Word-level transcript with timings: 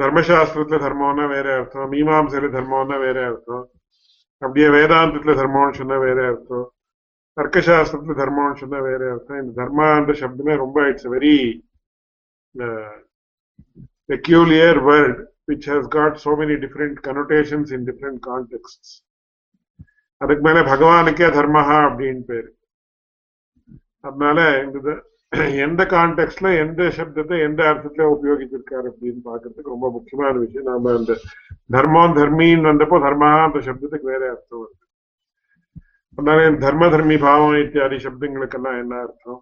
தர்மசாஸ்திரத்துல 0.00 0.80
தர்மம்னா 0.86 1.24
வேற 1.34 1.46
அர்த்தம். 1.58 1.88
மீமாம்சையில 1.92 2.50
தர்மம்னா 2.56 2.98
வேற 3.06 3.18
அர்த்தம். 3.30 3.64
அப்படியே 4.42 4.68
வேதாந்தத்துல 4.76 5.32
தர்மம்னு 5.40 5.78
சொன்னா 5.80 5.96
வேற 6.06 6.20
அர்த்தம். 6.32 6.66
தர்க்கசாஸ்திரத்துல 7.36 8.14
தர்மம்னு 8.22 8.60
சொன்னா 8.62 8.78
வேற 8.90 9.02
அர்த்தம். 9.12 9.40
இந்த 9.42 9.52
தர்மான்ற 9.60 10.14
சப்தமே 10.22 10.56
ரொம்ப 10.64 10.88
it's 10.90 11.08
very 11.16 11.36
peculiar 14.10 14.80
word. 14.88 15.16
which 15.45 15.65
has 15.65 15.83
got 15.87 16.13
so 16.19 16.31
many 16.35 16.55
different 16.57 16.95
connotations 17.01 17.67
in 17.71 17.81
different 17.89 18.19
contexts 18.29 18.91
அதுக்கு 20.21 20.43
மேல 20.43 20.59
பகவானுக்கே 20.69 21.27
தர்மஹா 21.37 21.79
அப்படின்னு 21.87 22.23
பேரு 22.29 22.49
அதனால 24.03 24.39
இந்த 24.65 24.89
எந்த 25.63 25.81
கான்டெக்ட்ல 25.93 26.47
எந்த 26.63 26.81
சப்தத்தை 26.97 27.37
எந்த 27.47 27.61
அர்த்தத்துல 27.69 28.05
உபயோகிச்சிருக்காரு 28.15 28.87
அப்படின்னு 28.91 29.21
பாக்குறதுக்கு 29.29 29.73
ரொம்ப 29.73 29.89
முக்கியமான 29.95 30.33
விஷயம் 30.37 30.69
நாம 30.71 30.93
அந்த 30.99 31.13
தர்மம் 31.75 32.15
தர்மின்னு 32.19 32.69
வந்தப்போ 32.71 32.99
தர்மஹா 33.07 33.41
அந்த 33.47 33.61
சப்தத்துக்கு 33.67 34.11
வேற 34.13 34.23
அர்த்தம் 34.33 34.63
வருது 34.63 34.83
அதனால 36.17 36.49
தர்ம 36.63 36.89
தர்மி 36.89 37.17
பாவம் 37.25 37.59
இத்தியாதி 37.63 37.99
சப்தங்களுக்கெல்லாம் 38.05 38.79
என்ன 38.83 38.95
அர்த்தம் 39.05 39.41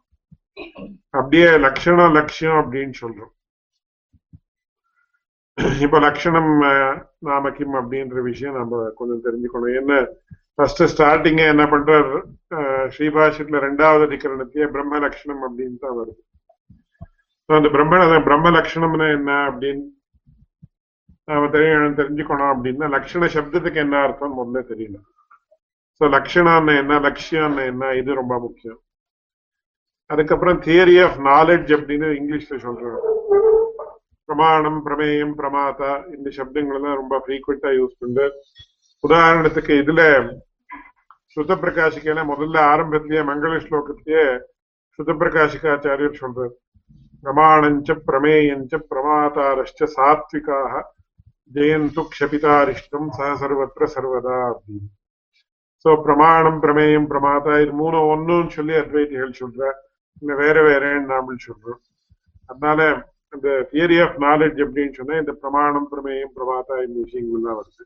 அப்படியே 1.14 1.50
லட்சணம் 1.66 2.16
லட்சியம் 2.20 2.60
அப்படின்னு 2.62 2.96
சொல்றோம் 3.04 3.34
இப்ப 5.85 5.99
லட்சணம் 6.05 6.51
நாம 7.27 7.51
கிம் 7.57 7.77
அப்படின்ற 7.79 8.19
விஷயம் 8.29 8.59
நம்ம 8.61 8.81
கொஞ்சம் 8.99 9.23
தெரிஞ்சுக்கணும். 9.27 9.77
என்ன 9.81 9.93
ஃபர்ஸ்ட் 10.55 10.83
ஸ்டார்டிங்க 10.93 11.43
என்ன 11.53 11.65
பண்றார்? 11.73 12.13
ஸ்ரீபாஷத்துல 12.95 13.61
ரெண்டாவது 13.67 14.03
அதிகரணத்தையே 14.09 14.67
பிரம்ம 14.75 15.01
லட்சணம் 15.05 15.43
அப்படின்னு 15.47 15.79
தான் 15.85 15.97
வருது. 16.01 16.21
அந்த 17.49 17.69
பிரம்ம 17.77 18.21
பிரம்ம 18.29 18.53
லட்சணம்னா 18.59 19.09
என்ன 19.19 19.31
அப்படின்னு 19.51 19.85
நாம 21.31 21.49
தெரிய 21.57 21.73
தெரிஞ்சுக்கணும் 22.01 22.53
அப்படின்னா 22.53 22.87
லட்சண 22.97 23.31
சப்தத்துக்கு 23.37 23.83
என்ன 23.87 23.97
அர்த்தம் 24.07 24.39
முதல்ல 24.39 24.63
தெரியல 24.73 24.99
ஸோ 26.01 26.05
லட்சணம்னு 26.17 26.75
என்ன 26.83 26.99
லட்சியம்னு 27.07 27.63
என்ன 27.73 27.93
இது 28.01 28.21
ரொம்ப 28.23 28.35
முக்கியம். 28.45 28.81
அதுக்கப்புறம் 30.11 30.61
தியரி 30.67 30.97
ஆஃப் 31.07 31.19
நாலேஜ் 31.31 31.71
அப்படின்னு 31.77 32.09
இங்கிலீஷ்ல 32.19 32.59
சொல்றாங்க. 32.67 33.01
பிரமாணம் 34.30 34.80
பிரமேயம் 34.86 35.36
பிரமாதா 35.36 35.92
இந்த 36.16 36.28
சப்தங்கள் 36.32 36.78
எல்லாம் 36.78 37.00
ரொம்ப 37.02 37.16
ஃப்ரீக்வெண்டா 37.24 37.72
யூஸ் 37.76 38.00
பண்ற 38.02 38.28
உதாரணத்துக்கு 39.04 39.74
இதுல 39.82 40.02
சுத 41.38 41.56
பிரகாசிக்கையில 41.58 42.24
முதல்ல 42.26 42.58
ஆரம்பத்திலேயே 42.72 43.24
மங்கள 43.24 43.54
ஸ்லோகத்திலேயே 43.64 44.26
சுத 45.00 45.12
பிரகாசிகாச்சாரியர் 45.16 46.20
சொல்றார் 46.20 46.54
பிரமாணஞ்ச 47.24 47.92
பிரமேயஞ்ச 48.08 48.80
பிரமாதாரஷ்ட 48.90 49.88
சாத்விகாக 49.94 50.82
ஜெயந்து 51.52 52.02
க்ஷபிதாரிஷ்டம் 52.10 53.08
சக 53.12 53.30
சர்வத்திர 53.42 53.86
சர்வதா 53.94 54.38
அப்படின்னு 54.50 54.90
சோ 55.86 55.92
பிரமாணம் 56.04 56.60
பிரமேயம் 56.64 57.08
பிரமாதா 57.08 57.56
இது 57.64 57.74
மூணு 57.80 57.98
ஒன்னுன்னு 58.12 58.52
சொல்லி 58.52 58.76
அத்வைதிகள் 58.76 59.40
சொல்ற 59.42 59.62
இந்த 60.22 60.34
வேற 60.36 60.58
வேறன்னு 60.62 61.12
நாமல் 61.12 61.44
சொல்றோம் 61.46 61.82
அதனால 62.50 62.82
இந்த 63.35 63.69
தியரி 63.73 63.97
ஆஃப் 64.05 64.17
நாலேஜ் 64.23 64.59
அப்படின்னு 64.65 64.93
சொன்னா 64.93 65.19
இந்த 65.19 65.33
பிரமாணம் 65.33 65.89
பிரமேயம் 65.93 66.35
பிரமாதா 66.37 66.77
இந்த 66.87 66.99
விஷயங்கள் 67.05 67.47
தான் 67.47 67.59
வருது. 67.59 67.85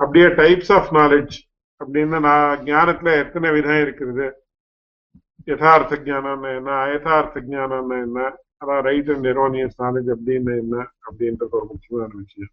அப்படியே 0.00 0.26
டைப்ஸ் 0.40 0.72
ஆஃப் 0.72 0.92
நாலேஜ் 0.94 1.34
அப்படின்னு 1.80 2.20
நான் 2.20 2.60
ஞானத்துல 2.64 3.10
எத்தனை 3.24 3.50
விதம் 3.50 3.82
இருக்குது? 3.84 4.26
யதார்த்த 5.44 5.96
ஜானம்னா 6.08 6.56
என்ன? 6.56 6.70
அயதார்த்த 6.84 7.42
ஜானம்னா 7.50 7.98
என்ன? 8.06 8.20
அதான் 8.62 8.82
ரைட் 8.88 9.10
அண்ட் 9.10 9.26
எரோனியஸ் 9.26 9.76
நாலேஜ் 9.78 10.08
அப்படின்னு 10.14 10.52
என்ன? 10.62 10.76
அப்படின்றது 11.06 11.56
ஒரு 11.60 11.66
முக்கியமான 11.72 12.10
விஷயம். 12.14 12.52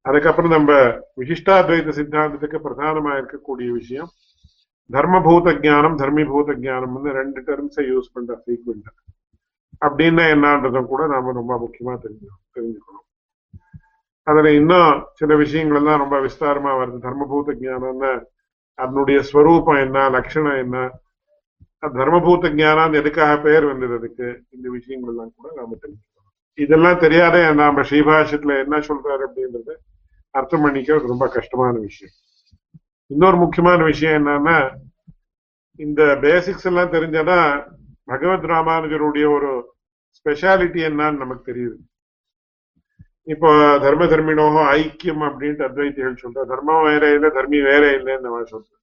அதுக்கப்புறம் 0.00 0.50
நம்ம 0.50 0.72
விசிஷ்டாத்வைத 1.20 1.94
சித்தாந்தத்துக்கு 1.98 2.58
பிரதானமா 2.66 3.12
இருக்கக்கூடிய 3.20 3.68
விஷயம் 3.72 4.10
தர்மபூத 4.90 5.52
ஜானம் 5.64 5.98
தர்மிபூத 6.00 6.56
வந்து 6.96 7.12
ரெண்டு 7.12 7.40
டெர்ம்ஸை 7.40 7.84
யூஸ் 7.92 8.12
பண்ற 8.12 8.42
ஃப்ரீக்வெண்டா 8.42 8.92
அப்படின்னா 9.80 10.24
என்னன்றதும் 10.34 10.86
கூட 10.86 11.06
நாம 11.06 11.32
ரொம்ப 11.32 11.54
முக்கியமா 11.56 11.94
தெரிஞ்சுக்கணும் 11.94 12.44
தெரிஞ்சுக்கணும். 12.54 13.06
அதுல 14.22 14.52
இன்னும் 14.52 15.06
சில 15.12 15.36
விஷயங்கள் 15.36 15.76
எல்லாம் 15.76 15.98
ரொம்ப 15.98 16.18
விஸ்தாரமா 16.18 16.72
வருது. 16.80 16.98
தர்மபூத 17.02 17.54
ஜானம்னு 17.60 18.24
அதனுடைய 18.74 19.22
ஸ்வரூபம் 19.22 19.76
என்ன 19.76 20.08
லட்சணம் 20.08 20.56
என்ன? 20.56 20.90
தர்மபூத 21.82 22.50
ஜானம் 22.50 22.94
எதுக்காக 22.94 23.40
பெயர் 23.40 23.64
வந்தது 23.64 23.94
அதுக்கு? 23.94 24.42
இந்த 24.50 24.70
விஷயங்கள் 24.70 25.10
எல்லாம் 25.10 25.32
கூட 25.36 25.52
நாம 25.56 25.76
தெரிஞ்சுக்கணும். 25.80 26.30
இதெல்லாம் 26.54 26.98
தெரியாத 26.98 27.52
நாம 27.52 27.82
ஸ்ரீபாஷத்துல 27.82 28.58
என்ன 28.62 28.78
சொல்றாரு 28.78 29.26
அப்படின்றது 29.28 29.74
அர்த்தம் 30.30 30.64
பண்ணிக்கிறது 30.64 31.06
ரொம்ப 31.06 31.28
கஷ்டமான 31.28 31.78
விஷயம். 31.78 32.14
இன்னொரு 33.06 33.36
முக்கியமான 33.36 33.84
விஷயம் 33.84 34.26
என்னன்னா 34.26 34.76
இந்த 35.76 36.18
பேசிக்ஸ் 36.20 36.64
எல்லாம் 36.64 36.92
தெரிஞ்சாதான் 36.92 37.68
பகவத் 38.08 38.46
ராமானுஜருடைய 38.54 39.26
ஒரு 39.36 39.50
ஸ்பெஷாலிட்டி 40.18 40.80
என்னன்னு 40.88 41.22
நமக்கு 41.22 41.44
தெரியுது. 41.50 41.76
இப்போ 43.32 43.50
தர்ம 43.82 44.06
தர்மினோகோ 44.12 44.62
ஐக்கியம் 44.78 45.22
அப்படின்ட்டு 45.28 45.66
அத்வைத்திகள் 45.68 46.22
சொல்ற 46.22 46.40
தர்மம் 46.52 46.86
வேற 46.88 47.04
இல்லை 47.14 47.30
தர்மி 47.36 47.58
வேற 47.70 47.84
இல்லைன்னு 47.98 48.26
நம்ம 48.26 48.42
சொல்றோம் 48.52 48.80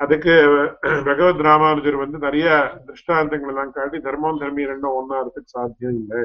அதுக்கு 0.00 0.34
பகவத் 1.08 1.42
ராமானுஜர் 1.48 1.96
வந்து 2.02 2.18
நிறைய 2.18 2.46
திருஷ்டாந்தங்கள் 2.86 3.52
எல்லாம் 3.52 3.72
காட்டி 3.76 3.98
தர்மம் 4.00 4.40
தர்மி 4.42 4.62
ரெண்டும் 4.72 4.96
ஒன்னாறதுக்கு 5.00 5.52
சாத்தியம் 5.54 5.98
இல்லை 6.00 6.22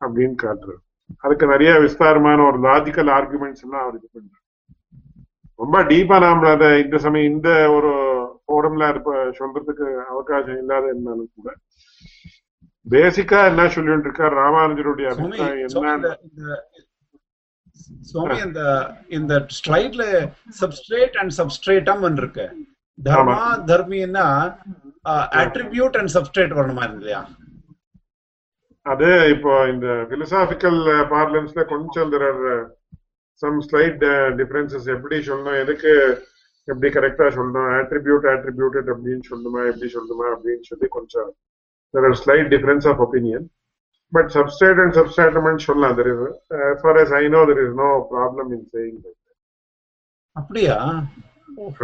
அப்படின்னு 0.00 0.36
காட்டுறாரு. 0.44 0.80
அதுக்கு 1.24 1.46
நிறைய 1.46 1.72
விஸ்தாரமான 1.86 2.44
ஒரு 2.50 2.58
லாஜிக்கல் 2.68 3.10
ஆர்குமெண்ட்ஸ் 3.18 3.64
எல்லாம் 3.66 3.82
அவர் 3.84 3.98
இது 3.98 4.08
பண்றாரு. 4.14 4.41
ரொம்ப 5.62 5.78
டீப்பா 5.88 6.16
நாம 6.22 6.48
அதை 6.52 6.68
இந்த 6.82 6.96
சமயம் 7.04 7.32
இந்த 7.32 7.48
ஒரு 7.74 7.90
போரம்ல 8.48 8.88
இருப்ப 8.88 9.10
சொல்றதுக்கு 9.38 9.84
அவகாசம் 10.08 10.60
இல்லாத 10.62 10.84
இருந்தாலும் 10.86 11.30
கூட 11.36 11.50
பேசிக்கா 12.86 13.40
என்ன 13.50 13.66
சொல்லிட்டு 13.68 14.08
இருக்கார் 14.08 14.38
ராமானுஜருடைய 14.38 15.08
அபிப்பிராயம் 15.10 15.68
என்ன 16.30 16.56
சுவாமி 18.04 18.36
இந்த 18.46 18.62
இந்த 19.10 19.34
ஸ்லைட்ல 19.56 20.02
சப்ஸ்ட்ரேட் 20.58 21.16
அண்ட் 21.16 21.34
சப்ஸ்ட்ரேட்டம் 21.38 22.02
இருக்கு. 22.14 22.46
தர்மா 22.98 23.36
தர்மின்னா 23.68 24.26
அட்ரிபியூட் 25.42 25.96
அண்ட் 25.96 26.12
சப்ஸ்ட்ரேட் 26.16 26.52
வரணுமா 26.58 26.84
இல்லையா? 26.90 27.20
அது 28.86 29.08
இப்போ 29.28 29.52
இந்த 29.68 29.88
பிலசாபிக்கல் 30.10 30.78
பார்லன்ஸ்ல 31.10 31.64
கொஞ்சம் 31.66 32.10
there 32.12 32.26
are 32.28 32.44
some 33.41 33.59
slide 33.65 34.03
differences 34.39 34.87
எப்படி 34.95 35.17
சொல்லணும் 35.27 35.59
எதுக்கு 35.63 35.91
எப்படி 36.67 36.89
கரெக்டா 36.95 37.27
சொல்லணும் 37.35 37.69
ஆட்ரிபியூட் 37.79 38.25
ஆட்ரிபியூட்டட் 38.31 38.89
அப்படின்னு 38.93 39.25
சொல்லணுமா 39.29 39.61
எப்படி 39.69 39.89
சொல்லணுமா 39.93 40.27
அப்படின்னு 40.33 40.65
சொல்லி 40.71 40.87
கொஞ்சம் 40.97 41.29
there 41.93 42.07
are 42.09 42.17
slight 42.23 42.49
difference 42.55 42.87
of 42.91 43.03
opinion 43.05 43.45
but 44.13 44.29
substrate 44.35 44.81
and 44.83 44.95
சப்ஸ்ட்ராட்டமெண்ட் 44.97 45.67
சொல்லலாம் 45.67 45.95
there 45.99 46.11
is 46.13 46.25
as 46.67 46.77
far 46.83 46.95
as 46.97 47.11
I 47.13 47.27
know 47.27 47.43
there 47.45 47.63
is 47.65 47.73
no 47.77 47.91
problem 48.11 48.47
in 48.57 48.63
saying 48.73 48.97
that. 49.03 49.15
அப்படியா 50.35 50.75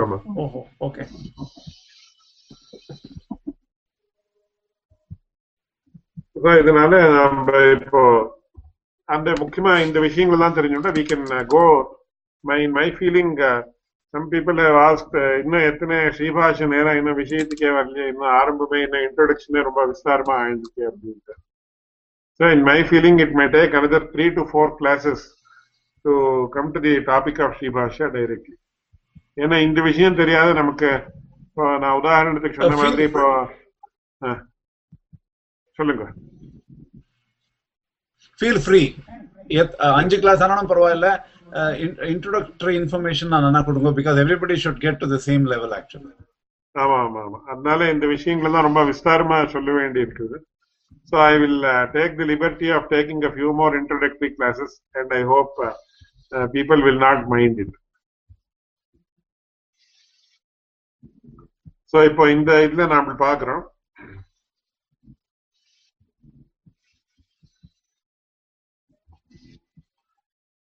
ஆமா 0.04 0.18
ஓஹோ 0.44 0.60
ஓகே 0.88 1.04
So, 6.36 6.52
இதனால 6.62 6.94
நம்ம 7.14 7.50
இப்போ 7.76 8.02
அந்த 9.09 9.31
முக்கியமா 9.41 9.73
இந்த 9.87 9.99
விஷயங்கள் 10.01 10.45
தான் 10.45 10.57
தெரிஞ்சுட்டா 10.59 10.93
we 10.97 11.03
can 11.05 11.27
go 11.55 11.65
my 12.45 12.61
my 12.77 12.87
feeling 12.97 13.35
some 14.15 14.29
people 14.33 14.59
have 14.65 14.79
asked 14.85 15.17
இன்னும் 15.41 15.67
எத்தனை 15.71 15.97
ஸ்ரீபாஷ 16.17 16.67
நேரம் 16.67 16.99
இன்னும் 16.99 17.19
விஷயத்துக்கே 17.23 17.71
வரலையே 17.77 18.07
இன்னும் 18.13 18.33
ஆரம்பமே 18.39 18.79
இன்னும் 18.85 19.05
இன்ட்ரொடக்ஷனே 19.07 19.63
ரொம்ப 19.69 19.81
விஸ்தாரமா 19.91 20.35
ஆயிருந்துச்சு 20.43 20.83
அப்படின்ட்டு. 20.91 21.35
So 22.41 22.51
in 22.55 22.65
my 22.71 22.79
feeling 22.89 23.21
it 23.25 23.37
may 23.41 23.47
take 23.57 23.77
another 23.79 24.09
three 24.15 24.27
to 24.37 24.45
four 24.51 24.73
classes 24.81 25.25
to 26.05 26.13
come 26.57 26.73
to 26.75 26.81
the 26.87 26.95
topic 27.11 27.41
of 27.47 27.57
Sribhashya 27.59 28.09
directly 28.17 28.57
ஏன்னா 29.37 29.57
இந்த 29.67 29.81
விஷயம் 29.89 30.21
தெரியாத 30.23 30.53
நமக்கு 30.53 30.91
இப்போ 31.49 31.65
நான் 31.79 31.99
உதாரணத்துக்கு 32.01 32.59
சொன்ன 32.59 32.77
uh, 32.77 32.83
மாதிரி 32.83 33.05
இப்போ 33.09 33.25
ஆ 34.23 34.35
சொல்லுங்க. 35.79 36.05
ஃபீல் 38.39 38.63
ஃப்ரீ 38.65 38.83
அஞ்சு 39.99 40.17
கிளாஸ் 40.23 40.43
ஆனாலும் 40.45 40.71
பரவாயில்ல. 40.73 41.09
இன்ட்ரோடக்டரி 42.13 42.73
இன்ஃபர்மேஷன் 42.81 43.31
நான் 43.47 43.67
கொடுங்க 43.69 43.91
because 43.99 44.21
everybody 44.23 44.57
should 44.63 44.83
get 44.83 45.01
to 45.03 45.09
the 45.13 45.19
same 45.27 45.45
level 45.53 45.73
actually 45.79 46.11
ஆமா 46.75 46.97
ஆமா 47.05 47.21
ஆமா. 47.27 47.39
அதனால 47.53 47.89
இந்த 47.93 48.07
விஷயங்கள் 48.13 48.55
தான் 48.57 48.67
ரொம்ப 48.67 48.81
விஸ்தாரமா 48.91 49.39
சொல்ல 49.55 49.71
வேண்டி 49.79 50.01
இருக்குது 50.05 50.37
so 51.13 51.17
I 51.25 51.35
will 51.43 51.61
take 51.95 52.17
the 52.19 52.27
liberty 52.31 52.69
of 52.77 52.89
taking 52.93 53.23
a 53.23 53.33
few 53.35 53.51
more 53.61 53.77
introductory 53.81 54.31
classes 54.37 54.75
and 54.95 55.13
I 55.19 55.23
hope 55.31 55.55
people 56.55 56.83
will 56.87 57.03
not 57.07 57.25
mind 57.35 57.61
it 57.65 57.75
so 61.93 61.99
இப்போ 62.09 62.25
இந்த 62.37 62.53
இதுல 62.67 62.87
நாம 62.93 63.15
பாக்குறோம் 63.23 63.65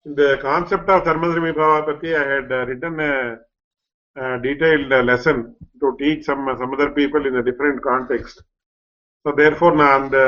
இந்த 0.07 0.23
கான்செப்ட் 0.47 0.91
ஆஃப் 0.95 1.07
தர்மதர்மி 1.09 1.53
பாவா 1.59 1.79
பத்தி 1.89 2.09
I 2.21 2.23
had 2.31 2.53
written 2.71 3.01
detailed 4.45 4.99
lesson 5.11 5.43
to 5.83 5.89
teach 6.01 6.27
some 6.29 6.43
teach 6.49 6.59
some 6.63 7.23
uh, 7.23 7.29
in 7.29 7.45
different 7.51 7.81
people 7.87 8.19
so 9.27 9.31
a 9.31 9.37
different 9.41 9.79
நான் 9.81 9.97
அந்த 9.99 10.19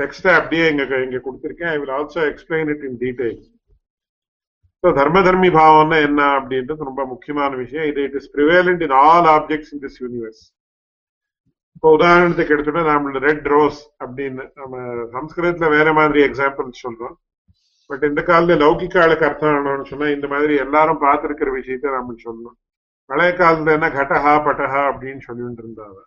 டெக்ஸ்டை 0.00 0.30
அப்படியே 0.38 0.64
இங்க 0.72 0.82
இங்க 1.06 1.18
கொடுத்துருக்கேன். 1.26 1.72
I 1.74 1.78
will 1.80 1.94
also 1.98 2.20
explain 2.30 2.70
it 2.74 2.84
in 2.88 2.98
detail 3.04 3.38
so 4.84 4.90
தர்மதர்மி 5.00 5.50
பாவம்னா 5.58 5.98
என்ன 6.08 6.20
அப்படின்றது 6.38 6.88
ரொம்ப 6.90 7.04
முக்கியமான 7.12 7.50
விஷயம். 7.62 7.86
இது 7.90 8.00
it 8.08 8.16
is 8.20 8.30
prevalent 8.36 8.84
in 8.86 8.96
all 9.04 9.28
objects 9.36 9.72
in 9.74 9.82
this 9.84 10.00
universe 10.04 10.42
இப்போ 11.76 11.88
உதாரணத்துக்கு 11.98 12.54
எடுத்துட்டா 12.56 12.84
நம்மளோட 12.90 13.20
ரெட் 13.30 13.48
ரோஸ் 13.54 13.80
அப்படின்னு 14.04 14.44
நம்ம 14.60 14.74
சம்ஸ்கிருதத்துல 15.16 15.68
வேற 15.78 15.88
மாதிரி 16.00 16.20
எக்ஸாம்பிள் 16.28 16.70
சொல்றோம். 16.84 17.16
பட் 17.89 18.03
இந்த 18.03 18.21
காலத்துல 18.21 18.57
லௌகிக 18.61 18.97
ஆளுக்கு 19.03 19.27
அர்த்தம் 19.27 19.55
ஆனோம்னு 19.55 19.89
சொன்னா 19.89 20.07
இந்த 20.09 20.27
மாதிரி 20.27 20.53
எல்லாரும் 20.65 21.03
பார்த்திருக்கிற 21.03 21.49
விஷயத்த 21.57 21.95
நம்ம 21.95 22.15
சொல்லணும் 22.23 22.57
பழைய 23.09 23.31
காலத்துல 23.33 23.75
என்ன 23.77 23.87
கடஹா 23.95 24.33
பட்டஹா 24.45 24.81
அப்படின்னு 24.91 25.21
சொல்லிட்டு 25.21 25.63
இருந்தாங்க 25.63 25.99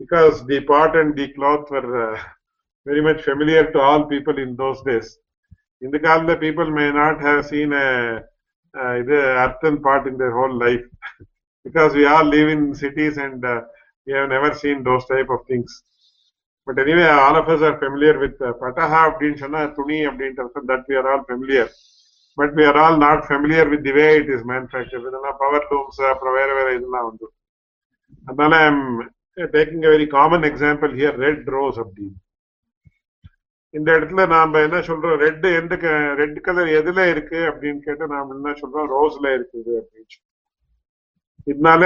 because 0.00 0.36
the 0.50 0.58
pot 0.70 0.96
and 0.96 1.14
the 1.16 1.26
cloth 1.36 1.70
were 1.74 1.88
very 2.86 3.02
much 3.06 3.22
familiar 3.26 3.70
to 3.70 3.80
all 3.86 4.06
people 4.12 4.38
in 4.44 4.54
those 4.58 4.82
days 4.88 5.10
இந்த 5.82 5.96
காலத்துல 5.98 6.34
people 6.44 6.70
may 6.78 6.86
not 6.94 7.20
have 7.20 7.42
scene 7.50 7.74
இது 9.02 9.16
earth 9.44 9.66
and 9.68 9.80
pot 9.82 10.06
in 10.06 10.20
their 10.22 10.36
whole 10.38 10.56
life 10.64 10.86
because 11.66 11.92
we 11.98 12.04
all 12.14 12.30
live 12.36 12.50
in 12.56 12.66
cities 12.82 13.20
and 13.26 13.46
we 14.06 14.12
have 14.18 14.28
never 14.28 14.56
seen 14.62 14.82
those 14.84 15.08
type 15.12 15.30
of 15.36 15.46
things 15.52 15.76
but 16.63 16.79
anyway 16.79 17.05
all 17.23 17.37
of 17.39 17.49
us 17.49 17.65
are 17.65 17.77
familiar 17.79 18.19
with 18.19 18.41
பட்டஹா 18.61 19.01
அப்படின்னு 19.09 19.33
சொன்னா 19.33 19.65
துணி 19.65 19.97
அப்படின்றது 20.07 20.63
that 20.71 20.85
we 20.89 20.97
are 20.97 21.09
all 21.13 21.25
familiar 21.27 21.71
but 22.33 22.53
we 22.57 22.67
are 22.67 22.77
all 22.77 22.97
not 22.97 23.23
familiar 23.27 23.69
with 23.69 23.83
the 23.83 23.91
way 23.91 24.05
it 24.15 24.29
is 24.29 24.45
manufacture 24.47 25.05
இதெல்லாம் 25.07 25.35
power 25.37 25.67
looms 25.71 26.01
அப்புறம் 26.09 26.33
வேற 26.33 26.53
வேற 26.53 26.73
இதெல்லாம் 26.73 27.07
வந்து. 27.09 27.27
அதனால 28.25 28.69
taking 29.55 29.85
very 29.93 30.07
common 30.07 30.41
example 30.41 30.91
here 30.99 31.17
red 31.25 31.47
rose 31.47 31.79
அப்படின்னு. 31.79 32.15
இந்த 33.69 33.91
இடத்துல 33.91 34.27
நாம 34.27 34.59
என்ன 34.59 34.77
சொல்றோம்? 34.77 35.15
ரெட் 35.15 35.45
எந்த 35.45 35.75
ரெட் 36.15 36.41
கலர் 36.41 36.67
எதுல 36.67 37.09
இருக்கு 37.09 37.35
அப்படின்னு 37.35 37.79
கேட்டா 37.79 38.05
நாம 38.07 38.33
என்ன 38.35 38.51
சொல்றோம்? 38.51 38.89
ரோஸ்ல 38.95 39.25
இருக்குது 39.37 39.73
அப்படின்னு 39.79 40.11
சொல்றோம். 40.13 40.29
இதனால 41.51 41.83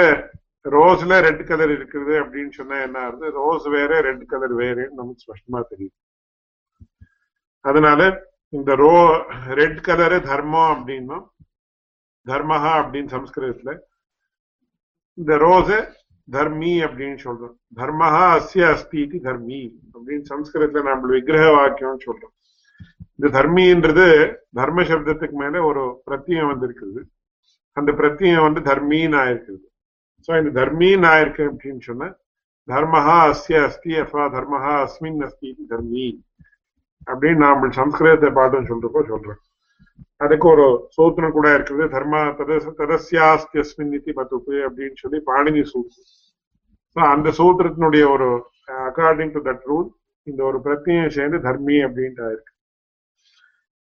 ரோஸ்ல 0.75 1.13
ரெட் 1.25 1.43
கலர் 1.49 1.71
இருக்குது 1.77 2.13
அப்படின்னு 2.21 2.53
சொன்னா 2.59 2.77
என்ன 2.85 2.97
ஆகுது 3.05 3.27
ரோஸ் 3.39 3.65
வேற 3.75 3.99
ரெட் 4.07 4.25
கலர் 4.31 4.53
வேறேன்னு 4.61 4.97
நமக்கு 4.99 5.23
ஸ்பஷ்டமா 5.25 5.59
தெரியுது. 5.71 5.95
அதனால 7.65 8.01
இந்த 8.57 8.71
ரோ 8.83 8.95
ரெட் 9.59 9.79
கலரு 9.87 10.17
தர்மம் 10.31 10.71
அப்படின்னும் 10.73 11.25
தர்மஹா 12.25 12.73
அப்படின்னு 12.81 13.09
சம்ஸ்கிருதத்துல 13.15 13.73
இந்த 15.17 15.33
ரோஸ 15.45 15.69
தர்மி 16.27 16.73
அப்படின்னு 16.85 17.17
சொல்றோம். 17.25 17.55
தர்மஹா 17.79 18.23
அஸ்ய 18.37 18.63
அஸ்தி 18.73 18.97
இது 19.05 19.17
தர்மி 19.27 19.61
அப்படின்னு 19.93 20.25
சம்ஸ்கிருதத்துல 20.33 20.83
நம்ம 20.89 21.11
விக்கிரக 21.13 21.45
வாக்கியம் 21.57 22.03
சொல்றோம். 22.07 22.33
இந்த 23.15 23.27
தர்மின்றது 23.37 24.07
தர்ம 24.59 24.83
சப்தத்துக்கு 24.89 25.37
மேல 25.43 25.63
ஒரு 25.69 25.83
பிரத்தியம் 26.07 26.49
வந்திருக்குது. 26.51 27.01
அந்த 27.77 27.91
பிரத்தியம் 27.99 28.45
வந்து 28.47 28.61
தர்மின்னு 28.69 29.17
ஆயிருக்குது. 29.23 29.65
சோ 30.27 30.37
இந்த 30.39 30.51
தர்மின்னு 30.57 31.09
அப்படின்னு 31.47 31.81
சொன்ன 31.81 32.07
தர்மஹா 32.67 33.17
அஸ்ய 33.27 33.59
அஸ்தி 33.63 33.91
அஃபா 33.99 34.23
தர்மஹா 34.33 34.73
அஸ்மின் 34.79 35.21
அஸ்தி 35.23 35.49
தர்மி 35.69 36.07
அப்படின்னு 37.07 37.43
நாம் 37.45 37.75
சம்ஸ்கிருதத்தை 37.77 38.29
பாட்டும் 38.31 38.69
சொல்றப்போ 38.69 39.01
சொல்றோம் 39.11 39.41
அதுக்கு 40.21 40.45
ஒரு 40.47 40.65
சூத்திரம் 40.95 41.35
கூட 41.35 41.47
இருக்குது 41.53 41.83
தர்ம 41.93 42.15
ததஸ் 42.39 42.67
ததஸ்யாஸ்தியஸ்மின் 42.79 43.93
இத்தி 43.97 44.13
பத்துப்பு 44.13 44.55
அப்படின்னு 44.65 44.97
சொல்லி 45.03 45.19
பாணினி 45.27 45.63
சூத்திரம் 45.71 46.09
ஸோ 46.95 46.99
அந்த 47.13 47.29
சூத்திரத்தினுடைய 47.39 48.03
ஒரு 48.15 48.27
அக்கார்டிங் 48.85 49.33
டு 49.33 49.41
தட் 49.47 49.65
ரூல் 49.65 49.87
இந்த 50.27 50.41
ஒரு 50.43 50.59
பிரத்தியம் 50.65 51.15
சேர்ந்து 51.17 51.39
தர்மி 51.39 51.77
அப்படின்ட்டு 51.87 52.27
இருக்கு 52.29 52.53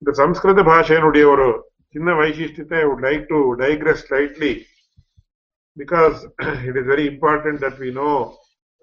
இந்த 0.02 0.10
சம்ஸ்கிருத 0.20 0.62
பாஷையினுடைய 0.64 1.26
ஒரு 1.26 1.48
சின்ன 1.94 2.10
வைசிஷ்டத்தை 2.14 2.78
I 2.80 2.86
would 2.88 3.04
like 3.04 3.24
to 3.28 3.40
digress 3.62 4.06
slightly 4.10 4.52
because 5.77 6.17
it 6.67 6.77
is 6.81 6.89
very 6.93 7.05
important 7.13 7.59
that 7.65 7.79
we 7.83 7.91
no 8.01 8.11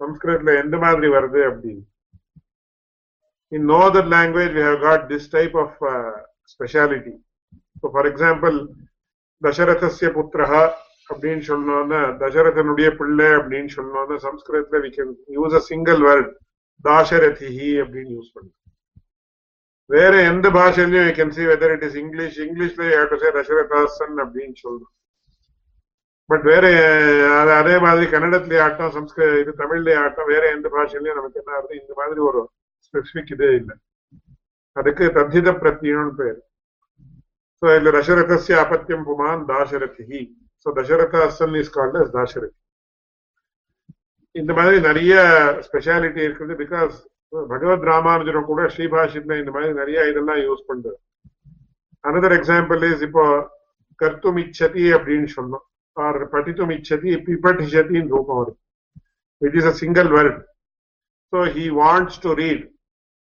சம்ஸ்கிருதத்துல 0.01 0.53
எந்த 0.63 0.75
மாதிரி 0.85 1.09
வருது 1.17 1.41
அப்படின்னு 1.51 1.85
in 3.51 3.65
no 3.65 3.77
other 3.85 4.03
language 4.07 4.51
we 4.53 4.61
have 4.61 4.79
got 4.81 5.09
this 5.11 5.23
type 5.27 5.55
of 5.55 5.69
uh, 5.83 6.11
speciality. 6.45 7.13
So, 7.79 7.85
for 7.95 8.03
example, 8.11 8.55
தசரதஸ்ய 9.41 10.07
புத்திரஹா 10.15 10.61
அப்படின்னு 11.09 11.43
சொல்லணும்னா 11.47 12.01
தசரதனுடைய 12.21 12.89
பிள்ளை 12.99 13.27
அப்படின்னு 13.37 13.71
சொல்லணும்னா 13.75 14.17
சம்ஸ்கிருதத்துல 14.27 14.81
we 14.85 14.91
can 14.97 15.09
use 15.39 15.53
a 15.59 15.63
single 15.69 15.99
word 16.07 16.27
தாசரதிஹி 16.85 17.69
அப்படின்னு 17.83 18.11
யூஸ் 18.17 18.33
பண்ணுவோம் 18.35 18.55
வேற 19.89 20.13
எந்த 20.31 20.47
பாஷையிலயும் 20.57 21.07
we 21.09 21.15
can 21.19 21.31
see 21.37 21.47
whether 21.51 21.69
it 21.77 21.83
is 21.87 21.95
English 22.03 22.35
இங்கிலீஷ்ல 22.47 22.83
you 22.89 22.97
have 22.99 23.11
to 23.13 23.19
say 23.23 23.31
தசரதாசன் 23.39 24.17
அப்படின்னு 24.25 24.57
சொல்லணும் 24.63 24.93
பட் 26.30 26.44
வேற 26.50 26.64
அது 27.40 27.50
அதே 27.60 27.74
மாதிரி 27.84 28.06
கன்னடத்திலே 28.12 28.60
ஆட்டம் 28.66 28.94
சம்ஸ்கிருத 28.96 29.40
இது 29.42 29.52
தமிழ்லேயே 29.62 29.96
ஆட்டம் 30.04 30.30
வேற 30.32 30.44
எந்த 30.56 30.68
பாஷையிலயும் 30.74 31.18
நமக்கு 31.18 31.40
என்ன 31.42 31.56
ஆகுது? 31.58 31.74
இந்த 31.82 31.92
மாதிரி 32.00 32.20
ஒரு 32.28 32.40
ஸ்பெசிபிக் 32.86 33.32
இதே 33.34 33.50
இல்லை. 33.60 33.74
அதுக்கு 34.76 35.04
தத்தித 35.18 35.48
பிரத்யம்னு 35.62 36.14
பேர். 36.20 36.38
ஸோ 37.62 37.66
இதுல 37.76 37.90
தசரதஸ்ய 37.96 38.56
அபத்தியம் 38.64 39.04
புமான் 39.08 39.42
தாசரதி 39.50 40.22
ஸோ 40.66 40.70
தசரதாசன் 40.78 41.56
இஸ் 41.60 41.74
கால்ட் 41.76 41.98
அஸ் 42.02 42.14
தாசரதி. 42.16 42.56
இந்த 44.40 44.52
மாதிரி 44.58 44.76
நிறைய 44.88 45.14
ஸ்பெஷாலிட்டி 45.66 46.20
இருக்குது. 46.26 46.52
பிகாஸ் 46.62 46.94
பகவத் 47.52 47.86
ராமானுஜரும் 47.90 48.48
கூட 48.48 48.62
ஸ்ரீபாஷித்ல 48.74 49.38
இந்த 49.42 49.50
மாதிரி 49.54 49.72
நிறைய 49.80 50.08
இதெல்லாம் 50.10 50.40
யூஸ் 50.46 50.68
பண்றாரு. 50.70 50.98
அனதர் 52.04 52.36
எக்ஸாம்பிள் 52.38 52.82
இஸ் 52.90 53.04
இப்போ 53.08 53.24
கர்த்தும் 54.00 54.40
இச்சதி 54.44 54.84
அப்படின்னு 54.96 55.30
சொன்னோம். 55.38 55.64
ஆர் 55.97 56.19
படித்தும் 56.27 56.73
இச்சதி 56.75 57.11
பிபட்டிஷதின்னு 57.27 58.13
ரூபம் 58.15 58.39
வரும் 58.41 58.59
it 59.41 59.57
is 59.59 59.69
a 59.71 59.75
single 59.81 60.09
word 60.15 60.37
so 61.33 61.41
he 61.55 61.65
wants 61.79 62.19
to 62.23 62.31
read 62.41 62.63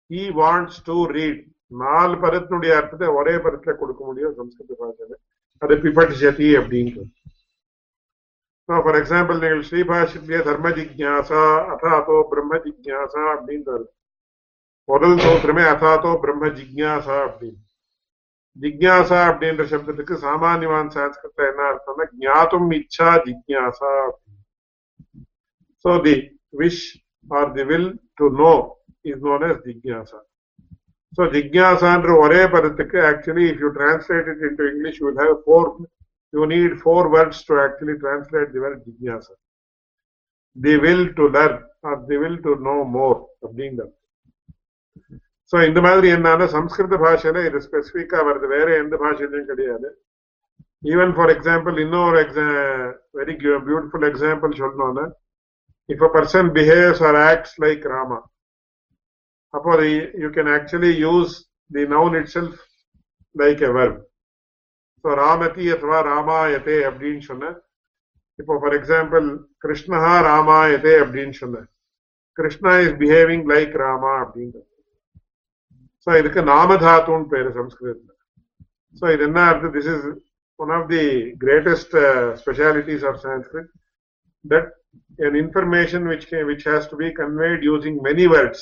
he 0.09 0.23
wants 0.35 0.79
to 0.87 0.97
read 1.11 1.41
நாலு 1.77 2.15
பதத்தினுடைய 2.23 2.71
அர்த்தத்தை 2.79 3.09
ஒரே 3.19 3.35
பதத்துல 3.43 3.75
கொடுக்க 3.77 4.01
முடியும் 4.05 4.37
சம்ஸ்கிருத 4.37 4.75
பாஷையில 4.81 5.15
அது 5.61 5.75
பிபட்டிஷதி 5.83 6.49
அப்படின்றது 6.59 7.11
ஃபார் 8.69 8.97
எக்ஸாம்பிள் 8.97 9.39
நீங்கள் 9.39 9.63
ஸ்ரீபாஷித்ய 9.63 10.37
தர்ம 10.45 10.69
ஜிக்யாசா 10.77 11.41
அதாத்தோ 11.71 12.17
பிரம்ம 12.29 12.59
ஜிக்யாசா 12.65 13.23
அப்படின்றது 13.33 13.85
முதல் 14.89 15.17
சூத்திரமே 15.19 15.63
அதாத்தோ 15.71 16.11
பிரம்ம 16.23 16.47
ஜிக்யாசா 16.57 17.17
அப்படின்னு 17.27 17.59
ஜிக்யாசா 18.57 19.19
அப்படின்ற 19.29 19.63
சப்தத்துக்கு 19.71 20.15
சாமானியவான் 20.25 20.91
சான்ஸ்கிருத்ல 20.95 21.47
என்ன 21.51 21.63
அர்த்தம்னா 21.69 22.05
ஜாத்தும் 22.25 22.69
இச்சா 22.79 23.09
ஜிக்யாசா 23.27 23.93
so 25.85 25.93
the 26.05 26.15
wish 26.61 26.83
or 27.39 27.51
the 27.57 27.65
will 27.71 27.89
to 28.21 28.27
know 28.43 28.53
is 29.11 29.23
known 29.29 29.45
as 29.49 29.63
ஜிக்யாசா 29.69 30.19
so 31.17 31.23
ஜிக்யாசான்ற 31.33 32.11
ஒரே 32.25 32.43
பதத்துக்கு 32.53 32.99
actually 33.09 33.47
if 33.49 33.63
you 33.65 33.71
translate 33.79 34.29
it 34.33 34.45
into 34.49 34.69
English 34.71 35.01
will 35.05 35.21
have 35.23 35.35
four 35.43 35.69
you 36.33 36.45
need 36.47 36.79
four 36.79 37.09
words 37.09 37.43
to 37.43 37.59
actually 37.59 37.95
translate 37.99 38.51
the 38.53 38.59
word 38.59 38.79
jignasa. 38.85 39.33
The 40.55 40.77
will 40.77 41.13
to 41.13 41.27
learn 41.27 41.55
or 41.83 42.03
the 42.07 42.17
will 42.17 42.37
to 42.45 42.55
know 42.65 42.79
more 42.95 43.17
அப்படிங்கிறது 43.43 43.93
so 45.52 45.56
இந்த 45.68 45.80
மாதிரி 45.80 46.08
என்னன்னா 46.16 46.46
சம்ஸ்கிருத 46.56 46.96
பாஷையில 47.04 47.44
இது 47.48 47.58
ஸ்பெசிஃபிக்காக 47.66 48.26
வருது 48.28 48.48
வேற 48.56 48.68
எந்த 48.82 48.96
பாஷையிலையும் 49.04 49.50
கிடையாது 49.52 49.88
ஈவன் 50.82 51.14
ஃபார் 51.16 51.32
எக்ஸாம்பிள் 51.36 51.76
இன்னொரு 51.84 52.18
எக்ஸா 52.24 52.48
வெரி 53.18 53.34
பியூட்டிஃபுல் 53.68 54.08
எக்ஸாம்பிள் 54.10 54.60
சொன்னோன்னா 54.64 55.06
if 55.88 56.00
a 56.00 56.08
person 56.08 56.52
behaves 56.52 57.00
or 57.00 57.16
acts 57.30 57.52
like 57.58 57.84
Rama, 57.84 58.18
அப்போது 59.54 59.84
you 60.22 60.30
can 60.30 60.48
actually 60.48 60.90
use 61.04 61.30
the 61.70 61.84
noun 61.86 62.14
itself 62.14 62.54
like 63.34 63.62
a 63.62 63.72
verb. 63.72 63.94
So 65.04 65.08
ராமதி 65.20 65.64
அத்வா 65.74 65.98
ராமாயதே 66.08 66.76
அப்படின்னு 66.88 67.22
சொன்ன 67.22 67.52
இப்போ 68.38 68.54
ஃபார் 68.60 68.76
எக்ஸாம்பிள் 68.78 69.26
கிருஷ்ணா 69.64 70.12
ராமாயதே 70.28 70.94
அப்படின்னு 71.04 71.36
சொன்ன 71.42 71.64
Krishna 72.38 72.72
is 72.84 72.96
behaving 73.02 73.46
like 73.52 73.74
Rama 73.84 74.12
அப்படின்றது 74.24 74.66
ஸோ 76.07 76.11
இதுக்கு 76.21 76.41
நாமதாத்துன்னு 76.51 77.27
பேரு 77.33 77.49
சம்ஸ்கிருதத்தில் 77.59 78.11
ஸோ 78.95 79.13
இது 79.13 79.23
என்ன 79.23 79.41
அர்த்தம் 79.51 79.75
this 79.77 79.91
is 79.93 80.07
one 80.59 80.73
of 80.77 80.87
the 80.89 81.03
greatest 81.43 81.95
specialities 82.43 83.05
of 83.11 83.19
Sanskrit 83.25 83.69
that 84.45 84.71
an 85.19 85.35
information 85.35 86.07
which 86.07 86.27
can, 86.27 86.45
which 86.45 86.63
has 86.63 86.87
to 86.87 86.95
be 86.95 87.11
conveyed 87.13 87.63
using 87.63 88.01
many 88.01 88.27
words 88.27 88.59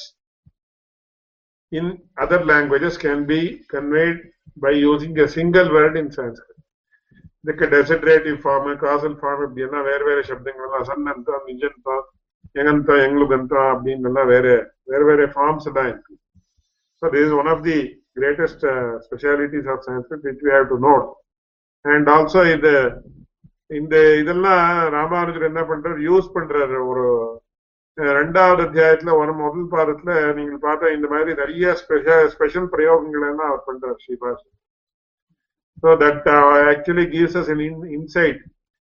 in 1.72 1.86
other 2.18 2.44
languages 2.44 2.98
can 2.98 3.26
be 3.26 3.42
conveyed 3.70 4.18
by 4.58 4.72
using 4.72 5.18
a 5.18 5.28
single 5.30 5.72
word 5.72 5.96
in 5.98 6.10
Sanskrit. 6.12 6.48
ಇದಕ್ಕೆ 7.44 7.66
ಡೆಸಿಡ್ರೇಟಿವ್ 7.68 8.36
form 8.44 8.68
castle 8.82 9.16
form 9.22 9.44
இப்படின்னா 9.46 9.80
வேற 9.88 10.02
வேற 10.10 10.20
சப்தங்கள்லாம் 10.28 10.84
சன்னந்த 10.90 11.38
நிஜந்த 11.48 11.90
எங்கந்த 12.56 12.92
எங்களுகந்த 13.06 13.56
அப்படின்னுலாம் 13.72 14.30
வேற 14.34 14.46
வேற 14.92 15.02
வேற 15.10 15.26
forms 15.36 15.68
எல்லாம் 15.70 15.90
இருக்கு 15.92 16.14
so 17.02 17.08
this 17.14 17.28
is 17.28 17.38
one 17.42 17.50
of 17.54 17.64
the 17.70 17.78
greatest 18.20 18.66
specialities 19.06 19.70
of 19.74 19.84
Sanskrit 19.88 20.26
which 20.28 20.44
we 20.48 20.52
have 20.56 20.68
to 20.74 20.78
note 20.88 21.08
and 21.86 22.10
also 22.16 22.42
இது 22.56 22.74
இந்த 23.72 23.96
இதெல்லாம் 24.22 24.64
ராமானுஜர் 24.98 25.50
என்ன 25.50 25.62
பண்றாரு 25.70 26.00
யூஸ் 26.10 26.28
பண்றாரு 26.38 26.80
ஒரு 26.92 27.06
ரெண்டாவது 28.18 28.62
அத்தியாயத்துல 28.66 29.14
ஒரு 29.22 29.32
முதல் 29.42 29.68
பாதத்துல 29.74 30.12
நீங்க 30.38 30.56
பார்த்தா 30.66 30.94
இந்த 30.98 31.08
மாதிரி 31.08 31.32
நிறைய 31.34 31.74
ஸ்பெஷல் 31.82 32.32
ஸ்பெஷல் 32.36 32.68
பிரயோகங்கள் 32.76 33.28
எல்லாம் 33.30 33.50
அவர் 33.50 33.68
பண்றாரு 33.70 33.98
ஸ்ரீபாஷ் 34.06 34.46
so 35.84 35.92
that 36.04 36.28
actually 36.72 37.06
gives 37.14 37.38
us 37.42 37.52
an 37.56 37.62
insight 37.98 38.40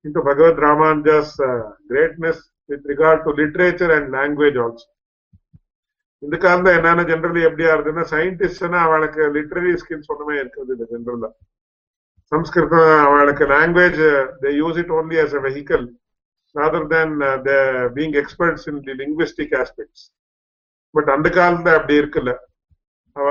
into 0.04 0.20
Bhagavad 0.20 0.56
Ramanuja's 0.58 1.30
uh, 1.40 1.70
greatness 1.88 2.38
with 2.68 2.82
regard 2.84 3.24
to 3.24 3.30
literature 3.32 3.90
and 3.90 4.12
language 4.12 4.56
also. 4.56 4.86
இந்த 6.23 6.35
காலத்துல 6.37 6.73
என்னன்னா 6.77 7.03
ஜென்ரலி 7.09 7.41
எப்படியா 7.47 7.71
இருக்குன்னா 7.75 8.05
சயின்டிஸ்ட்னா 8.11 8.79
அவளுக்கு 8.87 9.23
லிட்ரரி 9.35 9.71
ஸ்கில்ஸ் 9.81 10.11
ஒண்ணுமே 10.13 10.35
இருக்கிறது 10.39 10.73
இல்லை 10.73 10.87
ஜென்ரலா 10.93 11.29
சம்ஸ்கிருதம் 12.31 12.91
அவளுக்கு 13.05 13.45
language 13.51 14.01
they 14.43 14.51
use 14.57 14.79
it 14.83 14.93
only 14.97 15.17
as 15.23 15.35
a 15.35 15.43
vehicle 15.47 15.87
rather 16.55 16.83
than 16.93 17.11
the 17.45 17.55
being 17.95 18.15
experts 18.15 18.67
in 18.69 18.79
the 18.85 18.93
the 18.99 19.47
aspects 19.59 20.03
but 20.95 21.09
அந்த 21.09 21.27
காலத்துல 21.29 21.73
அப்படி 21.75 21.95
இருக்குல்ல 22.01 22.31
அவ 23.15 23.27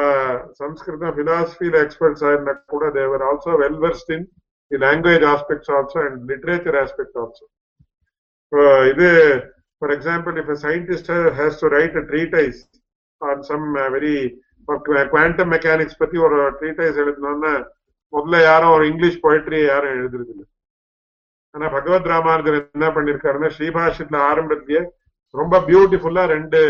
சம்ஸ்கிருதம் 0.61 1.15
பிலாசபியில 1.19 1.77
எக்ஸ்பர்ட்ஸ் 1.85 2.25
ஆயிருந்தா 2.29 2.55
கூட 2.73 2.85
they were 2.91 3.25
also 3.29 3.53
well 3.63 3.81
versed 3.85 4.11
in 4.17 4.27
the 4.71 4.79
language 4.79 5.25
aspects 5.33 5.71
also 5.71 5.99
and 6.07 6.19
literature 6.31 6.79
aspect 6.83 7.19
also 7.23 7.47
இது 8.93 9.09
for 9.83 9.93
example 9.97 10.37
a 10.45 10.57
scientist 10.57 11.09
has 11.39 11.55
to 11.61 11.67
write 11.69 11.97
a 11.97 12.05
treatise 12.11 12.61
on 13.21 13.39
some 13.49 13.67
very 13.95 14.15
quantum 15.09 15.53
mechanics 15.53 15.99
பத்தி 15.99 16.17
ஒரு 16.19 16.39
ட்ரீடைஸ் 16.59 17.01
எழுதணும்னா 17.05 17.53
முதல்ல 18.13 18.41
யாரும் 18.43 18.75
ஒரு 18.77 18.85
இங்கிலீஷ் 18.87 19.23
போயிட்ரி 19.25 19.61
யாரும் 19.65 19.95
எழுதுறது 19.95 20.33
இல்லை 20.35 20.47
ஆனா 21.55 21.67
பகவத் 21.69 22.11
ராமானுஜர் 22.13 22.57
என்ன 22.59 22.89
பண்ணிருக்காருன்னா 22.89 23.51
ஸ்ரீபாஷத்துல 23.57 24.19
ஆரம்பத்திலேயே 24.31 24.83
ரொம்ப 25.35 25.61
பியூட்டிஃபுல்லா 25.61 26.25
ரெண்டு 26.27 26.61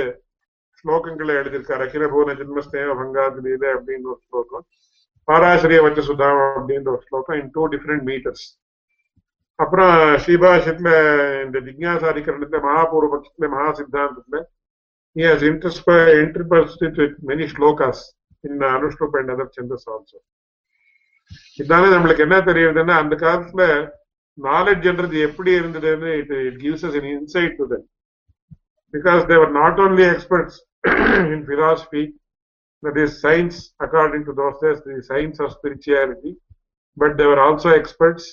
ஸ்லோகங்களை 0.79 1.33
எழுதியிருக்காரு. 1.41 1.83
அகிலபூர்ண 1.87 2.33
ஜென்மஸ்தேவ 2.41 2.95
பங்காதிலீல 3.01 3.65
அப்படின்னு 3.77 4.11
ஒரு 4.13 4.21
ஸ்லோகம் 4.29 4.65
பாராசிரிய 5.29 5.81
வச்ச 5.87 6.01
சுதாமம் 6.01 6.57
அப்படின்ற 6.59 6.89
ஒரு 6.95 7.03
ஸ்லோகம் 7.09 7.39
இன் 7.41 7.51
டூ 7.55 7.63
டிஃப்ரெண்ட் 7.67 8.05
மீட்டர்ஸ் 8.11 8.45
அப்புறம் 9.60 9.96
ஸ்ரீபாஷத்துல 10.24 10.90
இந்த 11.46 11.58
ஜிக்யாசாதிகரணத்துல 11.68 12.62
மகாபூர்வ 12.68 13.10
பட்சத்துல 13.16 13.50
மகா 13.56 13.70
சித்தாந்தத்துல 13.80 14.40
he 15.16 15.22
has 15.22 15.42
interpreted 15.44 16.96
with 16.98 17.12
many 17.22 17.46
shlokas 17.48 17.98
in 18.44 18.54
Anushrup 18.60 19.14
and 19.20 19.30
other 19.34 19.48
chandas 19.56 19.84
also. 19.94 20.18
இதனால 21.60 21.84
நம்மளுக்கு 21.94 22.24
என்ன 22.26 22.38
தெரியுதுன்னா 22.48 22.96
அந்த 23.04 23.16
காலத்துல 23.24 23.64
நாலேஜ்ன்றது 24.38 25.18
எப்படி 25.28 25.52
இருந்ததுன்னு 25.60 26.10
it 26.22 26.34
it 26.48 26.58
gives 26.64 26.86
us 26.88 26.98
an 27.02 27.06
insight 27.14 27.54
to 27.60 27.66
them 27.74 27.84
because 28.94 29.22
they 29.30 29.38
were 29.44 29.54
not 29.62 29.76
only 29.86 30.04
experts 30.14 30.56
in 31.34 31.40
philosophy 31.52 32.04
that 32.84 32.98
is 33.04 33.12
science 33.24 33.58
according 33.86 34.24
to 34.30 34.34
those 34.42 34.58
days 34.64 34.80
the 34.88 34.98
science 35.12 35.38
of 35.44 35.56
spirituality 35.60 36.34
but 36.98 37.12
they 37.20 37.28
were 37.32 37.42
also 37.46 37.70
experts 37.82 38.26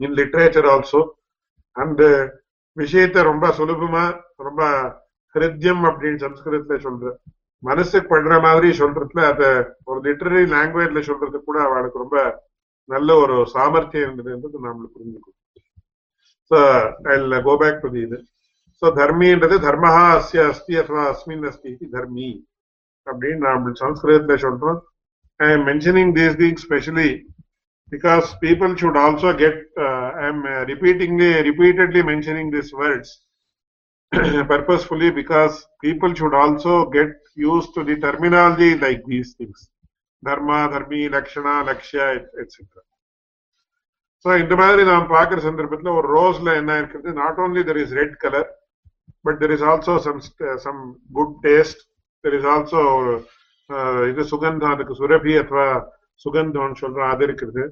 in 0.00 0.16
literature 0.20 0.68
also 0.74 1.02
and 1.76 2.00
uh, 2.00 2.24
விஷயத்தை 2.76 3.20
ரொம்ப 3.22 3.46
சுலபமா 3.58 4.04
ரொம்ப 4.46 4.62
ஹிருத்யம் 5.34 5.82
அப்படின்னு 5.88 6.18
சம்ஸ்கிருதத்துல 6.24 6.78
சொல்ற 6.86 7.12
மனசுக்கு 7.62 8.08
படுற 8.12 8.34
மாதிரி 8.46 8.68
சொல்றதுல 8.80 9.20
அத 9.32 9.42
ஒரு 9.84 9.98
லிட்டரரி 10.06 10.42
லாங்குவேஜ்ல 10.54 11.00
சொல்றது 11.08 11.38
கூட 11.48 11.58
அவளுக்கு 11.66 12.02
ரொம்ப 12.02 12.18
நல்ல 12.88 13.10
ஒரு 13.24 13.36
சாமர்த்தியம் 13.52 14.06
இருந்ததுன்றது 14.06 14.64
நம்மளுக்கு 14.64 14.96
புரிஞ்சுக்கும். 14.96 15.36
So 16.50 16.58
I 17.12 17.40
go 17.48 17.54
back 17.62 17.80
to 17.84 17.90
இது. 18.06 18.18
ஸோ 18.82 18.86
தர்மின்றது 18.98 19.56
தர்மஹா 19.66 20.04
அஸ்ய 20.16 20.42
அஸ்தி 20.52 20.74
அथवा 20.82 21.04
அஸ்மின் 21.12 21.46
அஸ்தி 21.50 21.72
தர்மி. 21.94 22.30
அப்படின்னு 23.06 23.44
நாம் 23.46 23.70
சம்ஸ்கிருதத்துல 23.82 24.36
சொல்றோம். 24.46 24.78
I 25.40 25.48
am 25.52 25.64
mentioning 25.70 26.12
these 26.18 26.36
thing 26.42 26.60
specially 26.66 27.08
because 27.94 28.26
people 28.46 28.72
should 28.80 28.96
also 29.04 29.28
get 29.44 29.56
uh, 29.86 30.08
i'm 30.24 30.40
uh, 30.46 30.62
repeatedly 30.72 31.30
repeatedly 31.50 32.02
mentioning 32.12 32.48
these 32.56 32.72
words 32.82 33.08
purposefully 34.52 35.10
because 35.10 35.54
people 35.82 36.14
should 36.14 36.34
also 36.34 36.74
get 36.90 37.10
used 37.36 37.70
to 37.74 37.82
the 37.84 37.96
terminology 37.96 38.76
like 38.76 39.02
these 39.06 39.34
things. 39.38 39.68
Dharma 40.22 40.58
dharmi 40.72 41.10
lakshana 41.10 41.54
lakshya 41.68 42.04
etc 42.42 42.66
So 44.24 44.30
in 44.40 44.48
the 44.48 44.56
matter 44.56 44.84
பார்க்குற 45.14 45.38
சந்தர்ப்பத்தில் 45.46 45.96
ஒரு 45.98 46.08
ரோஸில் 46.18 46.50
என்ன 46.60 46.76
இருக்கிறது 46.80 47.10
not 47.22 47.40
only 47.44 47.62
there 47.68 47.80
is 47.82 47.94
red 48.00 48.14
colour 48.22 48.48
but 49.26 49.38
there 49.42 49.52
is 49.56 49.64
also 49.72 49.94
some 50.06 50.20
some 50.66 50.80
good 51.18 51.34
taste 51.46 51.82
there 52.24 52.36
is 52.38 52.48
also 52.54 52.82
இது 54.12 54.24
சுகந்தம் 54.32 54.74
அதுக்கு 54.76 54.94
சுரபி 55.00 55.34
அத்வா 55.42 55.66
சுகந்தம்னு 56.24 56.80
சொல்கிறோம் 56.82 57.12
அது 57.14 57.24
இருக்குது. 57.28 57.64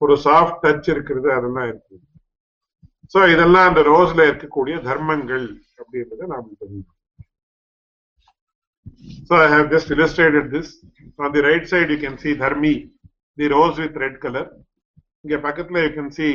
ஒரு 0.00 0.14
சாஃப்ட் 0.26 0.60
டச் 0.64 0.88
இருக்கிறது 0.94 1.28
அதெல்லாம் 1.36 1.68
இருக்குது 1.72 2.02
சோ 3.12 3.20
இதெல்லாம் 3.34 3.68
அந்த 3.70 3.80
ரோஸ்ல 3.92 4.20
இருக்கக்கூடிய 4.30 4.76
தர்மங்கள் 4.90 5.46
அப்படின்றத 5.82 6.28
நாம 6.34 6.50
தெரியும் 6.64 6.90
So 9.28 9.34
I 9.36 9.48
have 9.52 9.70
just 9.70 9.90
illustrated 9.90 10.50
this. 10.54 10.68
On 11.18 11.30
the 11.32 11.42
right 11.42 11.64
side, 11.70 11.90
you 11.90 11.98
can 11.98 12.16
see 12.22 12.34
dharmi. 12.42 12.72
the 13.38 13.48
rose 13.48 13.76
with 13.82 13.94
red 14.02 14.16
color. 14.24 14.44
இங்க 15.24 15.36
பக்கத்துல 15.46 15.82
you 15.86 15.92
can 15.98 16.08
see 16.16 16.32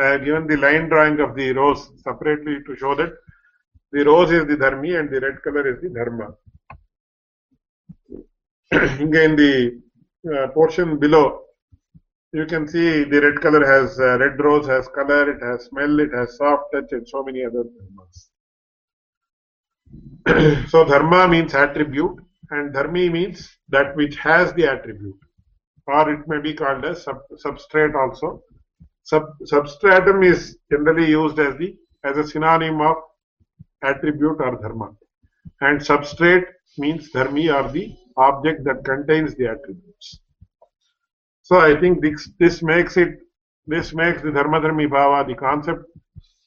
uh, 0.00 0.16
given 0.24 0.44
the 0.50 0.58
line 0.64 0.86
drawing 0.92 1.18
of 1.26 1.30
the 1.38 1.46
rose 1.60 1.82
separately 2.06 2.56
to 2.66 2.72
show 2.82 2.92
that 3.00 3.12
the 3.92 4.04
rose 4.10 4.32
is 4.38 4.44
the 4.50 4.58
dharmi 4.64 4.92
and 4.98 5.08
the 5.14 5.20
red 5.26 5.38
color 5.46 5.64
is 5.72 5.78
the 5.84 5.90
dharma. 5.98 6.28
இங்க 9.04 9.16
in 9.28 9.34
the 9.42 9.52
uh, 10.24 10.46
portion 10.56 10.90
below 11.04 11.24
you 12.33 12.45
can 12.45 12.67
see 12.67 13.03
the 13.05 13.21
red 13.21 13.39
color 13.41 13.65
has 13.65 13.99
uh, 13.99 14.17
red 14.19 14.39
rose 14.39 14.67
has 14.67 14.87
color, 14.89 15.31
it 15.31 15.41
has 15.41 15.65
smell, 15.65 15.99
it 15.99 16.11
has 16.13 16.35
soft 16.37 16.63
touch, 16.73 16.91
and 16.91 17.07
so 17.07 17.23
many 17.23 17.45
other 17.45 17.63
dharmas. 17.75 18.29
so 20.69 20.83
dharma 20.83 21.27
means 21.27 21.53
attribute, 21.53 22.19
and 22.51 22.73
dharmi 22.73 23.09
means 23.11 23.49
that 23.69 23.95
which 23.95 24.17
has 24.17 24.51
the 24.53 24.65
attribute, 24.65 25.17
or 25.87 26.11
it 26.11 26.27
may 26.27 26.39
be 26.41 26.53
called 26.53 26.83
as 26.83 27.03
sub, 27.03 27.19
substrate 27.45 27.95
also. 27.95 28.43
Sub, 29.03 29.23
substratum 29.45 30.21
is 30.21 30.57
generally 30.69 31.09
used 31.09 31.39
as 31.39 31.55
the 31.57 31.77
as 32.03 32.17
a 32.17 32.27
synonym 32.27 32.81
of 32.81 32.97
attribute 33.83 34.41
or 34.41 34.59
dharma, 34.61 34.91
and 35.61 35.79
substrate 35.79 36.45
means 36.77 37.09
dharmi 37.13 37.47
or 37.53 37.71
the 37.71 37.95
object 38.17 38.65
that 38.65 38.83
contains 38.83 39.33
the 39.35 39.47
attributes. 39.47 40.19
So 41.46 41.58
I 41.58 41.78
think 41.80 42.02
this, 42.02 42.30
this 42.38 42.62
makes 42.62 42.96
it, 42.96 43.18
this 43.66 43.92
makes 43.92 44.22
the 44.22 44.30
dharma 44.30 44.60
dharmi 44.60 44.88
bhava 44.88 45.26
the 45.26 45.34
concept. 45.34 45.84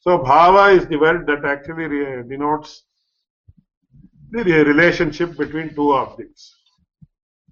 So 0.01 0.19
bhava 0.19 0.75
is 0.77 0.86
the 0.88 0.98
word 0.98 1.25
that 1.27 1.45
actually 1.45 1.86
re- 1.86 2.24
denotes 2.27 2.86
the 4.31 4.43
re- 4.43 4.63
relationship 4.63 5.38
between 5.38 5.74
two 5.75 5.91
objects. 5.93 6.55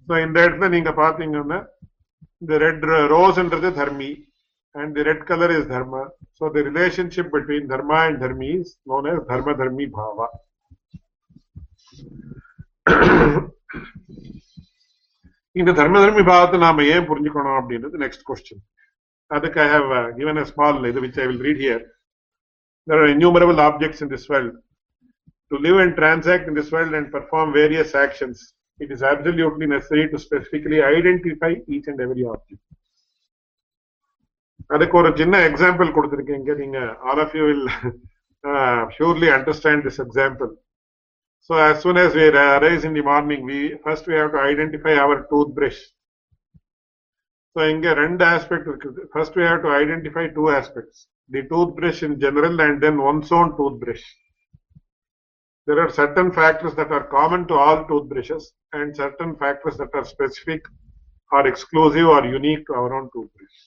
So 0.06 0.14
in 0.14 0.32
that 0.38 0.58
way, 0.60 0.68
நீங்க 0.68 0.90
பாத்தீங்கன்னா 1.02 1.58
the 2.50 2.58
red 2.64 2.80
ro- 2.90 3.06
rose 3.14 3.38
என்றது 3.42 3.68
dharmi 3.80 4.12
and 4.74 4.94
the 4.96 5.04
red 5.08 5.20
color 5.30 5.50
is 5.58 5.66
dharma. 5.66 6.02
So 6.38 6.50
the 6.56 6.62
relationship 6.70 7.30
between 7.36 7.68
dharma 7.72 7.98
and 8.08 8.18
dharmi 8.22 8.60
is 8.60 8.70
known 8.86 9.06
as 9.12 9.18
dharma 9.30 9.54
dharmi 9.54 9.86
bhava. 9.98 10.28
இந்த 15.58 15.70
தர்ம 15.78 16.00
தர்மி 16.04 16.22
பாவத்தை 16.30 16.58
நாம 16.66 16.84
ஏன் 16.94 17.08
புரிஞ்சுக்கணும் 17.10 17.58
அப்படின்றது 17.58 18.00
நெக்ஸ்ட் 18.04 18.26
கொஸ்டின் 18.28 18.62
அதுக்கு 19.30 19.60
I 19.64 19.68
have 19.74 19.88
given 20.18 20.36
a 20.38 20.46
small 20.52 20.76
இது 20.90 21.02
which 21.04 21.18
I 21.18 21.28
will 21.28 21.42
read 21.46 21.58
here. 21.66 21.82
There 22.88 22.98
are 23.02 23.10
innumerable 23.14 23.60
objects 23.60 24.00
in 24.04 24.08
this 24.08 24.24
world. 24.30 24.54
To 25.50 25.58
live 25.58 25.78
and 25.82 25.92
transact 25.96 26.44
in 26.48 26.54
this 26.58 26.68
world 26.74 26.92
and 26.98 27.06
perform 27.14 27.48
various 27.52 27.90
actions, 28.04 28.36
it 28.80 28.90
is 28.90 29.02
absolutely 29.04 29.66
necessary 29.66 30.04
to 30.12 30.18
specifically 30.18 30.80
identify 30.94 31.50
each 31.74 31.86
and 31.86 32.00
every 32.06 32.24
object. 32.34 32.62
அதுக்கு 34.70 34.96
ஒரு 35.00 35.10
சின்ன 35.20 35.40
example 35.48 35.94
கொடுத்திருக்கீங்க 35.96 36.52
நீங்க 36.60 36.78
all 37.08 37.20
of 37.24 37.34
you 37.38 37.44
will 37.48 37.66
surely 38.96 39.28
understand 39.36 39.84
this 39.86 40.00
example 40.04 40.50
so 41.49 41.57
as 41.57 41.81
soon 41.81 41.97
as 41.97 42.13
we 42.13 42.27
arise 42.27 42.83
in 42.85 42.93
the 42.93 43.01
morning, 43.01 43.43
we 43.43 43.75
first 43.83 44.05
we 44.05 44.13
have 44.13 44.33
to 44.33 44.37
identify 44.37 44.93
our 44.93 45.25
toothbrush. 45.31 45.79
So 47.57 47.63
in 47.63 47.81
the 47.81 47.97
end 47.97 48.21
aspect, 48.21 48.67
first 49.11 49.35
we 49.35 49.41
have 49.41 49.63
to 49.63 49.69
identify 49.69 50.27
two 50.27 50.49
aspects, 50.49 51.07
the 51.27 51.47
toothbrush 51.49 52.03
in 52.03 52.19
general 52.19 52.61
and 52.61 52.79
then 52.83 53.01
one's 53.01 53.31
own 53.31 53.57
toothbrush. 53.57 54.03
There 55.65 55.79
are 55.79 55.89
certain 55.91 56.31
factors 56.31 56.75
that 56.75 56.91
are 56.91 57.05
common 57.05 57.47
to 57.47 57.55
all 57.55 57.83
toothbrushes 57.87 58.53
and 58.73 58.95
certain 58.95 59.35
factors 59.35 59.75
that 59.77 59.89
are 59.95 60.05
specific 60.05 60.61
or 61.31 61.47
exclusive 61.47 62.05
or 62.05 62.25
unique 62.25 62.67
to 62.67 62.73
our 62.73 62.93
own 62.93 63.09
toothbrush. 63.11 63.57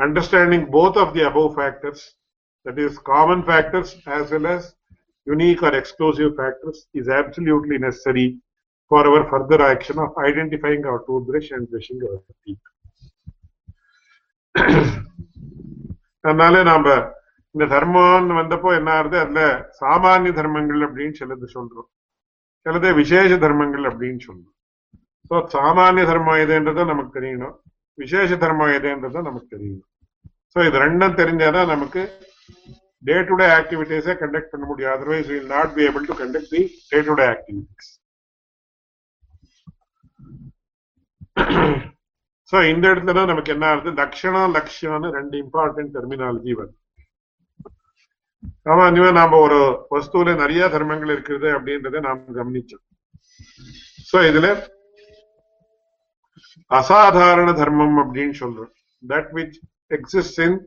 Understanding 0.00 0.70
both 0.70 0.96
of 0.96 1.14
the 1.14 1.26
above 1.26 1.56
factors, 1.56 2.14
that 2.64 2.78
is 2.78 2.96
common 2.98 3.42
factors 3.42 3.96
as 4.06 4.30
well 4.30 4.46
as 4.46 4.76
unique 5.34 5.62
or 5.62 5.72
exclusive 5.80 6.30
factors 6.40 6.78
is 7.00 7.08
absolutely 7.20 7.78
necessary 7.86 8.26
for 8.90 9.02
our 9.10 9.22
further 9.30 9.60
action 9.72 9.98
of 10.04 10.10
identifying 10.28 10.82
our 10.90 11.00
toothbrush 11.06 11.48
and 11.56 11.64
brushing 11.70 12.00
our 12.08 12.18
teeth. 12.44 12.66
அதனால 16.24 16.62
நாம 16.68 16.86
இந்த 17.54 17.64
தர்மம்னு 17.74 18.34
வந்தப்போ 18.40 18.70
என்ன 18.78 18.90
ஆகுது? 18.98 19.16
அதுல 19.24 19.40
சாமானிய 19.80 20.32
தர்மங்கள் 20.38 20.82
அப்படின்னு 20.86 21.14
சிலது 21.20 21.46
சொல்றோம். 21.54 21.88
சிலது 22.66 22.88
விசேஷ 22.94 23.38
தர்மங்கள் 23.44 23.84
அப்படின்னு 23.90 24.20
சொல்றோம். 24.26 24.56
ஸோ 25.30 25.36
சாமானிய 25.54 26.04
தர்மம் 26.10 26.42
எதுன்றதை 26.44 26.84
நமக்கு 26.92 27.12
தெரியணும். 27.20 27.54
விசேஷ 27.98 28.36
தர்மம் 28.36 28.74
எதுன்றதை 28.78 29.20
நமக்கு 29.28 29.48
தெரியணும். 29.56 29.88
ஸோ 30.52 30.58
இது 30.68 30.78
ரெண்டும் 30.84 31.18
தெரிஞ்சாதான் 31.20 31.72
நமக்கு 31.74 32.02
டே 33.08 33.16
டு 33.28 33.34
டே 33.40 33.46
ஆக்டிவிட்டீஸை 33.60 34.14
கண்டக்ட் 34.22 34.52
பண்ண 34.52 34.64
முடியும். 34.70 34.92
Otherwise 34.96 35.30
will 35.32 35.50
not 35.56 35.72
be 35.76 35.82
able 35.88 36.06
to 36.10 36.16
conduct 36.22 36.52
the 36.56 36.62
day 36.92 37.00
to 37.08 37.14
day 37.20 37.26
activities 37.34 37.90
so 42.50 42.56
இந்த 42.72 42.84
இடத்துல 42.92 43.12
தான் 43.16 43.30
நமக்கு 43.30 43.52
என்ன 43.54 43.64
ஆகுது? 43.72 43.90
லட்சணம் 44.00 44.54
லட்சியம்னு 44.56 45.08
ரெண்டு 45.16 45.36
இம்பார்ட்டன்ட் 45.44 45.92
டெர்மினாலஜி 45.96 46.52
வருது. 46.60 46.76
ஆமா 48.70 48.84
இனிமே 48.90 49.10
நாம 49.18 49.38
ஒரு 49.46 49.58
வஸ்துல 49.94 50.34
நிறைய 50.40 50.62
தர்மங்கள் 50.74 51.12
இருக்குது 51.14 51.48
அப்படின்றத 51.56 52.00
நாம் 52.06 52.20
கவனிச்சோம். 52.38 52.84
ஸோ 54.10 54.16
இதுல 54.30 54.48
அசாதாரண 56.78 57.48
தர்மம் 57.60 57.96
அப்படின்னு 58.02 58.36
சொல்றோம். 58.42 58.72
That 59.02 59.30
which 59.38 59.56
exist 59.96 60.40
in 60.46 60.58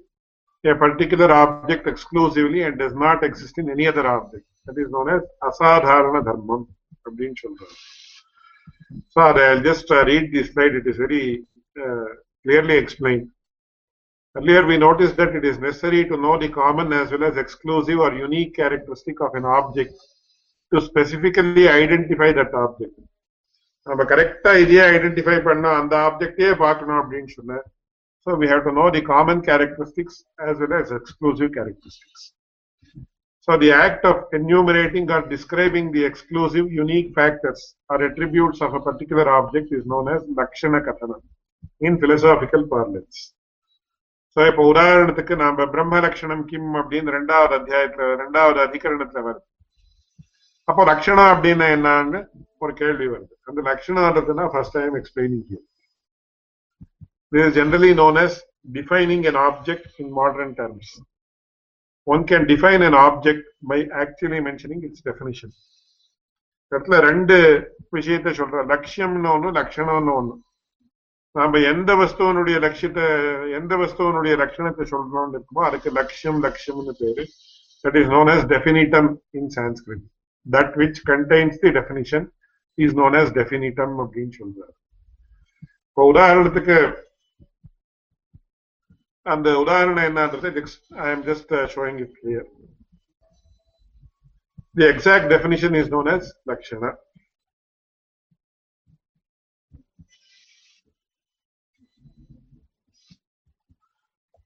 a 0.65 0.75
particular 0.75 1.31
object 1.33 1.87
exclusively 1.87 2.63
and 2.63 2.79
does 2.79 2.95
not 2.95 3.23
exist 3.23 3.57
in 3.59 3.71
any 3.71 3.87
other 3.87 4.07
object. 4.07 4.47
That 4.67 4.79
is 4.83 4.91
known 4.91 5.09
as 5.09 5.23
asadharana 5.49 6.23
dharmam. 6.23 6.63
அப்படின்னு 7.07 7.37
சொல்றாரு. 7.45 7.77
So 9.13 9.21
I'll 9.21 9.65
just 9.71 9.89
uh, 9.91 10.05
read 10.11 10.25
this 10.35 10.47
slide. 10.53 10.75
It 10.81 10.87
is 10.91 10.99
very 11.05 11.25
uh, 11.85 12.09
clearly 12.45 12.77
explained. 12.85 13.27
Earlier 14.35 14.63
we 14.71 14.77
noticed 14.87 15.17
that 15.21 15.33
it 15.39 15.45
is 15.51 15.57
necessary 15.59 16.03
to 16.11 16.17
know 16.17 16.35
the 16.39 16.51
common 16.61 16.89
as 17.01 17.09
well 17.13 17.25
as 17.25 17.37
exclusive 17.37 17.99
or 17.99 18.11
unique 18.29 18.53
characteristic 18.61 19.17
of 19.27 19.35
an 19.41 19.47
object 19.59 19.95
to 20.73 20.81
specifically 20.81 21.67
identify 21.81 22.31
that 22.39 22.53
object. 22.65 22.97
நம்ம 23.87 24.05
கரெக்டா 24.13 24.51
இதையே 24.63 24.83
identify 24.95 25.37
பண்ணோம் 25.49 25.77
அந்த 25.81 25.95
ஆப்ஜெக்டே 26.07 26.49
பார்க்கணும் 26.65 27.01
அப்படின்னு 27.03 27.31
சொன்ன 27.37 27.61
So 28.27 28.35
we 28.35 28.47
have 28.49 28.65
to 28.65 28.73
know 28.73 28.91
the 28.91 29.03
common 29.03 29.41
characteristics 29.43 30.25
as 30.41 30.59
well 30.59 30.75
as 30.75 30.91
exclusive 30.93 31.51
characteristics. 31.53 32.33
So 33.49 33.57
the 33.57 33.73
act 33.73 34.05
of 34.05 34.17
enumerating 34.33 35.11
or 35.11 35.23
describing 35.27 35.91
the 35.93 36.05
exclusive 36.05 36.71
unique 36.71 37.15
factors 37.15 37.61
or 37.89 38.03
attributes 38.03 38.61
of 38.61 38.75
a 38.75 38.81
particular 38.81 39.27
object 39.31 39.73
is 39.73 39.87
known 39.87 40.09
as 40.09 40.23
Lakshana 40.39 40.81
Kathana 40.81 41.17
in 41.81 41.99
philosophical 41.99 42.65
parlance. 42.67 43.19
So 44.37 44.41
இப்போ 44.51 44.63
உதாரணத்துக்கு 44.73 45.35
நாம 45.43 45.65
பிரம்ம 45.75 46.01
லட்சணம் 46.05 46.43
கிம் 46.51 46.75
அப்படின்னு 46.81 47.15
ரெண்டாவது 47.17 47.55
அத்தியாயத்துல 47.59 48.11
ரெண்டாவது 48.23 48.59
அதிகரணத்துல 48.67 49.23
வருது 49.29 49.47
அப்போ 50.69 50.83
லட்சணம் 50.91 51.31
அப்படின்னா 51.35 51.67
என்னன்னு 51.77 52.21
ஒரு 52.65 52.73
கேள்வி 52.81 53.07
வருது 53.15 53.35
அந்த 53.49 53.61
லட்சணம்ன்றதுன்னா 53.71 54.45
first 54.53 54.77
time 54.79 54.97
explaining 55.01 55.45
here 55.49 55.65
This 57.34 57.48
is 57.48 57.56
generally 57.56 57.96
known 57.96 58.16
as 58.16 58.44
defining 58.72 59.26
an 59.26 59.36
object 59.36 59.88
in 59.98 60.12
modern 60.12 60.54
terms. 60.54 60.88
One 62.08 62.26
can 62.26 62.46
define 62.46 62.84
an 62.84 62.94
object 62.96 63.42
by 63.64 63.88
actually 63.94 64.40
mentioning 64.40 64.82
its 64.84 65.02
definition. 65.02 65.52
இடத்துல 66.72 67.00
ரெண்டு 67.08 67.36
விஷயத்தை 67.98 68.32
சொல்றேன் 68.38 68.70
லட்சியம்னு 68.72 69.30
ஒண்ணு 69.34 69.50
லட்சணம்னு 69.58 70.14
ஒண்ணு 70.20 70.36
நாம் 71.36 71.58
எந்த 71.72 71.92
வஸ்துவனுடைய 72.02 72.58
லட்சியத்தை 72.66 73.06
எந்த 73.60 73.74
வஸ்துவனுடைய 73.82 74.34
லட்சணத்தை 74.42 74.86
சொல்றோம்னு 74.94 75.36
இருக்குமோ 75.38 75.64
அதுக்கு 75.70 75.92
லட்சியம் 76.00 76.40
லட்சியம்னு 76.46 76.94
பேரு 77.02 77.26
that 77.84 77.98
is 78.02 78.12
known 78.16 78.32
as 78.34 78.46
definitum 78.54 79.10
in 79.40 79.50
Sanskrit 79.58 80.04
that 80.46 80.74
which 80.82 81.02
contains 81.12 81.60
the 81.66 81.72
definition 81.80 82.28
is 82.78 82.96
known 83.02 83.18
as 83.22 83.34
definitum 83.40 83.96
அப்படின்னு 84.06 84.34
சொல்றாரு 84.42 84.74
இப்போ 85.88 86.06
உதாரணத்துக்கு 86.14 86.78
அந்த 89.27 89.49
உதாரணம் 89.59 90.07
என்னன்றது 90.09 90.49
ஐ 91.01 91.09
am 91.11 91.25
just 91.25 91.53
showing 91.75 91.99
it 91.99 92.15
clear 92.19 92.49
the 94.77 94.87
exact 94.87 95.29
definition 95.35 95.77
is 95.81 95.93
known 95.95 96.11
as 96.15 96.27
லக்ஷண 96.51 96.85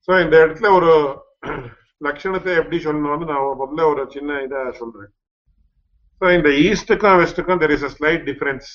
so 0.09 0.13
இந்த 0.23 0.37
இடத்துல 0.45 0.71
ஒரு 0.75 0.93
லட்சணத்தை 2.01 2.53
எப்படி 2.55 2.79
சொல்லணும்னு 2.85 3.29
நான் 3.31 3.45
முதல்ல 3.55 3.85
ஒரு 3.91 4.03
சின்ன 4.11 4.41
இதை 4.43 4.61
சொல்றேன் 4.81 5.11
ஸோ 6.23 6.27
இந்த 6.35 6.51
ஈஸ்டுக்கும் 6.65 7.21
வெஸ்டுக்கும் 7.21 7.61
there 7.63 7.75
is 7.77 7.85
a 7.85 7.93
slight 7.97 8.25
difference 8.31 8.71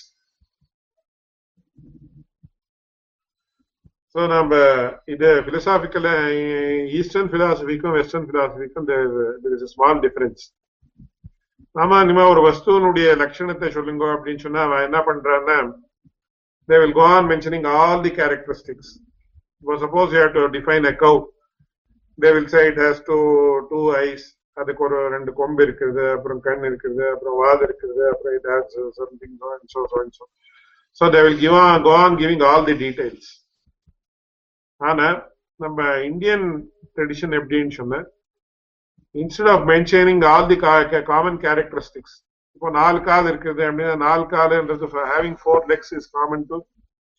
so 4.15 4.23
நம்ம 4.33 4.55
இது 5.09 5.29
பிலசாபிக்கல 5.45 6.09
ஈஸ்டர்ன் 6.99 7.31
பிலாசபிக்கும் 7.33 7.95
வெஸ்டர்ன் 7.97 8.27
பிலாசபிக்கும் 8.31 8.89
ஸ்மால் 9.73 10.03
டிஃபரன்ஸ் 10.03 10.43
ஆமா 11.77 11.99
இனிமே 12.05 12.25
ஒரு 12.33 12.41
வஸ்துவனுடைய 12.47 13.09
லட்சணத்தை 13.21 13.69
சொல்லுங்க 13.77 14.05
அப்படின்னு 14.15 14.45
சொன்னா 14.45 14.63
அவன் 14.67 14.85
என்ன 14.89 14.99
பண்றான்னா 15.07 15.57
they 16.69 16.79
will 16.83 16.95
go 16.95 17.07
on 17.15 17.29
mentioning 17.31 17.69
all 17.77 18.03
the 18.03 18.13
characteristics 18.19 18.93
இப்போ 19.63 19.77
suppose 19.77 20.13
you 20.17 20.25
to 20.35 20.43
define 20.57 20.87
a 20.87 20.95
cow 21.01 21.19
they 22.19 22.33
will 22.35 22.51
say 22.51 22.71
it 22.73 22.83
has 22.85 23.03
two 23.09 23.19
two 23.71 23.81
eyes 24.01 24.27
அதுக்கு 24.57 24.85
ஒரு 24.85 24.99
ரெண்டு 25.09 25.33
கொம்பு 25.33 25.63
இருக்குது 25.67 26.05
அப்புறம் 26.17 26.41
கண் 26.41 26.67
இருக்குது 26.71 27.05
அப்புறம் 27.13 27.39
வாத 27.43 27.61
இருக்குது 27.69 28.03
அப்புறம் 28.11 28.35
it 28.35 28.51
has 28.53 28.77
something 29.01 29.39
so 29.75 29.85
so 29.93 30.03
so 31.01 31.07
they 31.15 31.23
will 31.23 31.41
give 31.41 31.57
on 31.63 31.81
go 31.83 31.95
on 32.03 32.19
giving 32.23 32.45
all 32.51 32.67
the 32.71 32.77
details 32.83 33.31
all 34.82 34.96
the 34.96 35.02
details. 35.02 35.06
ஆனா 35.06 35.26
நம்ம 35.56 35.98
இந்தியன் 36.02 36.70
ட்ரெடிஷன் 36.96 37.32
எப்படின்னு 37.32 37.72
சொன்ன 37.72 38.06
instead 39.16 39.50
of 39.50 39.66
mentioning 39.66 40.24
all 40.24 40.48
the 40.48 40.58
common 41.04 41.38
characteristics 41.38 42.24
இப்போ 42.54 42.70
நாலு 42.70 43.02
கால் 43.02 43.26
இருக்குது 43.26 43.62
அப்படின்னா 43.64 43.96
நாலு 43.96 44.24
காலுன்றது 44.24 44.88
having 45.14 45.40
four 45.44 45.66
legs 45.68 45.94
is 45.94 46.10
common 46.10 46.48
to 46.48 46.66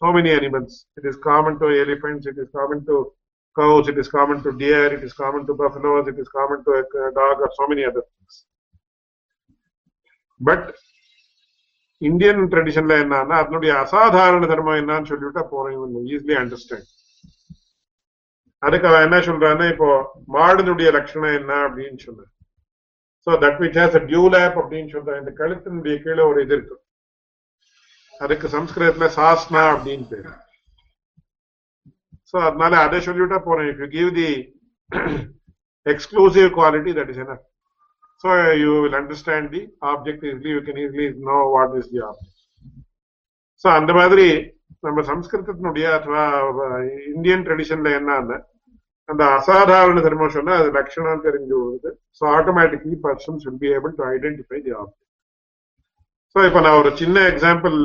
so 0.03 0.13
many 0.13 0.31
animals. 0.31 0.87
It 0.97 1.05
is 1.05 1.17
common 1.17 1.59
to 1.59 1.67
elephants, 1.67 2.27
it 2.27 2.39
is 2.39 2.49
common 2.51 2.87
to 2.87 3.13
cows, 3.57 3.89
it 3.89 3.99
is 3.99 4.09
common 4.09 4.43
to 4.43 4.53
deer, 4.53 4.93
it 4.93 5.03
is 5.03 5.13
common 5.13 5.47
to 5.47 5.55
buffaloes, 5.55 6.09
it 6.09 6.19
is 6.19 6.29
common 6.29 6.65
to 6.65 6.71
a 6.71 7.13
dog, 7.13 7.41
or 7.41 7.51
so 7.53 7.67
many 7.67 7.85
other 7.85 8.03
things. 8.03 8.47
But 10.41 10.67
Indian 12.03 12.43
ட்ரெடிஷன்ல 12.53 12.97
என்னன்னா 13.05 13.37
அதனுடைய 13.43 13.79
அசாதாரண 13.79 14.47
தர்மம் 14.47 14.79
என்னன்னு 14.83 15.11
சொல்லிவிட்டா 15.13 15.43
போறோம் 15.53 15.97
easily 16.07 16.37
understand 16.43 16.89
அதுக்கு 18.64 18.88
அவன் 18.90 19.06
என்ன 19.08 19.18
சொல்றான்னா 19.28 19.66
இப்போ 19.74 19.88
மாடனுடைய 20.36 20.90
லட்சணம் 20.98 21.38
என்ன 21.40 21.54
அப்படின்னு 21.66 22.00
சொல்ற 22.06 22.24
so 23.28 23.32
that 23.44 23.60
which 23.64 23.80
has 23.82 23.98
a 24.00 24.04
dewlap 24.36 24.58
அப்படின்னு 24.62 24.90
சொல்ற 24.96 25.18
இந்த 25.22 25.32
கழுத்தினுடைய 25.40 25.96
கீழே 26.06 26.24
ஒரு 26.32 26.40
இது 26.46 26.56
இருக்கு. 26.58 26.76
அதுக்கு 28.14 28.48
சம்ஸ்கிருதத்துல 28.56 29.08
சாஸ்னா 29.18 29.64
அப்படின்னு 29.74 30.06
பேரு. 30.12 30.32
ஸோ 32.32 32.38
அதனால 32.48 32.74
அதை 32.86 33.00
சொல்லிவிட்டா 33.08 33.40
போறேன். 33.48 33.70
If 33.72 33.82
you 33.82 33.90
give 33.98 34.12
the 34.20 34.30
exclusive 35.86 36.50
quality 36.58 36.94
that 37.00 37.12
is 37.14 37.22
என்ன 37.24 37.36
so 38.24 38.30
you 38.64 38.72
will 38.84 38.98
understand 39.02 39.50
the 39.56 39.62
object 39.92 40.26
easily 40.30 40.52
you 40.56 40.62
can 40.68 40.82
easily 40.86 41.08
know 41.30 41.38
what 41.56 41.76
is 41.82 41.92
the 41.94 42.02
object 42.10 42.40
so 43.66 43.70
அந்த 43.80 43.92
மாதிரி 44.00 44.28
நம்ம 44.86 45.02
சம்ஸ்கிருதத்தினுடைய 45.12 45.86
அथवा 45.98 46.24
இந்தியன் 47.14 47.46
ட்ரெடிஷன்ல 47.48 47.92
என்ன 48.00 48.40
அந்த 49.09 49.23
அசாதாரண 49.37 50.01
தர்மம் 50.07 50.35
சொன்னா 50.37 50.55
அது 50.61 50.71
லட்சணம் 50.79 51.27
தெரிஞ்சு 51.27 51.55
வருது 51.61 51.91
so 52.19 52.25
automatically 52.39 52.97
person 53.07 53.41
should 53.45 53.63
be 53.63 53.71
able 53.77 53.95
to 54.01 54.05
identify 54.15 54.59
the 54.67 54.75
object 54.81 55.07
so 56.37 56.45
இப்போ 56.49 56.61
நான் 56.67 56.81
ஒரு 56.83 56.93
சின்ன 57.03 57.19
example 57.33 57.79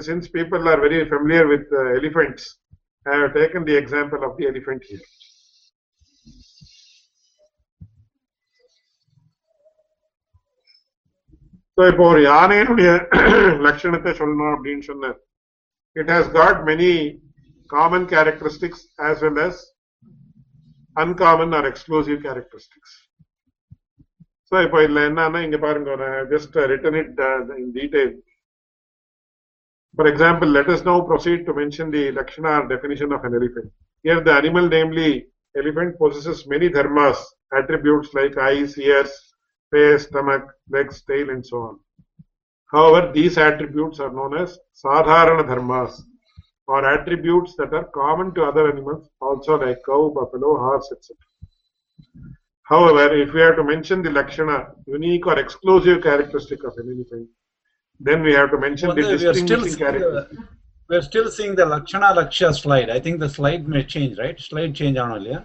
since 0.00 0.28
people 0.28 0.66
are 0.68 0.80
very 0.80 1.08
familiar 1.08 1.46
with 1.46 1.66
uh, 1.72 1.80
elephants, 1.90 2.58
I 3.06 3.16
have 3.16 3.34
taken 3.34 3.64
the 3.64 3.76
example 3.76 4.22
of 4.22 4.36
the 4.36 4.46
elephant 4.46 4.82
here. 4.84 5.04
So 11.78 11.84
இப்போ 11.90 12.04
ஒரு 12.12 12.20
யானையினுடைய 12.24 12.90
லட்சணத்தை 13.66 14.12
சொல்லணும் 14.20 14.54
அப்படின்னு 14.54 14.84
சொன்ன 14.88 15.10
it 15.96 16.08
has 16.08 16.26
got 16.40 16.56
many 16.64 16.92
common 17.70 18.02
characteristics 18.06 18.80
as 19.00 19.16
well 19.22 19.38
as 19.38 19.54
uncommon 20.96 21.52
or 21.54 21.66
exclusive 21.72 22.18
characteristics. 22.26 22.90
So 24.48 24.56
இப்போ 24.66 24.78
இதுல 24.84 25.00
என்னன்னா 25.08 25.40
இங்க 25.46 25.58
பாருங்க 25.66 25.90
just 26.34 26.54
written 26.70 26.94
it 27.02 27.10
uh, 27.28 27.40
in 27.62 27.68
detail. 27.80 28.10
For 29.98 30.06
example, 30.06 30.48
let 30.56 30.68
us 30.74 30.84
now 30.88 31.00
proceed 31.10 31.40
to 31.46 31.52
mention 31.60 31.86
the 31.90 32.02
Lakshana 32.16 32.50
or 32.60 32.68
definition 32.68 33.10
of 33.16 33.24
an 33.28 33.34
elephant. 33.38 33.68
Here 34.04 34.20
the 34.26 34.32
animal, 34.40 34.68
namely 34.68 35.08
elephant, 35.60 35.98
possesses 35.98 36.46
many 36.52 36.68
dharmas, 36.76 37.18
attributes 37.58 38.10
like 38.18 38.36
eyes, 38.48 38.72
ears, 38.78 39.12
face, 39.72 40.04
stomach, 40.08 40.44
legs, 40.74 41.02
tail, 41.08 41.30
and 41.30 41.44
so 41.50 41.56
on. 41.68 41.74
However, 42.72 43.02
these 43.12 43.36
attributes 43.38 43.98
are 44.04 44.12
known 44.18 44.34
as 44.42 44.58
sadharana 44.82 45.44
dharmas, 45.50 45.94
or 46.67 46.85
attributes 46.87 47.55
that 47.57 47.73
are 47.73 47.85
common 47.85 48.33
to 48.35 48.43
other 48.43 48.69
animals, 48.71 49.09
also 49.21 49.57
like 49.59 49.79
cow, 49.85 50.09
buffalo, 50.15 50.57
horse, 50.57 50.89
etc. 50.91 51.17
However, 52.63 53.13
if 53.15 53.33
we 53.33 53.41
have 53.41 53.57
to 53.57 53.63
mention 53.63 54.01
the 54.01 54.09
Lakshana, 54.11 54.67
unique 54.87 55.27
or 55.27 55.37
exclusive 55.37 56.01
characteristic 56.01 56.63
of 56.63 56.73
an 56.77 56.95
elephant, 56.95 57.29
then 57.99 58.23
we 58.23 58.33
have 58.33 58.51
to 58.51 58.57
mention 58.57 58.87
Well, 58.87 58.95
the 58.95 59.01
we 59.01 59.13
are 59.13 59.17
still 59.17 59.33
distinguishing 59.33 59.69
seeing 59.69 59.77
character. 59.77 60.11
the, 60.31 60.47
we 60.89 60.95
are 60.95 61.01
still 61.01 61.29
seeing 61.29 61.55
the 61.55 61.65
Lakshana 61.65 62.13
Lakshya 62.15 62.53
slide. 62.55 62.89
I 62.89 62.99
think 62.99 63.19
the 63.19 63.29
slide 63.29 63.67
may 63.67 63.83
change, 63.83 64.17
right? 64.17 64.39
Slide 64.39 64.73
change 64.73 64.97
on 64.97 65.11
only. 65.11 65.31
Yeah? 65.31 65.43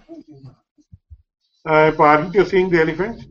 Uh, 1.65 1.91
aren't 1.99 2.33
you 2.33 2.45
seeing 2.45 2.69
the 2.69 2.81
elephant? 2.81 3.21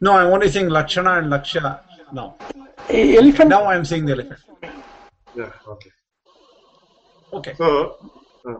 No, 0.00 0.14
I'm 0.14 0.28
only 0.32 0.48
seeing 0.48 0.68
Lakshana 0.68 1.18
and 1.18 1.32
Lakshya 1.32 1.80
now. 2.12 2.36
Elephant. 2.88 3.50
Now 3.50 3.66
I'm 3.66 3.84
seeing 3.84 4.06
the 4.06 4.12
elephant. 4.12 4.40
Yeah, 5.33 5.51
okay. 5.67 5.91
Okay. 7.31 7.53
So, 7.55 7.67
uh, 8.45 8.59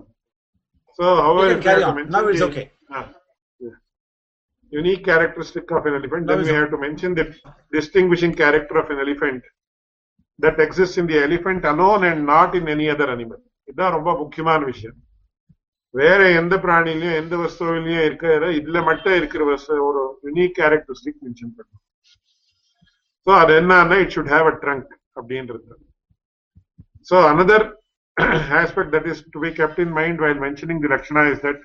so 1.00 1.04
however, 1.18 1.46
You 1.46 1.50
can 1.50 1.58
if 1.58 1.58
we 1.58 1.64
carry 1.64 1.82
have 1.82 1.86
to 1.86 1.90
on. 1.90 1.96
mention 1.96 2.12
Now 2.12 2.28
it's 2.28 2.40
the, 2.40 2.48
okay. 2.48 2.66
uh, 2.92 3.06
yeah. 3.60 3.78
unique 4.74 5.04
characteristic 5.06 5.72
of 5.72 5.86
an 5.86 5.96
elephant, 5.96 6.24
Now 6.24 6.30
then 6.30 6.40
it's 6.42 6.50
we 6.50 6.56
have 6.56 6.72
to 6.72 6.78
mention 6.78 7.16
the 7.16 7.26
distinguishing 7.72 8.34
character 8.36 8.78
of 8.78 8.90
an 8.90 9.00
elephant 9.00 9.44
that 10.40 10.60
exists 10.60 10.98
in 10.98 11.08
the 11.08 11.20
elephant 11.24 11.66
alone 11.66 12.04
and 12.04 12.26
not 12.26 12.56
in 12.56 12.68
any 12.68 12.90
other 12.90 13.10
animal. 13.10 13.40
இதுதான் 13.68 13.96
ரொம்ப 13.96 14.12
முக்கியமான 14.20 14.60
விஷயம் 14.72 14.98
வேற 15.94 16.20
எந்த 16.42 16.56
பிராணிலையும் 16.64 17.18
எந்த 17.22 17.36
வஸ்துவிலையும் 17.42 18.06
இருக்கிற 18.08 18.30
இதுல 18.60 18.80
மட்டும் 18.90 19.16
இருக்கிற 19.20 19.44
வஸ்து 19.50 19.80
ஒரு 19.88 20.02
யூனிக் 20.28 20.56
கேரக்டரிஸ்டிக் 20.60 21.20
மென்ஷன் 21.26 21.52
பண்ணும் 21.58 21.82
ஸோ 23.28 23.32
அது 23.42 23.54
என்னன்னா 23.62 23.98
it 24.04 24.14
should 24.16 24.32
have 24.36 24.50
a 24.52 24.56
trunk 24.64 24.92
அப்படின்றது 25.20 25.66
so 27.03 27.29
another 27.29 27.77
aspect 28.19 28.93
that 28.93 29.07
is 29.07 29.25
to 29.33 29.41
be 29.41 29.53
kept 29.53 29.79
in 29.79 29.91
mind 29.91 30.21
while 30.21 30.35
mentioning 30.35 30.81
the 30.81 30.89
Lakshana 30.89 31.33
is 31.33 31.41
that 31.41 31.57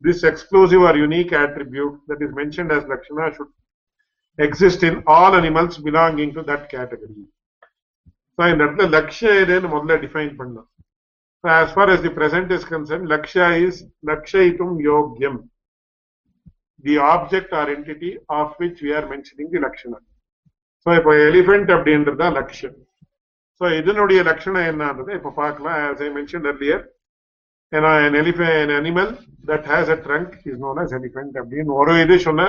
this 0.00 0.22
exclusive 0.22 0.82
or 0.82 0.96
unique 0.96 1.32
attribute 1.32 1.98
that 2.08 2.20
is 2.20 2.34
mentioned 2.34 2.70
as 2.70 2.84
Lakshana 2.84 3.34
should 3.34 3.46
exist 4.38 4.82
in 4.82 5.02
all 5.06 5.34
animals 5.34 5.78
belonging 5.78 6.34
to 6.34 6.42
that 6.42 6.70
category. 6.70 7.24
So 8.38 8.44
in 8.44 8.58
that 8.58 8.76
Lakshya 8.76 9.46
then 9.46 9.62
modla 9.62 10.00
define 10.00 10.36
panna. 10.36 10.62
So 11.42 11.50
as 11.50 11.72
far 11.72 11.88
as 11.88 12.02
the 12.02 12.10
present 12.10 12.52
is 12.52 12.64
concerned, 12.64 13.08
Lakshya 13.08 13.66
is 13.66 13.84
Lakshayitum 14.06 14.82
Yogyam. 14.82 15.48
The 16.82 16.98
object 16.98 17.52
or 17.52 17.70
entity 17.70 18.18
of 18.28 18.54
which 18.58 18.82
we 18.82 18.92
are 18.92 19.08
mentioning 19.08 19.50
the 19.50 19.60
Lakshana. 19.60 19.96
So 20.80 20.92
if 20.92 21.06
elephant 21.06 21.70
of 21.70 21.84
the 21.84 21.90
Lakshya. 21.90 22.74
So 23.61 23.65
இதனுடைய 23.79 24.19
லட்சணம் 24.29 24.67
என்னன்றது 24.71 25.11
இப்போ 25.19 25.31
பார்க்கலாம் 25.41 25.79
as 25.91 25.99
I 26.01 26.11
mentioned 26.19 26.45
earlier 26.51 26.79
you 27.71 27.81
know, 27.83 27.91
an 28.07 28.15
elephant 28.21 28.53
an 28.63 28.71
animal 28.71 29.09
that 29.49 29.63
has 29.65 29.87
a 29.95 29.97
trunk 30.05 30.29
is 30.51 30.57
known 30.63 30.79
as 30.83 30.91
elephant 30.99 31.33
அப்படின்னு 31.41 31.77
ஒரு 31.81 31.93
இது 32.03 32.17
சொன்ன 32.27 32.47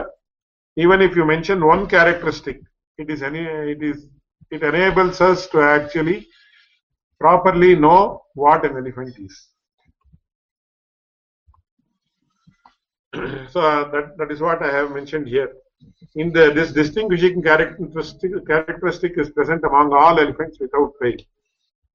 even 0.77 1.01
if 1.07 1.15
you 1.19 1.25
mention 1.35 1.59
one 1.75 1.83
characteristic 1.95 2.59
it 2.99 3.09
is 3.15 3.23
any 3.23 3.43
it 3.75 3.83
is 3.91 3.99
it 4.55 4.63
enables 4.71 5.19
us 5.31 5.41
to 5.53 5.59
actually 5.77 6.19
properly 7.21 7.73
know 7.85 8.01
what 8.43 8.65
an 8.69 8.77
elephant 8.83 9.15
is 9.27 9.35
so 13.53 13.61
uh, 13.61 13.83
that 13.93 14.07
that 14.19 14.31
is 14.35 14.41
what 14.47 14.61
i 14.63 14.73
have 14.79 14.91
mentioned 14.99 15.27
here 15.35 15.51
in 16.17 16.29
the 16.33 16.45
this 16.51 16.71
distinguishing 16.73 17.37
characteristic 17.43 18.33
characteristic 18.47 19.13
is 19.17 19.31
present 19.31 19.63
among 19.65 19.93
all 19.95 20.19
elephants 20.19 20.59
without 20.59 20.91
fail 20.99 21.21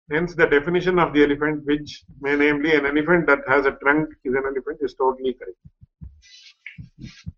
Hence, 0.10 0.32
the 0.36 0.47
definition 0.47 0.99
of 0.99 1.13
the 1.13 1.21
elephant, 1.23 1.65
which 1.65 1.89
may 2.21 2.34
namely 2.36 2.71
an 2.71 2.86
elephant 2.86 3.23
that 3.27 3.41
has 3.47 3.65
a 3.65 3.73
trunk 3.73 4.06
is 4.23 4.34
an 4.34 4.45
elephant, 4.45 4.77
is 4.82 4.93
totally 4.95 5.34
correct. 5.34 5.60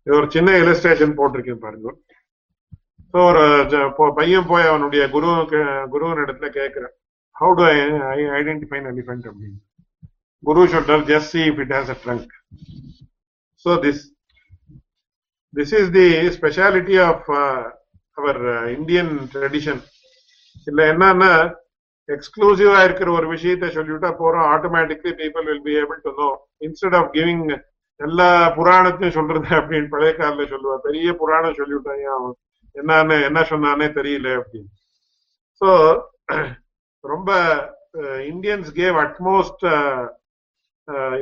இது 0.00 0.14
ஒரு 0.16 0.26
சின்ன 0.30 0.54
illustration 0.58 1.10
போட்டிருக்கேன் 1.16 1.62
பாருங்க 1.62 1.90
so 3.14 3.18
ஒரு 3.30 3.42
ஜ- 3.72 3.90
பொ- 3.96 4.12
பையன் 4.16 4.46
போய் 4.46 4.68
அவனுடைய 4.68 5.02
குரு 5.08 5.30
குருவின் 5.90 6.22
இடத்துல 6.24 6.48
கேட்கிறேன் 6.50 6.94
how 7.36 7.54
to 7.54 7.64
I 8.12 8.20
identify 8.38 8.80
elephant 8.92 9.26
அப்படின்னு 9.30 9.60
குரு 10.42 10.64
should 10.72 10.92
just 11.10 11.32
see 11.34 11.42
if 11.50 11.60
it 11.64 11.74
has 11.78 11.90
a 11.90 11.98
trunk 12.04 12.30
so 13.66 13.72
this 13.84 14.02
this 15.55 15.75
is 15.79 15.91
the 15.97 16.07
speciality 16.37 16.97
of 17.09 17.27
our 18.17 18.41
Indian 18.77 19.13
tradition 19.33 19.81
இதுல 20.59 20.83
என்னன்னா 20.93 21.31
எக்ஸ்க்ளூசிவா 22.09 22.79
இருக்கிற 22.83 23.09
ஒரு 23.11 23.27
விஷயத்தை 23.35 23.67
சொல்லிவிட்டா 23.77 24.09
போறோம் 24.21 24.47
automatically 24.55 25.11
people 25.21 25.47
will 25.49 25.65
be 25.67 25.73
able 25.81 26.01
to 26.07 26.11
know 26.21 26.27
instead 26.65 26.97
of 26.99 27.09
giving 27.15 27.45
எல்லா 27.99 28.29
புராணத்தையும் 28.57 29.17
சொல்றது 29.17 29.47
அப்படின்னு 29.59 29.87
பழைய 29.93 30.13
காலில் 30.15 30.51
சொல்லுவா. 30.53 30.75
பெரிய 30.87 31.07
புராணம் 31.21 31.57
சொல்லிவிட்டாங்க 31.59 32.07
அவன் 32.15 32.33
என்னன்னு 32.75 33.17
என்ன 33.27 33.41
சொன்னானே 33.51 33.87
தெரியல 33.99 34.29
அப்படின்னு. 34.39 34.71
ஸோ 35.61 35.69
ரொம்ப 37.03 37.31
Indians 38.31 38.69
gave 38.79 38.95
utmost 39.05 39.63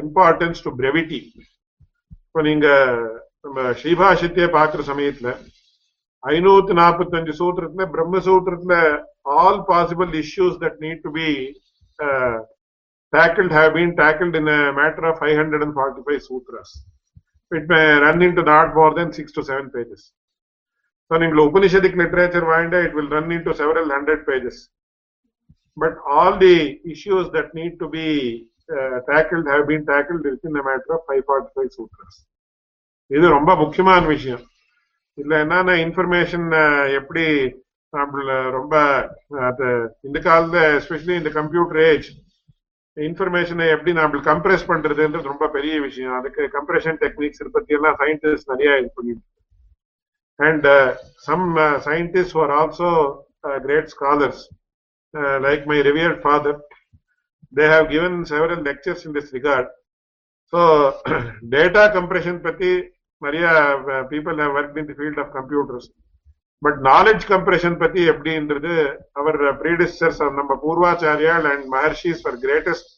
importance 0.03 0.63
to 0.65 0.71
brevity 0.79 1.21
இப்போ 2.25 2.41
நீங்க 2.41 2.67
நம்ம 3.44 3.70
ஸ்ரீபாஷித்தே 3.80 4.46
பாக்குற 4.56 4.82
சமயத்துல 4.90 5.30
ஐநூத்தி 6.22 6.74
நாற்பத்தஞ்சு 6.82 7.32
சூத்திரத்துல 7.40 7.84
பிரம்மசூத்திரத்துல 7.94 8.76
all 9.36 9.62
possible 9.70 10.12
issues 10.24 10.60
that 10.64 10.78
need 10.86 11.02
to 11.06 11.12
be 11.18 11.28
tackled 13.12 13.50
have 13.50 13.74
been 13.74 13.96
tackled 13.96 14.34
in 14.36 14.46
a 14.48 14.72
matter 14.72 15.04
of 15.06 15.18
545 15.18 16.22
sutras. 16.22 16.82
It 17.50 17.66
may 17.68 17.98
run 17.98 18.20
into 18.22 18.42
not 18.42 18.74
more 18.74 18.94
than 18.94 19.12
six 19.12 19.32
to 19.32 19.42
seven 19.42 19.70
pages. 19.70 20.12
So, 21.10 21.16
in 21.16 21.30
Upanishadic 21.32 21.96
literature, 21.96 22.44
wind 22.44 22.74
it 22.74 22.94
will 22.94 23.08
run 23.08 23.32
into 23.32 23.54
several 23.54 23.88
hundred 23.88 24.26
pages. 24.26 24.68
But 25.76 25.94
all 26.06 26.38
the 26.38 26.80
issues 26.84 27.30
that 27.30 27.54
need 27.54 27.78
to 27.78 27.88
be 27.88 28.46
uh, 28.68 29.00
tackled 29.10 29.46
have 29.46 29.66
been 29.66 29.86
tackled 29.86 30.24
within 30.24 30.56
a 30.56 30.62
matter 30.62 30.92
of 30.92 31.00
545 31.08 31.72
sutras. 31.72 32.26
இது 33.11 33.25
ரொம்ப 33.37 33.51
முக்கியமான 33.55 34.01
விஷயம். 34.15 34.43
இதுல 35.17 35.35
என்னன்னா 35.43 35.73
information 35.85 36.47
எப்படி 36.99 37.25
நம்மள 37.93 38.35
ரொம்ப 38.57 38.75
இந்த 40.07 40.17
காலத்துல 40.27 40.61
எஸ்பெஷலி 40.77 41.15
இந்த 41.21 41.31
கம்ப்யூட்டர் 41.39 41.81
ஏஜ் 41.89 42.07
இன்ஃபர்மேஷனை 42.97 43.65
எப்படி 43.75 43.91
நம்மளுக்கு 43.99 44.31
கம்ப்ரெஸ் 44.31 44.65
பண்றதுன்றது 44.71 45.31
ரொம்ப 45.31 45.47
பெரிய 45.57 45.75
விஷயம். 45.87 46.15
அதுக்கு 46.19 46.43
கம்ப்ரெஷன் 46.57 46.99
டெக்னிக்ஸ் 47.03 47.43
பத்தி 47.57 47.77
எல்லாம் 47.77 47.99
சயின்டிஸ்ட் 48.01 48.51
நிறைய 48.53 48.71
இது 48.81 48.89
பண்ணிட்டு 48.95 49.25
and 50.39 50.67
some 51.27 51.45
scientist 51.87 52.37
are 52.43 52.53
also 52.59 52.89
great 53.65 53.91
scholars 53.95 54.43
like 55.45 55.63
my 55.71 55.79
revered 55.89 56.19
father 56.23 56.59
they 57.53 57.65
have 57.73 57.87
given 57.95 58.17
several 58.31 58.63
lectures 58.69 59.03
in 59.07 59.15
this 59.17 59.33
regard 59.37 59.69
so 60.52 60.60
data 61.54 61.84
compression 61.96 62.38
பத்தி 62.46 62.70
நிறைய 63.22 63.46
people 64.12 64.38
have 64.44 64.56
work 64.58 64.78
in 64.82 64.90
the 64.90 64.96
field 64.98 65.20
of 65.24 65.32
computers 65.38 65.88
but 66.62 66.78
knowledge 66.90 67.24
compression 67.32 67.76
பத்தி 67.82 68.02
எப்படின்றது 68.12 68.72
அவர் 69.20 69.40
ப்ரீடிசர்ஸ் 69.60 70.22
நம்ம 70.38 70.52
பூர்வாச்சாரியால் 70.64 71.48
and 71.52 71.66
மகர்ஷிஸ் 71.76 72.22
for 72.24 72.38
greatest 72.44 72.88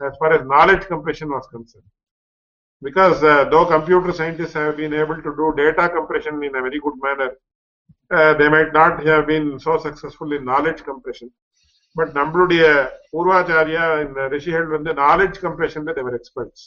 as 0.00 0.16
far 0.18 0.32
as 0.32 0.44
knowledge 0.44 0.84
compression 0.84 1.28
was 1.28 1.46
concerned. 1.48 1.88
Because 2.82 3.22
uh, 3.22 3.44
though 3.44 3.66
computer 3.66 4.12
scientists 4.12 4.54
have 4.54 4.76
been 4.76 4.94
able 4.94 5.16
to 5.16 5.30
do 5.36 5.52
data 5.54 5.88
compression 5.88 6.42
in 6.42 6.54
a 6.54 6.62
very 6.62 6.80
good 6.80 6.94
manner, 6.98 7.30
uh, 8.10 8.34
they 8.34 8.48
might 8.48 8.72
not 8.72 9.04
have 9.04 9.26
been 9.26 9.58
so 9.58 9.78
successful 9.78 10.32
in 10.32 10.44
knowledge 10.44 10.82
compression. 10.82 11.28
But 11.96 12.08
நம்மளுடைய 12.14 12.64
பூர்வாச்சாரியா 13.12 13.84
இந்த 14.02 14.20
ரிஷிகள் 14.28 14.66
வந்து 14.68 14.90
knowledge 15.00 15.38
கம்ப்ரெஷன்ல 15.46 15.92
they were 15.92 16.16
experts 16.18 16.64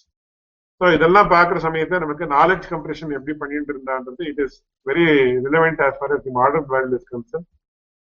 so 0.80 0.86
இதெல்லாம் 0.96 1.30
பார்க்குற 1.34 1.58
சமயத்துல 1.66 2.00
நமக்கு 2.04 2.26
knowledge 2.34 2.66
compression 2.72 3.14
எப்படி 3.18 3.34
பண்ணிட்டு 3.40 3.72
இருந்தான்றது 3.74 4.24
it 4.30 4.42
is 4.44 4.56
very 4.86 5.06
relevant 5.46 5.80
as 5.86 5.96
far 6.00 6.14
the 6.26 6.32
modern 6.40 6.68
world 6.74 6.94
is 6.98 7.08
concern 7.14 7.46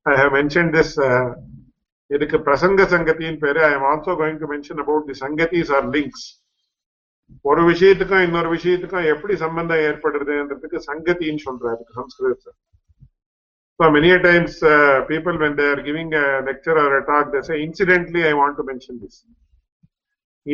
I 0.06 0.14
have 0.20 0.32
mention 0.38 0.70
this 0.76 0.94
இதுக்கு 2.10 2.38
பிரசங்க 2.48 2.82
சங்கத்தின் 2.94 3.38
பேரு. 3.44 3.60
I 3.68 3.72
am 3.76 3.86
also 3.92 4.12
going 4.20 4.40
to 4.42 4.48
mention 4.52 4.82
about 4.84 5.08
the 5.10 5.16
சங்கத்திஸ் 5.24 5.72
or 5.78 5.88
links 5.96 6.26
ஒரு 7.50 7.62
விஷயத்துக்கும் 7.70 8.24
இன்னொரு 8.26 8.48
விஷயத்துக்கும் 8.56 9.08
எப்படி 9.14 9.34
சம்பந்தம் 9.44 9.84
ஏற்படுறதுன்றதுக்கு 9.88 10.80
சங்கத்தின்னு 10.90 11.44
சொல்றாரு 11.48 11.82
சம்ஸ்கிருதத்துல 11.98 12.54
So 13.80 13.86
many 13.94 14.10
a 14.10 14.18
times 14.18 14.62
uh, 14.64 15.02
people 15.08 15.34
when 15.38 15.54
they 15.56 15.64
are 15.64 15.80
giving 15.82 16.10
a 16.14 16.40
lecture 16.40 16.76
or 16.82 16.98
a 16.98 17.04
talk, 17.04 17.30
they 17.32 17.42
say, 17.42 17.56
incidentally, 17.62 18.22
I 18.24 18.32
want 18.32 18.54
to 18.56 18.64
mention 18.64 18.94
this. 19.02 19.16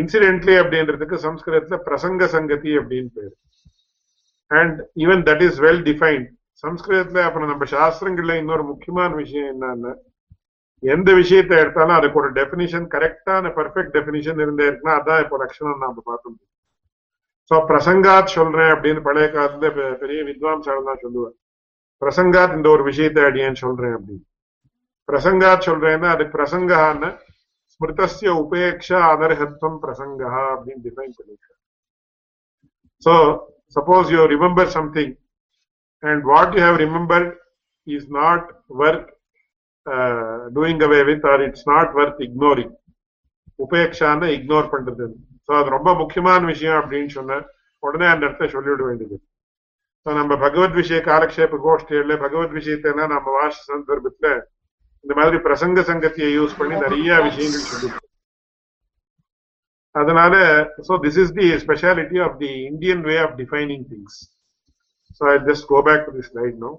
Incidentally 0.01 0.55
அப்படின்றதுக்கு 0.63 1.17
சம்ஸ்கிருதத்துல 1.27 1.79
பிரசங்க 1.89 2.25
சங்கதி 2.35 2.71
அப்படின்னு 2.79 3.11
பேரு. 3.15 3.35
And 4.51 4.79
even 5.05 5.23
that 5.29 5.43
is 5.49 5.61
well 5.63 5.83
defined 5.89 6.29
சம்ஸ்கிருதத்துல 6.63 7.21
அப்புறம் 7.27 7.51
நம்ம 7.51 7.67
சாஸ்திரங்கள்ல 7.77 8.37
இன்னொரு 8.37 8.65
முக்கியமான 8.65 9.11
விஷயம் 9.15 9.51
என்னன்னா 9.53 9.93
எந்த 10.83 11.11
விஷயத்தை 11.15 11.59
எடுத்தாலும் 11.59 11.97
அதுக்கு 11.97 12.21
ஒரு 12.21 12.31
டெபினிஷன் 12.33 12.87
கரெக்டான 12.95 13.51
பர்ஃபெக்ட் 13.59 13.93
டெபினிஷன் 13.97 14.41
இருந்தே 14.45 14.65
இருக்குன்னா 14.69 14.95
அதான் 15.01 15.23
இப்போ 15.25 15.37
லட்சணம் 15.37 15.85
நாம 15.85 16.03
பார்க்கணும் 16.05 16.41
சோ 17.51 17.57
பிரசங்காத் 17.71 18.37
சொல்றேன் 18.39 18.73
அப்படின்னு 18.75 19.01
பழைய 19.01 19.27
காலத்துல 19.29 19.69
பெரிய 19.99 20.21
வித்வாம்சால் 20.23 20.89
தான் 20.89 21.01
சொல்லுவார். 21.01 21.35
பிரசங்காத் 22.03 22.57
இந்த 22.57 22.69
ஒரு 22.69 22.83
விஷயத்தை 22.83 23.23
அடியேன்னு 23.23 23.63
சொல்றேன் 23.65 23.95
அப்படின்னு. 23.97 24.25
பிரசங்காத் 25.09 25.67
சொல்றேன்னா 25.69 26.09
அது 26.15 26.25
பிரசங்கான்னு 26.37 27.11
ஸ்மிருதஸ்ய 27.82 28.32
உபேக்ஷா 28.44 29.00
அனர்ஹத்வம் 29.12 29.80
பிரசங்கா 29.84 30.32
அப்படின்னு 30.54 30.84
டிஃபைன் 30.88 31.14
பண்ணிருக்காரு 31.18 31.56
so 33.04 33.14
suppose 33.76 34.12
you 34.16 34.22
remember 34.36 34.72
something 34.78 35.14
and 36.04 36.24
what 36.24 36.56
you 36.56 36.62
have 36.64 36.80
remembered 36.86 37.32
is 37.88 38.10
not 38.18 38.48
worth 38.80 39.08
doing 40.56 40.84
away 40.88 41.00
with 41.04 41.26
or 41.26 41.44
it's 41.48 41.68
not 41.68 41.94
worth 42.00 42.22
ignoring 42.28 42.74
உபேக்ஷான்னு 43.60 44.28
ignore 44.38 44.74
பண்றது 44.74 45.06
ஸோ 45.48 45.54
அது 45.60 45.70
ரொம்ப 45.70 45.90
முக்கியமான 45.94 46.42
விஷயம் 46.46 46.80
அப்படின்னு 46.82 47.12
சொன்ன 47.12 47.40
உடனே 47.84 48.08
அந்த 48.08 48.24
இடத்த 48.26 48.48
சொல்லிவிட 48.48 48.84
வேண்டியது 48.84 49.18
ஸோ 50.06 50.10
நம்ம 50.14 50.34
பகவத் 50.38 50.78
விஷய 50.80 51.00
காலக்ஷேப 51.02 51.58
கோஷ்டியில 51.64 52.16
பகவத் 52.18 52.58
விஷயத்தை 52.60 52.92
நம்ம 53.14 53.32
வாச 53.38 53.56
சந்தர்ப்பத்துல 53.70 54.30
இந்த 55.05 55.15
மாதிரி 55.19 55.39
பிரசங்க 55.47 55.83
சங்கத்தியை 55.91 56.31
யூஸ் 56.39 56.59
பண்ணி 56.59 56.75
நிறைய 56.85 57.19
விஷயங்கள் 57.27 57.69
சொல்லி 57.71 57.89
அதனால 59.95 60.35
so 60.89 60.93
this 61.05 61.19
is 61.23 61.35
the 61.39 61.47
speciality 61.65 62.19
of 62.27 62.37
the 62.43 62.53
Indian 62.71 63.03
way 63.09 63.17
of 63.25 63.35
defining 63.41 63.85
things 63.91 64.19
so 65.19 65.25
I 65.33 65.37
just 65.49 65.67
go 65.73 65.81
back 65.89 66.07
to 66.07 66.15
the 66.19 66.25
slide 66.29 66.57
no 66.65 66.71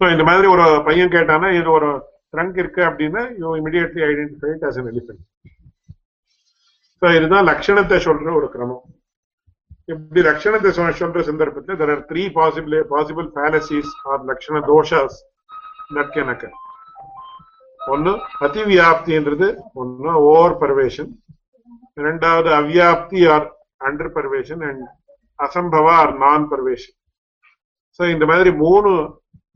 so 0.00 0.06
இந்த 0.14 0.24
மாதிரி 0.30 0.46
ஒரு 0.54 0.66
பையன் 0.86 1.14
கேட்டானா 1.16 1.50
இது 1.58 1.68
ஒரு 1.78 1.90
ட்ரங்க் 2.34 2.60
இருக்கு 2.62 2.82
அப்படின்னா 2.90 3.24
you 3.42 3.50
immediately 3.60 4.02
identify 4.10 4.52
as 4.68 4.78
an 4.82 4.90
elephant 4.92 5.22
so 7.02 7.08
இதுதான் 7.18 7.46
லட்சணத்தை 7.50 7.96
சொல்ற 8.06 8.32
ஒரு 8.38 8.48
கிரமம். 8.54 8.82
இப்படி 9.92 10.20
லட்சணத்தை 10.26 10.70
சொல்ற 10.78 11.22
சந்தர்ப்பத்தில் 11.28 11.78
there 11.80 11.92
are 11.94 12.02
three 12.10 12.22
possible 12.36 12.74
possible 12.92 13.28
fallacies 13.36 13.92
or 14.10 14.22
லட்சண 14.28 14.60
doshas. 14.68 15.16
That 15.96 16.56
ஒன்னு 17.80 18.12
அதிவியாப்தின்றது 18.46 19.48
ஒன்னு 19.82 20.12
ஓவர் 20.32 20.58
பர்வேஷன் 20.62 21.10
இரண்டாவது 22.02 22.50
அவ்யாப்தி 22.60 23.22
ஆர் 23.36 23.46
அண்டர் 23.88 24.12
பர்வேஷன் 24.18 24.62
அண்ட் 24.68 24.84
அசம்பவா 25.46 25.94
ஆர் 26.02 26.14
நான் 26.24 26.46
பர்வேஷன் 26.52 26.96
ஸோ 28.00 28.02
இந்த 28.14 28.26
மாதிரி 28.32 28.52
மூணு 28.64 28.92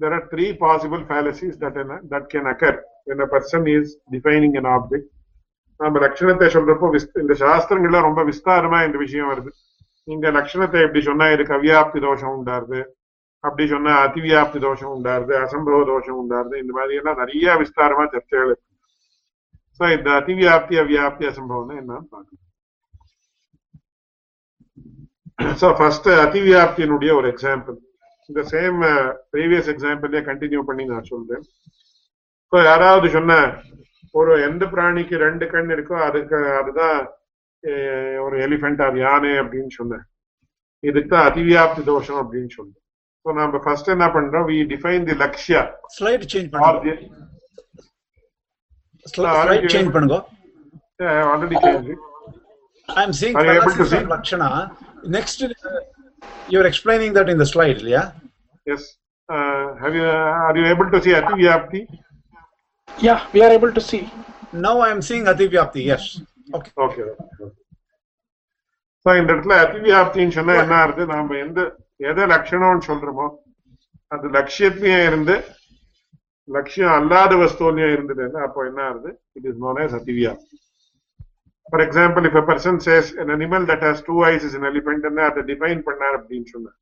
there 0.00 0.12
are 0.12 0.24
three 0.32 0.48
possible 0.64 1.02
fallacies 1.10 1.54
that 1.58 1.76
that 2.12 2.24
can 2.32 2.46
occur 2.46 2.74
when 3.06 3.20
a 3.20 3.28
person 3.34 3.66
is 3.66 3.84
defining 4.14 4.54
an 4.60 4.66
object. 4.78 5.06
நம்ம 5.80 6.00
லட்சணத்தை 6.04 6.46
சொல்றப்போ 6.56 6.86
இந்த 7.22 7.34
சாஸ்திரங்கள்ல 7.44 8.00
ரொம்ப 8.06 8.20
விஸ்தாரமா 8.30 8.78
இந்த 8.86 8.98
விஷயம் 9.04 9.30
வருது. 9.32 9.50
நீங்க 10.08 10.26
லட்சணத்தை 10.36 10.78
எப்படி 10.86 11.00
சொன்னா 11.08 11.26
இதுக்கு 11.34 11.56
அவ்யாப்தி 11.58 12.00
தோஷம் 12.06 12.34
உண்டாருது. 12.36 12.80
அப்படி 13.44 13.64
சொன்னா 13.72 13.92
அதிவியாப்தி 14.06 14.58
தோஷம் 14.66 14.94
உண்டாருது 14.96 15.34
அசம்பவ 15.42 15.82
தோஷம் 15.92 16.20
உண்டாருது 16.22 16.56
இந்த 16.62 16.72
மாதிரி 16.78 16.98
எல்லாம் 17.00 17.20
நிறைய 17.22 17.54
விஸ்தாரமா 17.62 18.04
சர்ச்சைகள் 18.14 18.50
இருக்கு. 18.52 18.64
சோ 19.78 19.84
இந்த 19.96 20.08
அதிவியாப்தி 20.20 20.74
அவ்யாப்தி 20.82 21.24
அசம்பவம்னா 21.30 21.74
என்னன்னு 21.82 22.08
பார்க்கணும் 22.14 22.44
சோ 25.60 25.68
ஃபர்ஸ்ட் 25.78 26.08
அதிவியாப்தியினுடைய 26.24 27.10
ஒரு 27.18 27.26
எக்ஸாம்பிள் 27.32 27.76
இந்த 28.30 28.40
சேம் 28.52 28.78
ப்ரீவியஸ் 29.32 29.68
எக்ஸாம்பிளே 29.72 30.20
கண்டினியூ 30.28 30.60
பண்ணி 30.68 30.84
நான் 30.92 31.10
சொல்றேன். 31.12 31.44
ஸோ 32.52 32.56
யாராவது 32.70 33.06
சொன்ன 33.16 33.32
ஒரு 34.18 34.32
எந்த 34.48 34.64
பிராணிக்கு 34.72 35.16
ரெண்டு 35.26 35.46
கண் 35.52 35.70
இருக்கோ 35.76 35.96
அதுக்கு 36.08 36.38
அதுதான் 36.60 36.98
ஒரு 38.24 38.36
எலிஃபென்ட் 38.46 38.82
அது 38.88 38.98
யானை 39.06 39.32
அப்படின்னு 39.42 39.72
சொன்னேன் 39.78 40.04
இதுக்கு 40.84 41.10
தான் 41.12 41.28
அதிவியாப்தி 41.30 41.82
தோஷம் 41.92 42.20
அப்படின்னு 42.22 42.50
சொல்றேன். 42.58 42.82
ஸோ 43.25 43.33
நம்ம 43.39 43.59
ஃபர்ஸ்ட் 43.65 43.91
என்ன 43.95 44.05
பண்றோம் 44.15 44.45
we 44.51 44.57
define 44.73 45.03
the 45.09 45.15
Lakshya 45.23 45.61
slide 45.97 46.25
change 46.33 46.49
பண்ணுங்க 46.53 46.95
ஸ்லைட் 49.13 49.67
சேஞ்ச் 49.75 49.91
பண்ணுங்க 49.95 50.17
already 51.33 51.59
change 51.65 51.91
I 52.89 53.03
am 53.07 53.17
seeing 53.21 53.37
fallacies 53.41 53.93
of 53.99 54.07
lakshana 54.13 54.49
next 55.17 55.39
you 56.51 56.57
are 56.61 56.67
explaining 56.71 57.11
that 57.17 57.27
in 57.33 57.37
the 57.43 57.49
slide 57.53 57.79
yeah 57.95 58.07
yes 58.67 58.81
uh, 59.29 59.65
have 59.83 59.93
you 59.99 60.07
uh, 60.15 60.45
are 60.47 60.55
you 60.59 60.65
able 60.73 60.89
to 60.95 61.01
see 61.05 61.13
ativyapti 61.21 61.81
Yeah, 62.89 63.19
we 63.33 63.41
are 63.41 63.51
able 63.51 63.71
to 63.71 63.81
see. 63.81 64.01
Now 64.55 64.79
I 64.79 64.91
am 64.91 65.01
seeing 65.01 65.25
Ativyapti, 65.25 65.81
yes. 65.85 66.03
Okay. 66.53 66.71
Okay 66.85 67.03
so 69.05 69.09
இந்த 69.19 69.29
இடத்துல 69.33 69.55
அதிவியாப்தின்னு 69.63 70.35
சொன்னா 70.37 70.55
என்ன 70.63 70.75
ஆகுது 70.81 71.03
நாம 71.11 71.37
எந்த 71.43 71.59
எதை 72.00 72.24
லட்சணம்னு 72.34 72.86
சொல்றோமோ 72.90 73.26
அது 74.12 74.26
லட்சியத்திலேயே 74.28 75.00
இருந்து 75.06 75.36
லட்சியம் 76.48 76.94
அல்லாத 76.98 77.34
வஸ்துலையும் 77.36 77.94
இருந்தது 77.96 78.24
அப்போ 78.46 78.60
என்ன 78.66 78.80
ஆகுது? 78.88 79.10
இட் 79.32 79.46
இஸ் 79.50 79.60
நோன் 79.64 79.80
ஆஸ் 79.84 79.96
அதிவியா 80.00 80.32
ஃபார் 81.66 81.82
எக்ஸாம்பிள் 81.86 82.26
இப்ப 82.28 82.42
person 82.50 82.80
says 82.86 83.08
animal 83.36 83.64
that 83.70 83.84
has 83.88 84.02
two 84.08 84.16
eyes 84.24 84.44
is 84.48 84.56
elephant 84.70 85.06
அதை 85.28 85.42
டிஃபைன் 85.52 85.80
பண்ணார் 85.88 86.16
அப்படின்னு 86.18 86.48
சொன்னார். 86.54 86.78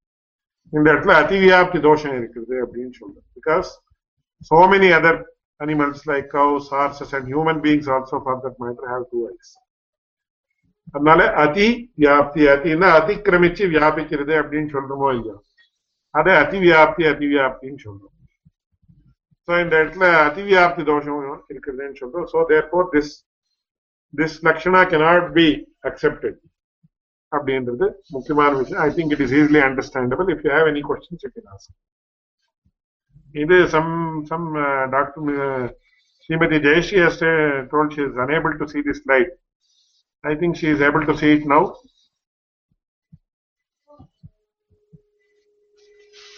இந்த 0.72 0.86
இடத்துல 0.92 1.14
அதிவியாப்தி 1.22 1.78
தோஷம் 1.88 2.16
இருக்குது 2.20 2.54
அப்படின்னு 2.64 2.94
சொல்றேன் 3.00 3.26
because 3.38 3.68
so 4.50 4.58
many 4.72 4.90
other 4.98 5.20
animals 5.60 6.04
like 6.10 6.28
cows 6.38 6.68
horses 6.74 7.14
and 7.16 7.28
human 7.32 7.60
beings 7.66 7.90
also 7.96 8.18
for 8.24 8.40
that 8.44 8.58
matter 8.64 8.88
have 8.92 9.04
two 9.12 9.20
eyes 9.32 9.52
அதனால 10.93 11.21
அதி 11.43 11.67
வியாப்தி 11.97 12.43
அதின்னா 12.53 12.87
அதிக்கிரமிச்சு 12.99 13.63
வியாபிக்கிறது 13.73 14.33
அப்படின்னு 14.41 14.69
சொல்றோமோ 14.75 15.09
இல்லையோ 15.15 15.35
அதை 16.15 16.33
அதிவியாப்தி 16.43 17.03
அதிவியாப்தின்னு 17.11 17.81
சொல்றோம் 17.85 18.15
சோ 19.47 19.51
இந்த 19.63 19.75
இடத்துல 19.81 20.07
அதிவியாப்தி 20.27 20.83
தோஷம் 20.83 21.19
இருக்குதுன்னு 21.51 21.99
சொல்றோம் 22.01 22.27
so 22.33 22.41
therefore 22.69 22.89
this 22.95 23.11
this 24.13 24.37
Lakshana 24.47 24.81
cannot 24.93 25.27
be 25.37 25.47
accepted 25.89 26.39
அப்படின்றது 27.31 27.87
முக்கியமான 28.15 28.51
விஷயம் 28.61 28.81
I 28.81 28.89
think 28.97 29.13
it 29.15 29.23
is 29.25 29.35
easily 29.39 29.61
understandable 29.67 30.29
if 30.33 30.43
you 30.45 30.51
have 30.55 30.69
any 30.73 30.83
questions 30.89 31.25
you 31.25 31.31
can 31.35 31.49
ask 31.55 31.75
இது 33.35 33.57
some 33.75 33.91
some 34.31 34.47
doctor 34.95 35.27
Shrimati 36.23 36.57
Jayashree 36.65 36.97
has 36.99 37.15
told 37.71 37.93
she 37.93 38.01
is 38.01 38.15
unable 38.25 38.53
to 38.59 38.65
see 38.71 38.81
this 38.87 38.99
slide 39.03 39.29
I 40.24 40.34
think 40.34 40.56
she 40.56 40.68
is 40.68 40.80
able 40.80 41.04
to 41.06 41.16
see 41.16 41.32
it 41.32 41.46
now. 41.46 41.76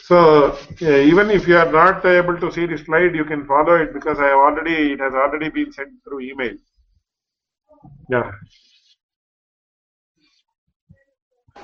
So 0.06 0.56
even 0.80 1.30
if 1.30 1.48
you 1.48 1.56
are 1.56 1.70
not 1.70 2.04
able 2.04 2.38
to 2.38 2.52
see 2.52 2.66
the 2.66 2.78
slide, 2.78 3.14
you 3.14 3.24
can 3.24 3.44
follow 3.46 3.74
it 3.76 3.92
because 3.92 4.18
I 4.20 4.26
have 4.26 4.38
already 4.38 4.92
it 4.92 5.00
has 5.00 5.14
already 5.14 5.48
been 5.48 5.72
sent 5.72 5.90
through 6.04 6.20
email. 6.20 6.54
Yeah. 8.08 8.30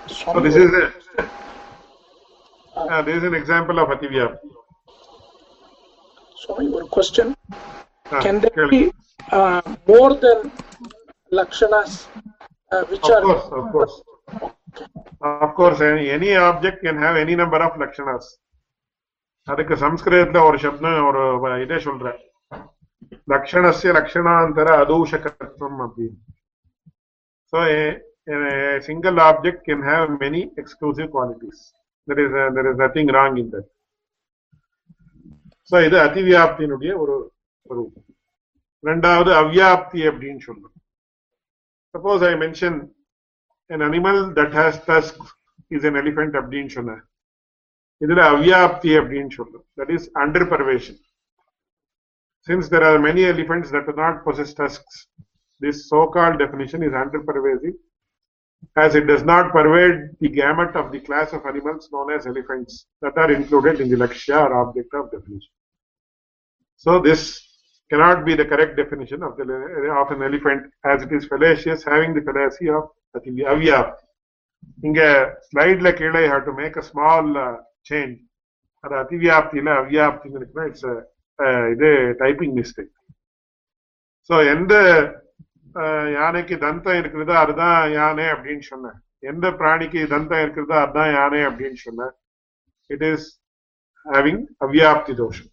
So 0.09 0.41
this 0.41 0.57
is 0.57 0.73
a, 0.73 0.93
uh, 2.77 3.03
this 3.03 3.17
is 3.17 3.23
an 3.23 3.35
example 3.35 3.79
of 3.79 3.89
Ativya. 3.89 4.39
Sorry, 6.47 6.69
one 6.69 6.89
question. 6.89 7.37
Uh, 8.11 8.21
Can 8.21 8.41
there 8.41 8.69
be 8.69 8.93
uh, 9.31 9.63
more 9.87 10.15
than 10.15 10.51
lakshanas 11.32 12.08
uh, 12.72 12.84
which 12.86 13.04
Of 13.06 13.12
are 13.12 13.22
course, 13.22 13.48
of 13.52 13.72
course. 13.72 13.96
Of 15.22 15.56
course, 15.56 15.82
any, 15.82 16.10
any 16.10 16.36
object 16.36 16.84
can 16.84 16.98
have 16.98 17.16
any 17.18 17.36
number 17.36 17.62
of 17.62 17.74
lakshanas. 17.78 18.28
அதுக்கு 19.48 19.76
சம்ஸ்கிருதத்துல 19.84 20.40
ஒரு 20.48 20.58
சப்தம் 20.64 21.06
ஒரு 21.10 21.22
இதே 21.62 21.78
சொல்றேன் 21.86 22.18
லக்ஷணஸ்ய 23.28 23.92
லக்ஷணாந்தர 23.98 24.70
அதூஷகத்துவம் 24.82 25.80
அப்படின்னு 25.86 26.18
so 27.54 27.60
single 28.88 29.18
object 29.28 29.64
can 29.68 29.86
have 29.90 30.06
many 30.24 30.42
exclusive 30.62 31.08
qualities 31.16 31.62
there 32.08 32.22
is 32.24 32.36
there 32.58 32.70
is 32.72 32.80
nothing 32.84 33.12
wrong 33.18 33.38
in 33.44 33.52
that 33.56 33.70
so 35.72 35.80
இது 35.88 35.98
அதிவியாப்தியினுடைய 36.08 36.92
ஒரு 37.04 37.16
ஒரு 37.66 37.84
ரெண்டாவது 38.84 39.32
அவ்யாப்தி 39.44 40.02
அப்படின்னு 40.12 40.44
சொல்றோம் 40.50 40.76
suppose 41.96 42.24
I 42.32 42.34
mention 42.46 42.78
an 43.70 43.82
animal 43.82 44.34
that 44.34 44.54
has 44.54 44.80
tusks 44.86 45.32
is 45.70 45.84
an 45.90 45.96
elephant 46.02 46.34
அப்படின்னு 46.40 46.72
சொன்னேன் 46.78 47.02
இதுல 48.02 48.22
அவ்யாப்தி 48.36 48.92
அப்படின்னு 49.00 49.32
சொல்றோம் 49.40 49.66
that 49.80 49.90
is 49.96 50.04
under 50.24 50.44
pervasion 50.54 50.96
since 52.48 52.66
there 52.74 52.86
are 52.90 53.00
many 53.08 53.24
elephants 53.34 53.70
that 53.74 53.86
do 53.90 53.96
not 54.04 54.18
possess 54.26 54.52
tusks 54.60 54.96
this 55.62 55.78
so-called 55.92 56.38
definition 56.44 56.82
is 56.88 56.94
under 57.04 57.22
pervasive 57.30 57.76
as 58.84 58.96
it 59.00 59.06
does 59.12 59.24
not 59.32 59.46
pervade 59.58 59.98
the 60.24 60.30
gamut 60.40 60.74
of 60.82 60.86
the 60.94 61.02
class 61.08 61.32
of 61.38 61.46
animals 61.52 61.90
known 61.94 62.10
as 62.16 62.26
elephants 62.32 62.74
that 63.02 63.18
are 63.24 63.32
included 63.40 63.82
in 63.84 63.90
the 63.92 64.00
lakshya 64.04 64.38
or 64.46 64.52
object 64.64 64.94
of 65.00 65.12
definition 65.16 65.54
so 66.84 66.94
this 67.08 67.24
cannot 67.93 68.21
be 68.27 68.35
the 68.35 68.47
correct 68.53 68.75
definition 68.77 69.23
of 69.23 69.33
the 69.39 69.45
of 70.03 70.11
an 70.17 70.23
elephant 70.29 70.63
as 70.93 71.03
it 71.07 71.13
is 71.19 71.25
fallacious 71.27 71.81
having 71.93 72.13
the 72.19 72.25
fallacy 72.29 72.69
of 72.79 72.85
அவ்யாப்தி 73.55 74.05
இங்க 74.87 75.01
ஸ்லைட்ல 75.47 75.89
கீழே 75.99 76.23
how 76.33 76.45
to 76.47 76.53
make 76.61 76.77
a 76.83 76.85
small 76.89 77.31
change 77.89 78.15
அது 78.85 78.95
அதிவியாப்தியில 79.03 79.71
அவ்யாப்தின்னு 79.83 80.39
இருக்குன்னா 80.41 80.67
it's 80.71 80.87
uh, 81.39 81.65
இது 81.75 81.91
typing 82.23 82.55
mistake 82.61 82.93
so 84.31 84.35
எந்த 84.55 84.75
uh, 85.83 86.05
யானைக்கு 86.19 86.57
தந்தம் 86.65 86.99
இருக்கிறதோ 87.01 87.35
அதுதான் 87.45 87.79
யானை 87.99 88.27
அப்படின்னு 88.35 88.67
சொன்னேன். 88.73 88.99
எந்த 89.31 89.47
பிராணிக்கு 89.61 90.01
தந்தம் 90.15 90.43
இருக்கிறதோ 90.45 90.77
அதுதான் 90.85 91.13
யானை 91.19 91.43
அப்படின்னு 91.49 91.81
சொன்னேன். 91.87 92.15
இட் 92.91 93.07
இஸ் 93.13 93.27
ஹேவிங் 94.07 94.43
அவ்யாப்தி 94.67 95.15
தோஷம். 95.23 95.52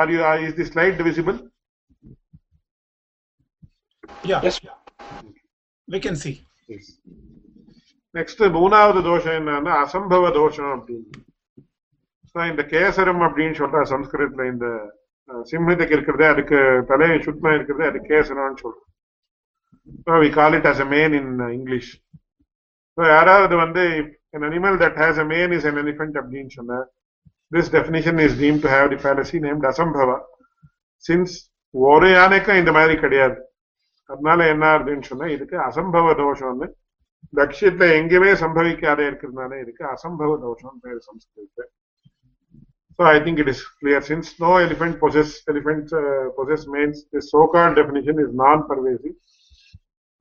are 0.00 0.12
you 0.12 0.20
is 0.46 0.58
the 0.60 0.68
slide 0.72 1.02
visible 1.08 1.38
Yeah. 4.24 4.40
Yes. 4.42 4.56
We 5.88 5.98
can 6.00 6.16
see. 6.16 6.34
Next 8.14 8.42
மூணாவது 8.56 9.00
தோஷம் 9.02 9.36
என்னன்னா 9.38 9.74
அசம்பவ 9.82 10.24
தோஷம் 10.36 10.72
அப்படின்னு 10.74 11.20
So, 12.32 12.40
இந்த 12.50 12.62
கேசரம் 12.72 13.22
அப்படின்னு 13.26 13.56
சொல்ற 13.58 13.80
சம்ஸ்கிருதத்துல 13.90 14.44
இந்த 14.52 14.66
அஹ், 15.28 15.42
சிம்மத்துக்கு 15.50 15.94
இருக்கிறதே 15.96 16.26
அதுக்கு 16.32 16.58
தலையை 16.90 17.18
சுத்தமா 17.20 17.50
இருக்கிறதே 17.54 17.86
அது 17.90 18.00
கேசரம்னு 18.10 18.62
சொல்றோம் 18.62 18.88
So, 20.04 20.12
we 20.20 20.30
call 20.30 20.54
it 20.54 20.66
as 20.66 20.80
a 20.80 20.86
mane 20.86 21.14
in 21.14 21.28
uh, 21.38 21.50
English. 21.50 21.88
So, 22.98 23.02
யாராவது 23.08 23.54
வந்து 23.56 23.84
an 24.32 24.44
animal 24.44 24.74
that 24.76 24.94
has 24.96 25.16
a 25.18 25.26
mane 25.26 25.52
is 25.52 25.64
an 25.64 25.78
elephant 25.78 26.14
அப்படின்னு 26.20 26.52
சொன்னா 26.58 26.78
this 27.51 27.69
definition 27.69 28.19
is 28.19 28.37
deemed 28.37 28.61
to 28.61 28.69
have 28.69 28.89
the 28.91 28.97
fallacy 28.97 29.39
named 29.39 29.63
asambhava. 29.63 30.17
Since 30.97 31.31
ஒரு 31.73 32.09
in 32.59 32.65
the 32.65 32.71
மாதிரி 32.71 32.95
கிடையாது. 32.99 33.37
அதனால 34.05 34.47
என்ன 34.47 34.65
அப்படின்னு 34.77 35.05
சொன்னா 35.11 35.27
இதுக்கு 35.35 35.57
அசம்பவ 35.67 36.13
தோஷம்னு. 36.23 36.67
லட்சியத்துல 37.37 37.87
எங்கேயுமே 37.99 38.31
சம்பவிக்காத 38.43 38.99
இருக்கிறதுனால 39.09 39.59
இதுக்கு 39.63 39.83
அசம்பவ 39.93 40.31
தோஷம் 40.47 40.79
பேர் 40.81 40.99
Sanskrit 41.09 41.69
So 42.99 43.05
I 43.05 43.19
think 43.23 43.37
it 43.39 43.47
is 43.47 43.59
clear. 43.79 44.01
Since 44.01 44.27
no 44.39 44.51
elephant 44.57 44.99
possess 44.99 45.43
elephant 45.51 45.93
uh, 45.93 46.29
possess 46.37 46.65
means 46.75 47.05
the 47.13 47.21
so-called 47.21 47.75
definition 47.75 48.17
is 48.23 48.29
non-pervasive. 48.33 49.13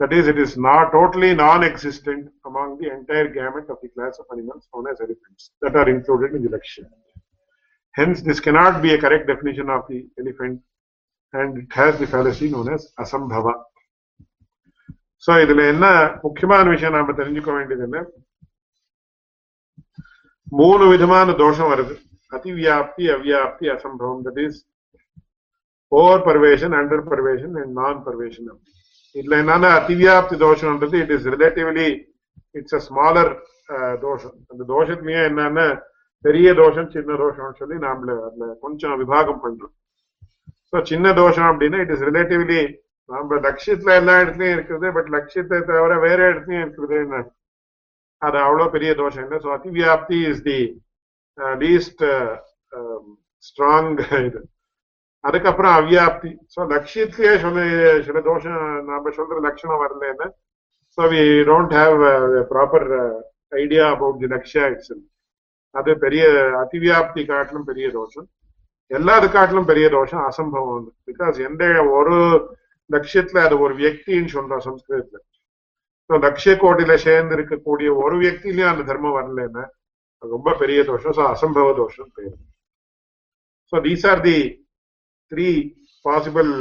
That 0.01 0.13
is, 0.13 0.29
it 0.29 0.39
is 0.39 0.59
not 0.59 0.91
totally 0.91 1.35
non-existent 1.35 2.25
among 2.45 2.77
the 2.81 2.89
entire 2.93 3.29
gamut 3.29 3.71
of 3.71 3.79
the 3.83 3.89
class 3.89 4.19
of 4.19 4.27
animals 4.31 4.69
known 4.75 4.89
as 4.93 5.01
elephants 5.01 5.53
that 5.63 5.75
are 5.75 5.89
included 5.89 6.35
in 6.35 6.43
the 6.43 6.51
lakshya. 6.51 6.85
Hence, 7.96 8.22
this 8.22 8.40
cannot 8.40 8.82
be 8.82 8.94
a 8.94 8.98
correct 8.98 9.28
definition 9.28 9.70
of 9.70 9.82
the 9.88 10.00
elephant, 10.18 10.62
and 11.34 11.58
it 11.58 11.72
has 11.72 12.00
the 12.00 12.08
fallacy 12.08 12.50
known 12.50 12.70
as 12.70 12.84
asambhava. 12.98 13.54
So, 15.24 15.32
இதுல 15.44 15.66
என்ன 15.74 15.86
முக்கியமான 16.24 16.64
விஷயம் 16.70 16.96
நாம 16.98 17.14
தெரிஞ்சுக்க 17.18 17.52
வேண்டியது 17.58 17.84
என்ன 17.88 18.00
மூணு 20.54 20.86
விதமான 20.88 21.34
தோஷம் 21.42 21.72
வருது 21.74 21.96
அதிவியாப்தி 22.32 23.06
அவ்யாப்தி 23.16 23.66
அசம்பவம் 23.76 24.24
that 24.28 24.42
is 24.46 24.60
over 25.92 26.24
pervasion 26.28 26.76
under 26.80 27.06
pervasion 27.12 27.56
and 27.62 27.74
non 27.82 28.02
pervasion 28.08 28.50
இதுல 29.16 29.38
என்னன்னா 29.44 29.70
அதிவியாப்தி 29.80 30.36
தோஷம்ன்றது 30.46 30.98
it 31.04 31.14
is 31.18 31.28
relatively 31.36 31.88
it's 32.56 32.78
a 32.80 32.82
smaller 32.90 33.32
தோஷம் 34.06 34.36
அந்த 34.52 34.62
தோஷத்துலயே 34.74 35.22
என்னன்னா 35.32 35.68
பெரிய 36.25 36.49
தோஷம் 36.61 36.91
சின்ன 36.95 37.17
தோஷம்னு 37.23 37.59
சொல்லி 37.61 37.77
நாமள 37.87 38.11
அதுல 38.29 38.47
கொஞ்சம் 38.65 38.97
விபாகம் 39.03 39.43
பண்றோம். 39.45 39.75
ஸோ 40.71 40.77
சின்ன 40.91 41.13
தோஷம் 41.21 41.49
அப்படின்னா 41.51 41.81
இட் 41.85 41.93
இஸ் 41.95 42.07
ரிலேட்டிவ்லி 42.09 42.61
நம்ம 43.09 43.37
லட்சியத்துல 43.47 43.97
எல்லா 44.01 44.15
இடத்துலயும் 44.23 44.57
இருக்குது 44.57 44.87
பட் 44.97 45.11
லட்சியத்தை 45.17 45.59
தவிர 45.69 45.99
வேற 46.07 46.21
இடத்துலயும் 46.33 46.65
இருக்குது 46.65 47.23
அது 48.23 48.37
அவ்வளவு 48.47 48.75
பெரிய 48.75 48.91
தோஷம் 49.03 49.25
இல்லை. 49.27 49.39
ஸோ 49.45 49.49
அதிவியாப்தி 49.59 50.19
இஸ் 50.33 50.45
தி 50.49 50.59
லீஸ்ட் 51.63 52.05
ஸ்ட்ராங் 53.49 53.91
இது. 54.29 54.41
அதுக்கப்புறம் 55.25 55.75
அவ்யாப்தி 55.81 56.31
ஸோ 56.55 56.61
லட்சியத்திலேயே 56.73 57.35
சொல்ல 57.45 57.61
சில 58.09 58.19
தோஷம் 58.31 58.61
நம்ம 58.91 59.13
சொல்ற 59.19 59.39
லட்சணம் 59.47 59.83
வரலன்னு 59.83 60.29
so 60.99 61.09
we 61.13 61.23
don't 61.51 61.75
have 61.81 61.97
proper 62.53 62.87
idea 63.63 63.85
about 63.95 64.21
the 64.23 64.29
Lakshya 64.35 64.67
it's 64.73 64.93
அது 65.75 65.91
பெரிய 66.05 66.25
அதிவியாப்தி 66.63 67.23
காட்டிலும் 67.31 67.69
பெரிய 67.71 67.87
தோஷம். 67.99 68.27
எல்லாத்துக்காட்டிலும் 68.91 69.35
காட்டிலும் 69.37 69.71
பெரிய 69.71 69.87
தோஷம் 69.97 70.25
அசம்பவம். 70.29 70.85
பிகாஸ் 71.09 71.37
எந்த 71.49 71.63
ஒரு 71.99 72.17
லட்சியத்துல 72.91 73.43
அது 73.47 73.57
ஒரு 73.65 73.75
வியக்தின்னு 73.81 74.35
சொல்றோம் 74.37 74.65
சம்ஸ்கிருதத்துல. 74.69 75.21
ஸோ 76.11 76.19
லட்சிய 76.27 76.53
கோட்டில 76.63 76.95
சேர்ந்து 77.07 77.35
இருக்கக்கூடிய 77.39 77.89
ஒரு 78.03 78.17
வியக்திலையும் 78.23 78.73
அந்த 78.73 78.83
தர்மம் 78.91 79.17
வரலன்னா 79.19 79.65
ரொம்ப 80.23 80.55
பெரிய 80.63 80.81
தோஷம். 80.91 81.17
ஸோ 81.19 81.25
அசம்பவ 81.33 81.73
தோஷம் 81.83 82.13
பேர் 82.19 82.37
so 83.73 83.79
these 83.89 84.07
are 84.13 84.23
the 84.29 84.39
three 85.33 85.49
possible 86.05 86.53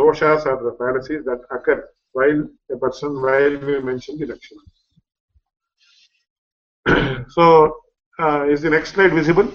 தோஷாஸ் 0.00 0.46
are 0.52 0.62
the 0.68 0.72
fallacies 0.82 1.22
that 1.30 1.46
occur 1.58 1.82
while 2.14 2.40
a 2.74 2.76
person 2.76 3.10
while 3.24 3.54
we 3.66 3.74
mention 3.80 4.18
the 4.20 4.26
lakshana. 4.30 4.62
so 7.36 7.44
uh, 8.19 8.47
is 8.47 8.61
the 8.61 8.69
next 8.69 8.93
slide 8.93 9.13
visible? 9.13 9.47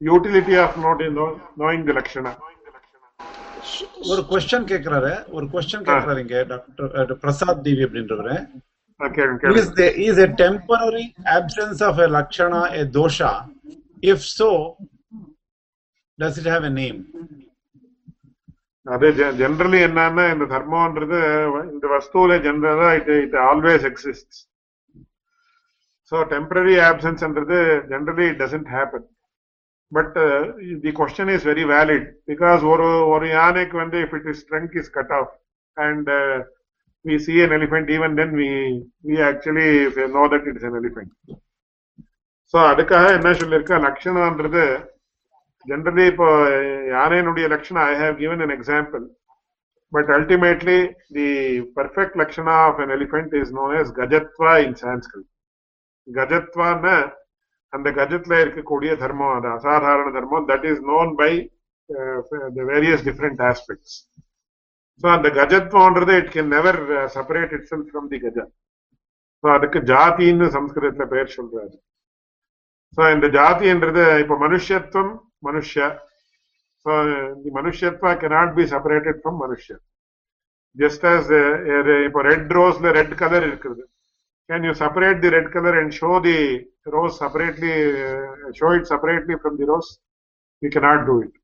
Utility 0.00 0.56
of 0.56 0.76
not 0.78 1.00
know, 1.10 1.28
knowing 1.56 1.84
the 1.84 1.94
lakshana. 1.94 2.32
ஒரு 4.10 4.22
question 4.28 4.66
கேக்குறாரு 4.70 5.10
ஒரு 5.36 5.46
question 5.52 5.84
கேக்குறாரு 5.86 6.20
இங்க 6.22 6.36
doctor 6.50 7.18
Prasad 7.24 7.64
Devi 7.66 7.84
அப்படின்றவரு 7.86 8.36
Okay, 9.00 9.24
okay. 9.26 9.50
is 9.58 9.68
the 9.72 9.86
is 10.06 10.16
a 10.18 10.28
temporary 10.40 11.04
absence 11.34 11.78
of 11.80 11.98
a 11.98 12.08
lakshana 12.16 12.60
a 12.80 12.84
dosha 12.96 13.30
if 14.02 14.18
so 14.30 14.48
does 16.18 16.36
it 16.42 16.48
have 16.54 16.64
a 16.64 16.74
name 16.82 16.98
அது 18.86 19.06
generally 19.40 19.80
என்னன்னா 19.86 20.24
இந்த 20.34 20.44
தர்மம்ன்றது 20.52 21.18
இந்த 21.74 21.86
வஸ்துவில 21.94 22.36
ஜெனரலா 22.46 22.88
it 23.00 23.10
it 23.24 23.36
always 23.48 23.84
exist 26.04 26.12
so 26.12 26.18
temporary 26.32 26.76
ஆப்சன்ஸ்ன்றது 26.90 27.58
generally 27.90 28.24
it 28.30 28.40
doesn't 28.42 28.70
happen 28.76 29.06
but 29.92 30.16
the 30.84 30.92
question 31.00 31.32
is 31.34 31.46
very 31.50 31.64
valid 31.74 32.06
because 32.30 32.62
ஒரு 32.72 32.88
ஒரு 33.14 33.26
யானைக்கு 33.38 33.76
வந்து 33.84 33.98
if 34.04 34.14
it 34.18 34.28
is 34.32 34.42
trunk 34.50 34.74
is 34.82 34.90
cut 34.98 35.14
off 35.20 35.32
and 35.76 36.10
we 37.04 37.14
see 37.18 37.36
an 37.42 37.52
elephant 37.56 37.90
even 37.94 38.14
then 38.14 38.30
we 38.38 38.48
we 39.08 39.14
actually 39.28 39.68
know 40.14 40.24
that 40.32 40.42
it 40.46 40.56
is 40.58 40.64
an 40.70 40.74
elephant 40.80 41.10
so 42.54 42.58
அதுக்காக 42.70 43.06
என்ன 43.18 43.30
சொல்லியிருக்கா 43.40 43.76
லட்சணம்ன்றது 43.86 44.64
generally 45.66 46.04
இப்போ 46.12 46.28
யானையினுடைய 46.96 47.46
லட்சணம் 47.54 47.86
I 47.92 47.94
have 48.02 48.20
given 48.22 48.40
an 48.46 48.52
example 48.58 49.04
but 49.92 50.08
ultimately 50.18 50.78
the 51.10 51.30
perfect 51.78 52.12
lakshana 52.20 52.56
of 52.68 52.78
an 52.84 52.90
elephant 52.96 53.30
is 53.42 53.50
known 53.58 53.72
as 53.80 53.88
gajatva 54.00 54.52
in 54.66 54.74
sanskrit 54.84 55.26
கஜத்வான்னா 56.07 56.95
அந்த 57.73 57.87
கஜத்துல 57.99 58.33
இருக்கக்கூடிய 58.43 58.91
தர்மம் 59.03 59.35
அது 59.37 59.47
அசாதாரண 59.57 60.07
தர்மம். 60.17 60.45
That 60.51 60.67
is 60.71 60.83
known 60.91 61.11
by 61.21 61.31
various 62.71 63.05
different 63.07 63.41
aspects 63.49 63.95
so 65.01 65.07
அந்த 65.15 65.27
கஜத்வம்ன்றது 65.39 66.13
it 66.21 66.31
can 66.35 66.53
never 66.55 66.79
separate 67.15 67.53
itself 67.71 67.87
from 67.89 68.07
the 68.13 68.19
Gaja 68.25 68.37
so 69.43 69.47
அதுக்கு 69.55 69.79
ஜாதின்னு 69.91 70.47
சம்ஸ்கிருதத்துல 70.57 71.05
பெயர் 71.13 71.35
சொல்றாரு. 71.37 71.75
ஸோ 72.97 73.01
இந்த 73.15 73.27
ஜாதின்றது 73.37 74.03
இப்போ 74.23 74.35
மனுஷத்துவம் 74.45 75.13
மனுஷ 75.47 75.73
so 76.85 76.91
the 77.43 77.51
மனுஷத்வா 77.57 78.11
cannot 78.23 78.55
be 78.57 78.63
separated 78.73 79.19
from 79.21 79.37
மனுஷ 79.43 79.67
ஜஸ்ட் 80.77 81.05
ஆஸ் 81.13 81.29
இப்போ 82.07 82.21
ரெட் 82.29 82.51
ரோஸ்ல 82.57 82.93
ரெட் 82.99 83.13
கலர் 83.21 83.45
இருக்குது. 83.49 83.83
Can 84.48 84.64
you 84.68 84.72
separate 84.82 85.20
the 85.24 85.30
red 85.36 85.50
colour 85.56 85.76
and 85.80 85.94
show 86.00 86.12
the 86.28 86.36
Rose 86.94 87.18
separately 87.22 87.74
show 88.60 88.70
it 88.78 88.88
separately 88.92 89.36
from 89.42 89.58
the 89.60 89.68
Rose 89.72 89.90
you 90.62 90.70
cannot 90.76 91.04
do 91.10 91.16
it 91.26 91.36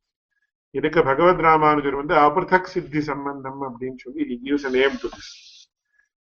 இதுக்கு 0.74 1.00
பகவத் 1.10 1.44
ராமானுஜர் 1.48 2.00
வந்து 2.00 2.14
அபிருதக் 2.24 2.72
சித்தி 2.74 3.00
சம்பந்தம் 3.10 3.60
அப்படின்னு 3.68 4.00
சொல்லி 4.04 4.24
he 4.30 4.36
gives 4.46 4.64
a 4.70 4.74
name 4.78 4.94
to 5.02 5.08
this 5.14 5.28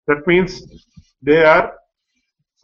that 0.08 0.22
means 0.30 0.52
they 1.22 1.40
are 1.54 1.66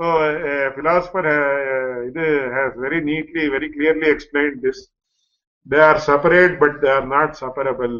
so 0.00 0.06
a 0.52 0.56
philosopher 0.76 1.22
uh, 1.34 1.98
இது 2.08 2.24
has 2.56 2.72
very 2.84 3.00
neatly 3.10 3.44
very 3.56 3.68
clearly 3.76 4.08
explained 4.14 4.56
this 4.66 4.78
they 5.66 5.82
are 5.90 5.98
separate 6.10 6.54
but 6.62 6.74
they 6.82 6.92
are 6.96 7.06
not 7.16 7.30
separable 7.42 7.94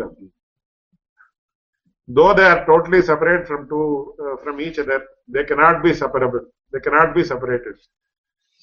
though 2.17 2.33
they 2.39 2.49
are 2.53 2.63
totally 2.71 3.03
separate 3.11 3.45
from 3.51 3.69
two 3.73 3.87
uh, 4.25 4.37
from 4.43 4.61
each 4.67 4.79
other 4.85 5.01
they 5.35 5.45
cannot 5.51 5.83
be 5.87 5.93
separable 6.03 6.45
they 6.73 6.83
cannot 6.87 7.15
be 7.19 7.25
separated 7.33 7.77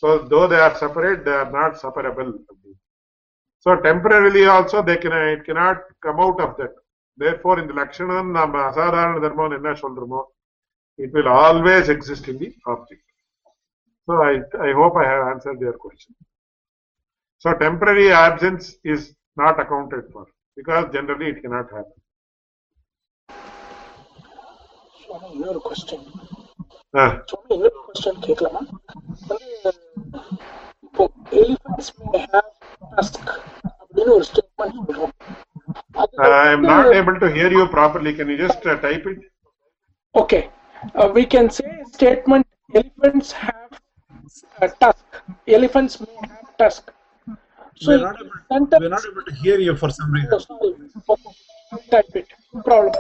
so 0.02 0.08
though 0.32 0.48
they 0.48 0.62
are 0.68 0.76
separate 0.86 1.20
they 1.26 1.38
are 1.44 1.52
not 1.60 1.80
separable 1.86 2.32
so 3.64 3.78
temporarily 3.78 4.46
also 4.46 4.82
they 4.82 4.98
can 4.98 5.14
it 5.14 5.46
cannot 5.46 5.78
come 6.02 6.20
out 6.20 6.40
of 6.42 6.58
that. 6.58 6.74
Therefore, 7.16 7.60
in 7.62 7.68
the 7.70 7.76
Lakshanam, 7.80 8.26
நம்ம 8.38 8.56
அசாதாரண 8.70 9.20
தர்மம் 9.26 9.54
என்ன 9.58 9.72
சொல்றோமோ 9.84 10.22
it 11.04 11.10
will 11.16 11.30
always 11.42 11.86
exist 11.96 12.26
in 12.32 12.36
the 12.42 12.50
object. 12.74 13.06
So 14.06 14.14
I, 14.32 14.34
I 14.68 14.72
hope 14.80 14.96
I 15.04 15.06
have 15.12 15.24
answered 15.32 15.60
your 15.66 15.76
question. 15.84 16.14
So 17.44 17.54
temporary 17.66 18.08
absence 18.26 18.66
is 18.94 19.02
not 19.44 19.56
accounted 19.64 20.04
for 20.14 20.26
because 20.58 20.86
generally 20.98 21.30
it 21.34 21.40
cannot 21.44 21.70
happen. 21.78 22.00
சுவாமி 25.08 25.30
இன்னொரு 25.38 25.62
question 25.68 26.08
Ah, 26.94 27.10
சுவாமி 27.30 27.54
இன்னொரு 27.58 27.80
question 27.86 28.24
கேட்கலாமா 28.26 28.62
வந்து 29.30 29.48
இப்போ 30.86 31.04
elephants 31.42 31.92
may 32.02 32.20
have 32.26 32.50
Tusk 32.94 33.32
அப்படின்னு 33.82 34.14
ஒரு 34.18 34.28
statement 34.32 34.80
சொல்றோம் 34.90 35.16
I 36.44 36.48
am 36.56 36.64
not 36.64 36.88
able 37.00 37.18
to 37.22 37.28
hear 37.36 37.50
you 37.58 37.64
properly. 37.76 38.12
Can 38.18 38.28
you 38.32 38.38
just 38.42 38.64
uh, 38.66 38.78
type 38.86 39.06
it? 39.12 39.20
Okay 40.16 40.40
we 41.18 41.24
can 41.26 41.48
say 41.58 41.70
statement 41.94 42.46
elephants 42.74 43.30
have 43.44 43.72
a 44.62 44.70
tusk 44.82 45.06
elephants 45.58 45.94
may 46.02 46.16
have 46.26 46.50
tusk 46.62 46.84
so 47.82 47.88
we're 47.90 48.02
not, 48.04 48.18
able, 48.24 48.36
sentence 48.52 48.82
we're 48.84 48.96
not 48.96 49.06
able 49.12 49.26
to 49.30 49.36
hear 49.44 49.58
you 49.68 49.76
for 49.82 49.90
some 50.00 50.12
reason 50.18 50.34
Oh, 50.34 50.42
sorry. 50.44 50.72
Okay. 51.72 51.88
type 51.94 52.16
it 52.22 52.28
no 52.54 52.62
problem 52.62 52.94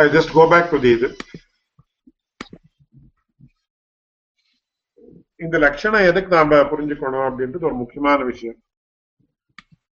I 0.00 0.08
just 0.16 0.30
go 0.38 0.44
back 0.52 0.66
to 0.72 0.78
these. 0.86 1.04
இந்த 5.44 5.56
லட்சணம் 5.64 6.06
எதுக்கு 6.08 6.30
நாம 6.36 6.56
புரிஞ்சுக்கணும் 6.70 7.26
அப்படின்றது 7.28 7.68
ஒரு 7.68 7.76
முக்கியமான 7.82 8.18
விஷயம். 8.30 8.58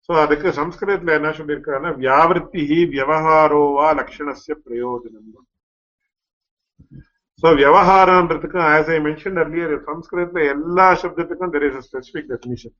so 0.05 0.13
அதுக்கு 0.23 0.47
சம்ஸ்கிருதத்துல 0.57 1.15
என்ன 1.19 1.29
சொல்லியிருக்காங்கன்னா 1.37 1.91
வியாவிருத்தி 2.03 2.63
வியவஹாரோவா 2.93 3.87
லட்சணசிய 3.99 4.55
பிரயோஜனம். 4.65 5.29
சோ 7.43 7.47
வியவஹாரன்றதுக்கு 7.59 8.59
ஆஸ் 8.73 8.91
ஐ 8.95 8.99
மென்ஷன் 9.07 9.39
அர்லியர் 9.43 9.73
சம்ஸ்கிருதத்துல 9.89 10.45
எல்லா 10.55 10.87
சப்தத்துக்கும் 11.03 11.53
there 11.55 11.67
is 11.69 11.79
a 11.81 11.83
specific 11.89 12.29
definition 12.33 12.75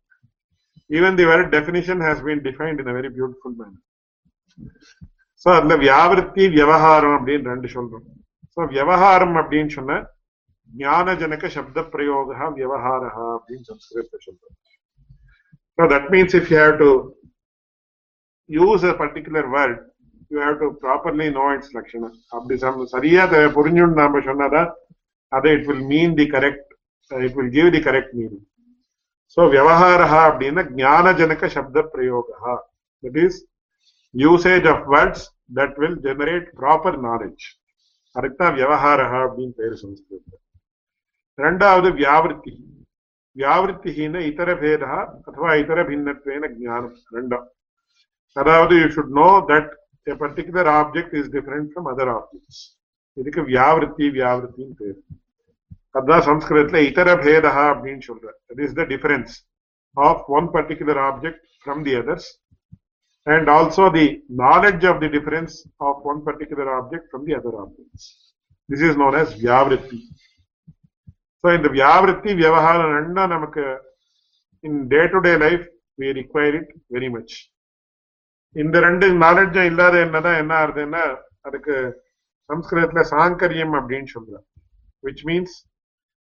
even 0.89 1.19
the 1.19 1.27
word 1.31 1.51
definition 1.57 2.03
has 2.07 2.23
been 2.27 2.43
defined 2.49 2.81
in 2.83 2.91
a 2.93 2.97
very 2.99 3.11
beautiful 3.19 3.57
manner 3.61 3.83
so 5.43 5.49
அதுல 5.57 5.73
வியாவிருத்தி 5.85 6.43
வியவகாரம் 6.53 7.15
அப்படின்னு 7.17 7.51
ரெண்டு 7.53 7.67
சொல்றோம். 7.75 8.05
சோ 8.53 8.59
வியவகாரம் 8.71 9.35
அப்படின்னு 9.41 9.71
சொன்ன 9.77 9.97
ஞானஜனக 10.71 11.49
சப்த 11.57 11.83
பிரயோகா 11.93 12.45
வியவகாரா 12.57 13.11
அப்படின்னு 13.35 13.67
சம்ஸ்கிருதத்தை 13.71 14.17
சொல்றோம். 14.27 14.55
So 15.77 15.83
that 15.93 16.09
means 16.13 16.35
if 16.39 16.49
you 16.51 16.57
have 16.63 16.77
to 16.83 16.89
use 18.49 18.85
a 18.91 18.93
particular 19.01 19.47
word 19.55 19.79
you 20.31 20.37
have 20.45 20.57
to 20.63 20.67
properly 20.83 21.27
know 21.39 21.45
its 21.55 21.73
லட்சணம் 21.77 22.15
அப்படி 22.35 22.55
சம் 22.63 22.79
சரியா 22.95 23.23
புரிஞ்சுன்னு 23.57 23.99
நாம 24.01 24.21
சொன்னாதான் 24.29 24.69
அதை 25.31 25.51
it 25.57 25.67
will 25.69 25.85
mean 25.93 26.15
the 26.21 26.27
correct 26.35 26.67
it 27.11 27.35
will 27.39 27.53
give 27.57 27.69
the 27.75 27.81
correct 27.87 28.13
meaning 28.19 28.45
so 29.37 29.41
வியவகாரா 29.53 30.07
அப்படின்னா 30.29 30.63
ஞானஜனக 30.81 31.47
சப்த 31.57 31.83
பிரயோகா 31.93 32.53
that 33.03 33.19
is 33.25 33.39
usage 34.13 34.65
of 34.65 34.79
words 34.87 35.19
that 35.49 35.71
will 35.77 35.95
generate 35.99 36.47
proper 36.55 36.93
knowledge 36.97 37.45
கரெக்டாக 38.15 38.51
விவகாரகா 38.55 39.17
அப்படின்னு 39.25 39.53
பேர் 39.57 39.73
சம்ஸ்கிருதத்தில் 39.81 40.43
ரெண்டாவது 41.39 41.89
வியாவிருத்தி 41.97 42.53
வியாவிருத்தின 43.35 44.21
இதர 44.29 44.49
பேதா 44.61 44.95
அத்வா 45.27 45.51
இதர 45.63 45.79
பின்னத்வேன 45.89 46.49
ஜானம் 46.55 46.95
ரெண்டாம் 47.17 47.45
அதாவது 48.35 48.75
you 48.81 48.87
should 48.95 49.13
know 49.19 49.27
that 49.51 49.73
a 50.07 50.15
particular 50.15 50.65
object 50.71 51.13
is 51.13 51.25
different 51.29 51.67
from 51.73 51.85
other 51.87 52.07
objects 52.13 52.59
இதுக்கு 53.17 53.41
வியாவிருத்தி 53.47 54.05
வியாவிருத்தின்னு 54.15 54.75
பேர் 54.79 54.97
அதுதான் 55.95 56.25
சம்ஸ்கிருதத்துல 56.27 56.81
இதர 56.89 57.15
பேதா 57.23 57.63
அப்படின்னு 57.71 58.03
சொல்ற 58.09 58.27
that 58.41 58.61
is 58.65 58.75
the 58.79 58.83
difference 58.91 59.33
of 59.97 60.21
one 60.37 60.47
particular 60.55 60.99
object 61.07 61.41
from 61.61 61.81
the 61.87 61.93
others 62.01 62.27
and 63.26 63.48
also 63.48 63.90
the 63.90 64.20
knowledge 64.28 64.84
of 64.84 65.00
the 65.00 65.08
difference 65.08 65.66
of 65.80 65.96
one 66.02 66.24
particular 66.24 66.66
object 66.78 67.04
from 67.10 67.24
the 67.24 67.34
other 67.34 67.54
objects. 67.56 68.32
This 68.68 68.80
is 68.80 68.96
known 68.96 69.14
as 69.14 69.34
Vyavritti. 69.34 70.00
So 71.44 71.50
in 71.50 71.62
the 71.62 71.68
Vyavritti, 71.68 72.30
Vyavahara 72.40 72.84
Nanda 73.02 73.34
Namaka, 73.34 73.78
in 74.64 74.88
day-to-day 74.88 75.36
life, 75.36 75.66
we 75.98 76.12
require 76.12 76.56
it 76.56 76.68
very 76.90 77.08
much. 77.08 77.32
இந்த 78.56 78.76
ரெண்டு 78.84 79.06
நாலெட்ஜும் 79.22 79.68
இல்லாத 79.68 79.94
என்னதான் 80.06 80.40
என்ன 80.40 80.52
ஆகுதுன்னா 80.62 81.04
அதுக்கு 81.48 81.74
சம்ஸ்கிருதத்துல 82.48 83.02
சாங்கரியம் 83.12 83.74
அப்படின்னு 83.78 84.10
சொல்றோம் 84.16 84.44
which 85.06 85.20
means 85.28 85.50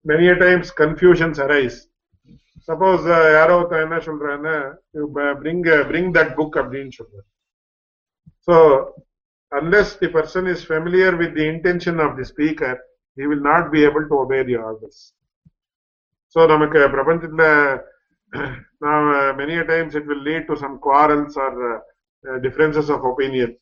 many 0.05 0.26
a 0.32 0.36
times 0.43 0.68
confusions 0.82 1.38
arise 1.45 1.78
suppose 2.68 3.03
uh, 3.09 3.26
யாரோ 3.34 3.53
ஒருத்தன் 3.57 3.84
என்ன 3.86 3.97
சொல்றேன்னா 4.07 4.55
பிரிங் 5.41 5.61
பிரிங் 5.89 6.09
தட் 6.18 6.34
புக் 6.38 6.57
அப்படின்னு 6.61 6.93
சொல்றேன் 6.97 7.28
so 8.47 8.55
unless 9.51 9.93
the 9.99 10.09
person 10.15 10.47
is 10.53 10.63
familiar 10.70 11.15
with 11.22 11.36
the 11.38 11.45
intention 11.51 11.99
of 12.05 12.15
the 12.18 12.26
speaker 12.32 12.80
he 13.18 13.28
will 13.30 13.45
not 13.45 13.68
be 13.70 13.82
able 13.88 14.05
to 14.09 14.18
obey 14.24 14.39
the 14.49 14.57
orders 14.63 15.01
so 16.36 16.39
நமக்கு 16.47 16.80
பிரபஞ்சத்துல 16.95 17.45
நான் 18.80 19.07
many 19.36 19.55
times 19.72 19.95
it 19.99 20.09
will 20.11 20.26
lead 20.26 20.47
to 20.47 20.57
some 20.63 20.76
quarrels 20.88 21.38
or 21.45 21.57
differences 22.26 22.91
of 22.95 23.07
opinion 23.11 23.55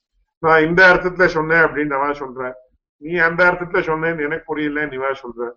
நான் 0.43 0.63
இந்த 0.63 0.81
அர்த்தத்துல 0.87 1.27
சொன்னேன் 1.35 1.63
அப்படின்னு 1.65 1.97
நான் 1.97 2.21
சொல்றேன் 2.23 2.55
நீ 3.01 3.13
அந்த 3.27 3.41
அர்த்தத்துல 3.49 3.81
சொன்னேன்னு 3.87 4.25
எனக்கு 4.27 4.49
புரியல 4.51 4.87
நிவா 4.87 5.11
சொல்றேன் 5.15 5.55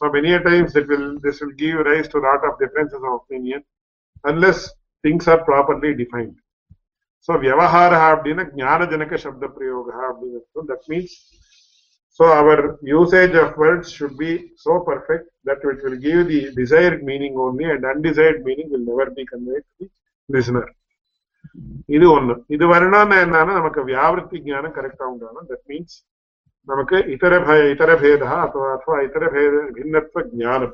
so 0.00 0.10
many 0.14 0.30
a 0.32 0.40
times 0.48 0.70
it 0.80 0.86
will 0.92 1.08
this 1.24 1.38
will 1.40 1.54
give 1.62 1.78
rise 1.90 2.08
to 2.12 2.18
a 2.18 2.24
lot 2.28 2.42
of 2.48 2.58
differences 2.62 3.02
of 3.08 3.12
opinion 3.22 3.60
unless 4.24 4.58
things 5.04 5.26
are 5.32 5.40
properly 5.50 5.92
defined 6.02 6.36
so 7.28 7.32
vyavahara 7.44 7.98
அப்படின்னா 8.08 8.44
ஞானஜனக 8.62 9.18
சப்த 9.24 9.48
பிரயோக 9.56 9.88
அப்படின்னு 10.10 10.68
that 10.72 10.84
means 10.92 11.12
so 12.20 12.24
our 12.38 12.56
usage 13.00 13.34
of 13.42 13.50
words 13.64 13.86
should 13.96 14.14
be 14.24 14.32
so 14.64 14.72
perfect 14.90 15.26
that 15.48 15.60
it 15.72 15.78
will 15.84 15.98
give 16.06 16.20
the 16.32 16.40
desired 16.60 16.98
meaning 17.10 17.34
only 17.46 17.66
and 17.74 17.84
undesired 17.92 18.40
meaning 18.48 18.68
will 18.72 18.86
never 18.90 19.06
be 19.18 19.24
conveyed 19.34 19.64
to 19.70 19.84
the 19.84 19.88
listener 20.28 20.66
இது 21.96 22.06
ஒண்ணு 22.16 22.34
இது 22.54 22.64
வரணும்னு 22.72 23.16
என்னன்னா 23.24 23.54
நமக்கு 23.60 23.80
வியாவிருத்தி 23.88 24.36
ஞானம் 24.50 24.74
கரெக்டா 24.76 25.04
உண்டாகணும் 25.12 25.48
தட் 25.50 25.64
மீன்ஸ் 25.70 25.96
നമുക്ക് 26.67 26.97
ഇതരഭ 27.15 27.49
ഇതരഭേദ 27.73 28.23
അഥവാ 28.37 28.69
അഥവാ 28.77 28.97
ഇതരഭേദ 29.07 29.55
ഭിന്നത്വജ്ഞാനം 29.77 30.73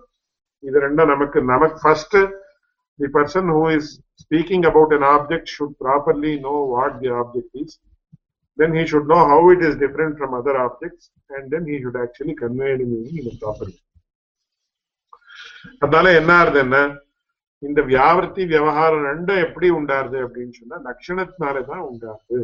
ഇത് 0.63 0.79
രണ്ടും 0.85 1.11
നമുക്ക് 1.13 1.39
നമുക്ക് 1.51 1.79
first 1.85 2.21
the 2.99 3.09
person 3.09 3.47
who 3.47 3.67
is 3.69 3.85
speaking 4.15 4.65
about 4.65 4.93
an 4.93 5.03
object 5.05 5.47
should 5.47 5.77
properly 5.79 6.39
know 6.39 6.59
what 6.65 7.01
the 7.01 7.11
object 7.11 7.49
is. 7.53 7.71
Then 8.57 8.75
he 8.75 8.85
should 8.85 9.07
know 9.07 9.21
how 9.25 9.49
it 9.49 9.63
is 9.63 9.75
different 9.75 10.17
from 10.19 10.33
other 10.33 10.55
objects, 10.57 11.09
and 11.29 11.49
then 11.51 11.65
he 11.65 11.81
should 11.81 11.95
actually 11.95 12.35
convey 12.35 12.77
the 12.77 12.85
meaning 12.85 13.17
in 13.17 13.27
a 13.27 13.37
proper 13.37 13.65
way. 13.67 13.79
அதனால 15.83 16.05
என்ன 16.19 16.31
ஆறுது 16.41 16.59
என்ன 16.63 16.77
இந்த 17.63 17.79
வியாவர்த்தி 17.89 18.43
விவகாரம் 18.51 19.05
ரெண்டும் 19.09 19.41
எப்படி 19.45 19.67
உண்டாருது 19.77 20.17
அப்படின்னு 20.25 20.55
சொன்னா 20.59 20.77
லட்சணத்தினாலதான் 20.87 21.83
உண்டாருது 21.89 22.39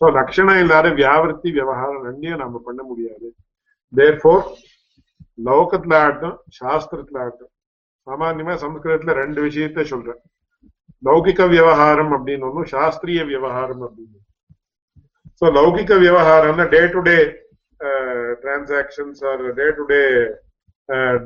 சோ 0.00 0.06
லட்சணம் 0.12 0.60
இல்லாத 0.62 0.86
வியாவிருத்தி 0.96 1.50
விவகாரம் 1.52 2.06
ரெண்டையும் 2.06 2.42
நம்ம 2.42 2.56
பண்ண 2.64 2.80
முடியாது 2.82 3.28
தேர்ஃபோர் 3.92 4.44
லோகத்துல 5.46 5.94
ஆகட்டும் 6.00 6.36
சாஸ்திரத்துல 6.58 7.20
ஆகட்டும் 7.22 7.52
சாமான்யமா 8.06 8.54
சம்ஸ்கிருதத்துல 8.62 9.14
ரெண்டு 9.14 9.40
விஷயத்த 9.46 9.84
சொல்றேன் 9.92 10.20
லௌகிக 11.02 11.46
விவகாரம் 11.48 12.12
அப்படின்னு 12.16 12.46
ஒண்ணும் 12.48 12.70
சாஸ்திரிய 12.72 13.22
விவகாரம் 13.24 13.82
அப்படின்னு 13.86 14.20
ஸோ 15.40 15.46
லௌகிக 15.52 15.94
விவகாரம்னா 16.02 16.66
day 16.74 16.82
to 16.88 17.00
day 17.02 17.16
transactions 18.42 19.22
or 19.30 19.42
day 19.58 19.66
to 19.70 19.84
day 19.90 20.02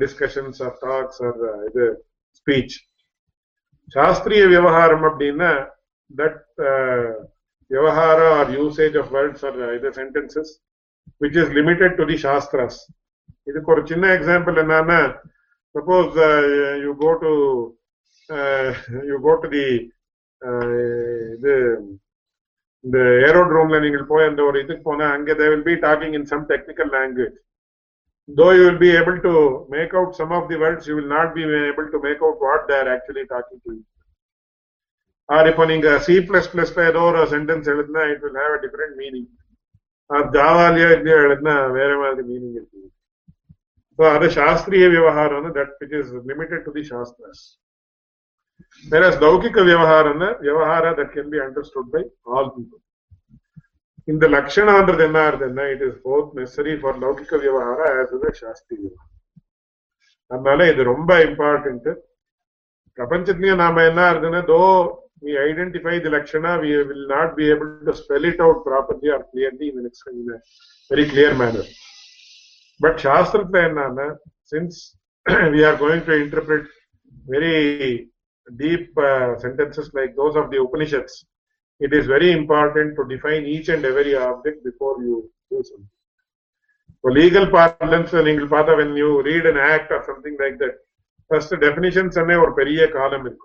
discussions 0.01 0.59
or 0.63 0.75
talks 0.81 1.21
or 1.23 1.39
இது 1.69 1.85
ஸ்பீச் 2.35 2.75
சாஸ்திரிய 3.95 4.43
விவகாரம் 4.47 5.05
அப்படின்னா 5.09 5.51
that 6.11 6.41
விவகார 7.70 8.20
R 8.38 8.50
usage 8.58 8.96
of 9.02 9.10
words 9.16 9.44
R 9.48 9.58
இது 9.78 9.90
sentences 10.00 10.52
which 11.22 11.38
is 11.42 11.52
limited 11.58 11.96
to 12.00 12.06
தி 12.12 12.18
சாஸ்திராஸ் 12.26 12.78
இதுக்கு 13.50 13.72
ஒரு 13.74 13.82
சின்ன 13.90 14.06
எக்ஸாம்பிள் 14.18 14.56
என்னன்னா 14.64 15.00
suppose 15.74 16.16
you 16.84 16.92
go 17.04 17.10
to 17.24 17.32
you 19.10 19.18
go 19.26 19.34
to 19.42 19.48
the 19.56 19.66
இது 21.36 21.54
இந்த 22.84 22.98
ஏரோட்ரோம்ல 23.28 23.78
நீங்கள் 23.84 24.10
போய் 24.12 24.28
அந்த 24.30 24.40
ஒரு 24.48 24.58
இதுக்கு 24.64 24.84
போனா 24.88 25.06
அங்க 25.16 25.34
தே 25.40 25.48
will 25.52 25.68
be 25.70 25.76
talking 25.86 26.16
in 26.18 26.30
some 26.32 26.46
technical 26.52 26.92
language 26.96 27.36
though 28.28 28.50
you 28.50 28.62
will 28.62 28.78
be 28.78 28.90
able 28.90 29.18
to 29.18 29.32
make 29.68 29.94
out 29.94 30.16
some 30.16 30.32
of 30.32 30.48
the 30.48 30.58
words, 30.58 30.86
you 30.86 30.96
will 30.96 31.08
not 31.08 31.34
be 31.34 31.42
able 31.44 31.88
to 31.88 32.00
make 32.02 32.20
out 32.20 32.36
what 32.40 32.66
they 32.68 32.74
are 32.74 32.88
actually 32.88 33.24
talking 33.26 33.60
to 33.60 33.70
or 35.35 35.49
இப்போ 35.51 35.63
நீங்க 35.71 35.87
C 36.05 36.15
plus 36.29 36.51
பிளஸ்ல 36.53 36.87
ஏதோ 36.91 37.01
ஒரு 37.11 37.21
sentence 37.35 37.69
எழுதுனா 37.73 38.03
it 38.13 38.23
will 38.25 38.39
have 38.43 38.55
a 38.57 38.61
different 38.65 38.97
meaning 39.03 39.29
or 40.09 40.21
ஜாவாலியோ 40.35 40.87
இல்லையோ 40.95 41.17
எழுதுனா 41.25 41.53
வேற 41.77 41.91
மாதிரி 41.99 42.23
மீனிங் 42.29 42.55
இருக்கு. 42.59 42.79
ஸோ 43.99 44.03
அது 44.15 44.27
சாஸ்திரிய 44.37 44.85
விவகாரம் 44.95 45.37
வந்து 45.39 45.51
that 45.57 45.75
which 45.81 45.95
is 45.99 46.11
limited 46.31 46.63
to 46.67 46.71
the 46.77 46.83
shastras. 46.93 47.43
வேற 48.85 49.03
லௌகிக 49.23 49.57
விவகாரம் 49.69 50.23
விவகார 50.47 50.85
that 50.99 51.13
can 51.15 51.31
be 51.33 51.39
understood 51.45 51.91
by 51.93 52.01
all 52.33 52.51
people 52.55 52.81
இந்த 54.07 54.25
லட்சணான்றது 54.35 55.03
என்ன 55.07 55.19
ஆகுதுன்னா 55.27 55.65
it 55.73 55.85
is 55.87 55.99
both 56.07 56.29
necessary 56.39 56.73
for 56.81 56.99
லௌகிக்க 57.03 57.39
விவகாரம் 57.45 57.99
ஆஸ் 58.01 58.13
இஸ் 58.15 58.41
சாஸ்திரி 58.43 58.75
விவகாரம். 58.83 59.07
அதனால 60.31 60.67
இது 60.71 60.81
ரொம்ப 60.93 61.11
இம்பார்ட்டன்ட் 61.29 61.89
பிரபஞ்சத்திலயும் 62.97 63.63
நாம 63.63 63.83
என்ன 63.89 64.09
இருக்குன்னா 64.11 64.41
தோ 64.53 64.59
we 65.21 65.37
identify 65.37 65.99
the 65.99 66.09
lakshana, 66.09 66.59
we 66.59 66.75
will 66.77 67.07
not 67.07 67.37
be 67.37 67.49
able 67.51 67.79
to 67.85 67.95
spell 67.95 68.23
it 68.25 68.39
out 68.39 68.63
properly 68.65 69.09
or 69.09 69.25
clearly 69.31 69.69
in, 69.69 69.85
a 69.85 70.39
very 70.89 71.07
clear 71.09 71.35
manner. 71.35 71.63
But 72.79 72.97
Shastratvanana, 72.97 74.11
uh, 74.11 74.15
since 74.43 74.97
we 75.29 75.63
are 75.63 75.77
going 75.77 76.03
to 76.05 76.13
interpret 76.13 76.65
very 77.27 78.09
deep 78.57 78.97
uh, 78.97 79.37
sentences 79.37 79.91
like 79.93 80.15
those 80.15 80.35
of 80.35 80.49
the 80.49 80.59
Upanishads, 80.59 81.25
it 81.79 81.93
is 81.93 82.07
very 82.07 82.31
important 82.31 82.95
to 82.95 83.07
define 83.07 83.45
each 83.45 83.69
and 83.69 83.85
every 83.85 84.15
object 84.15 84.63
before 84.63 85.01
you 85.03 85.29
do 85.51 85.63
something. 85.63 85.87
For 87.01 87.11
legal 87.11 87.47
parlance, 87.47 88.13
legal 88.13 88.47
path, 88.47 88.67
when 88.67 88.95
you 88.95 89.23
read 89.23 89.45
an 89.45 89.57
act 89.57 89.91
or 89.91 90.03
something 90.05 90.37
like 90.39 90.59
that, 90.59 90.75
first 91.29 91.49
definitions 91.59 92.17
and 92.17 92.31
or 92.31 92.55
periya 92.55 92.91
column 92.91 93.35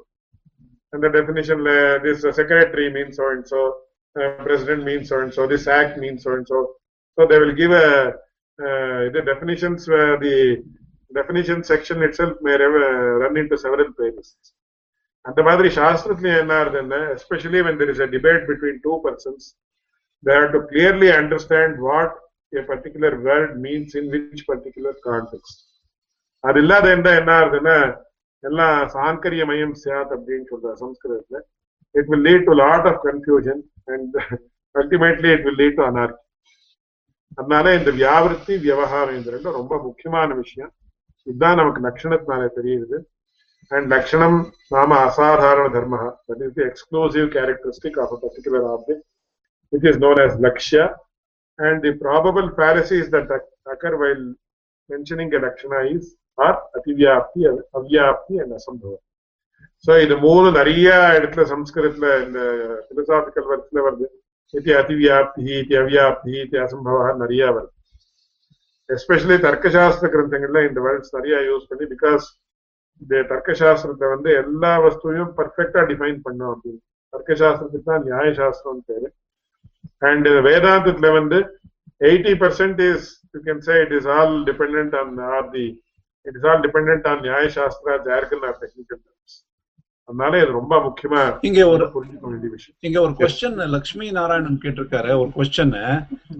இருக்கும் 0.95 0.95
அந்த 0.95 1.07
definitionல 1.17 1.71
this 2.05 2.19
secretary 2.39 2.87
means 2.95 3.15
so 3.19 3.25
and 3.33 3.45
so, 3.51 3.59
uh, 4.15 4.29
president 4.47 4.81
means 4.89 5.05
so 5.11 5.17
and 5.23 5.33
so, 5.37 5.43
this 5.53 5.65
act 5.79 5.95
means 6.03 6.21
so 6.25 6.31
and 6.37 6.47
so. 6.51 6.59
So 7.17 7.21
they 7.29 7.39
will 7.43 7.55
give 7.61 7.73
a 7.85 7.87
uh, 8.59 9.01
the 9.15 9.21
definitions 9.31 9.81
where 9.93 10.15
the 10.25 10.35
definition 11.11 11.59
section 11.71 11.97
itself 12.07 12.33
may 12.47 12.55
run 13.23 13.35
into 13.43 13.57
several 13.65 13.89
pages. 13.99 14.27
அந்த 15.25 15.39
மாதிரி 15.47 15.69
சாஸ்திரத்துல 15.79 16.29
என்ன 16.43 16.53
ஆகுதுன்னா 16.61 16.99
especially 17.15 17.59
when 17.65 17.75
there 17.79 17.91
is 17.93 18.03
a 18.05 18.07
debate 18.13 18.43
between 18.47 18.79
two 18.85 18.93
persons 19.03 19.45
they 20.23 20.33
have 20.37 20.53
to 20.55 20.61
clearly 20.71 21.09
understand 21.17 21.75
what 21.87 22.15
a 22.53 22.63
particular 22.69 23.17
word 23.27 23.53
means 23.65 23.93
in 23.99 24.09
which 24.15 24.43
particular 24.49 24.97
contact 25.09 25.53
அது 26.43 26.59
இல்லாத 26.63 26.87
இருந்தா 26.93 27.11
என்ன 27.21 27.31
ஆகுதுன்னா 27.41 27.77
எல்லாம் 28.43 28.77
சாங்கரியமயம் 28.95 29.75
சியாத் 29.81 30.13
அப்படின்னு 30.17 30.47
சொல்ற 30.51 30.73
சம்ஸ்கிருதத்துல 30.83 31.39
it 31.95 32.09
will 32.11 32.25
lead 32.29 32.45
to 32.49 32.55
lot 32.63 32.87
of 32.91 33.01
confusion 33.07 33.61
and 33.93 34.15
ultimately 34.75 35.31
it 35.35 35.45
will 35.47 35.59
lead 35.63 35.79
to 35.79 35.85
anarchy 35.91 36.19
அதனால 37.39 37.73
இந்த 37.79 37.91
வியாவிருத்தி 38.01 38.53
விவகாரம் 38.67 39.17
இது 39.19 39.33
ரெண்டும் 39.35 39.57
ரொம்ப 39.61 39.75
முக்கியமான 39.87 40.33
விஷயம் 40.43 40.71
இதுதான் 41.27 41.59
நமக்கு 41.61 41.81
லட்சணத்தினால 41.87 42.45
தெரியுது 42.59 42.97
and 43.71 43.89
lakshanam 43.89 44.33
nama 44.71 44.95
asadharana 45.07 45.71
dharma 45.71 45.99
that 46.27 46.41
is 46.41 46.53
the 46.53 46.63
exclusive 46.63 47.31
characteristic 47.31 47.97
of 47.97 48.09
a 48.11 48.17
particular 48.17 48.61
object 48.67 49.01
which 49.73 49.85
is 49.85 49.97
known 49.97 50.19
as 50.19 50.31
lakshya 50.45 50.85
and 51.59 51.81
the 51.81 51.93
probable 51.93 52.47
fallacies 52.51 53.09
that 53.09 53.29
occur 53.65 53.93
while 53.97 54.23
mentioning 54.89 55.29
a 55.33 55.39
lakshana 55.39 55.79
is 55.89 56.03
R 56.38 56.58
அதிவியாப்தி 56.78 57.40
அவ்வியாப்தி 57.78 58.34
and 58.42 58.52
அசம்பவம் 58.58 59.02
so 59.84 59.92
இது 60.04 60.14
மூணு 60.26 60.48
நிறைய 60.58 60.88
இடத்துல 61.16 61.42
சம்ஸ்கிருதத்துல 61.52 62.08
இந்த 62.26 62.40
philosophical 62.88 63.48
வர்க்ஸ்ல 63.50 63.80
வருது. 63.86 64.06
இது 64.54 64.70
அதிவியாப்தி 64.80 65.44
இது 65.60 65.74
அவ்யாப்தி 65.82 66.32
இது 66.44 66.56
அசம்பவா 66.64 67.06
நிறைய 67.22 67.44
வருது. 67.56 67.72
எஸ்பெஷலி 68.88 69.36
தர்க்கசாஸ்திர 69.46 70.08
கிரந்தங்கள்ல 70.14 70.60
இந்த 70.68 70.80
வேர்ட்ஸ் 70.86 71.14
நிறைய 71.16 71.36
யூஸ் 71.50 71.68
பண்ணி 71.70 71.86
பிகாஸ் 71.94 72.26
இந்த 73.02 73.14
தர்க்கசாஸ்திரத்தை 73.32 74.08
வந்து 74.14 74.30
எல்லா 74.42 74.72
வஸ்துவையும் 74.84 75.32
பர்ஃபெக்டா 75.38 75.80
டிஃபைன் 75.90 76.20
பண்ணும் 76.26 76.52
அப்படின்னு. 76.52 76.80
தர்க்க 77.12 77.32
சாஸ்திரத்துக்கு 77.40 77.90
தான் 77.90 78.06
நியாயசாஸ்திரம் 78.10 78.84
பேரு. 78.88 79.08
அண்ட் 80.10 80.28
வேதாந்தத்துல 80.48 81.10
வந்து 81.18 81.38
eighty 82.08 82.34
percent 82.42 82.80
is 82.90 83.06
you 83.34 83.40
can 83.48 83.62
say 83.68 83.74
it 83.84 83.94
is 83.98 84.08
all 84.16 84.34
depend 84.48 84.94
on 85.00 85.12
or 85.34 85.48
the 85.56 85.66
it 86.28 86.38
is 86.38 86.46
all 86.50 86.62
depend 86.66 87.06
on 87.12 87.22
Nyaya 87.26 87.46
Shastra 87.58 87.96
jargon 88.08 88.46
R 88.48 88.58
technical 88.62 89.02
அதனால 90.08 90.32
இது 90.42 90.52
ரொம்ப 90.58 90.74
முக்கியமா 90.84 91.20
இங்க 91.48 91.60
ஒரு 91.74 91.84
புரிஞ்சுக்க 91.94 92.26
வேண்டிய 92.30 92.50
விஷயம். 92.56 92.76
இங்க 92.86 92.98
ஒரு 93.04 93.12
கொஸ்டின் 93.20 93.56
லக்ஷ்மி 93.74 94.08
நாராயணன் 94.18 94.60
கேட்டிருக்காரு. 94.64 95.10
ஒரு 95.22 95.30
கொஸ்டின் 95.36 95.72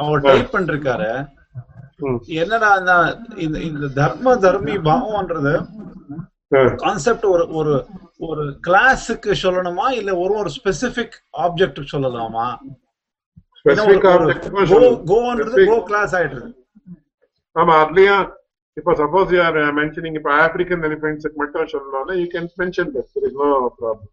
அவர் 0.03 0.25
டைப் 0.27 0.55
பண்ணிருக்காரு. 0.57 1.11
என்னடா 2.43 2.71
இந்த 3.45 3.89
தர்ம 3.99 4.37
தர்மி 4.45 4.75
பாவம்ன்றது. 4.89 5.55
கான்செப்ட் 6.83 7.27
ஒரு 7.35 7.45
ஒரு 7.61 7.75
ஒரு 8.29 8.45
கிளாஸுக்கு 8.67 9.33
சொல்லணுமா? 9.45 9.87
இல்ல 10.01 10.11
ஒரு 10.25 10.35
ஒரு 10.41 10.51
ஸ்பெசிபிக் 10.59 11.17
ஆப்ஜெக்ட் 11.45 11.81
சொல்லலாமா? 11.95 12.47
கோ 15.71 15.77
கிளாஸ் 15.91 16.15
ஆயிடுது. 16.19 16.49
ஆமா 17.57 17.75
அதுலயும் 17.83 18.25
இப்போ 18.78 18.92
சப்போஸ் 19.00 19.32
யூஆர் 19.36 19.60
மென்ஷனிங் 19.74 20.18
இப்போ 20.20 20.32
ஆப்பிரிக்கன் 20.42 20.86
எலிஃபென்ட்ஸுக்கு 20.90 21.40
மட்டும் 21.42 21.72
சொல்லணும்னா 21.72 22.16
you 22.20 22.28
can 22.34 22.50
mention 22.58 22.92
that 22.94 23.10
there 23.14 23.26
is 23.30 23.40
no 23.42 23.50
problem 23.80 24.12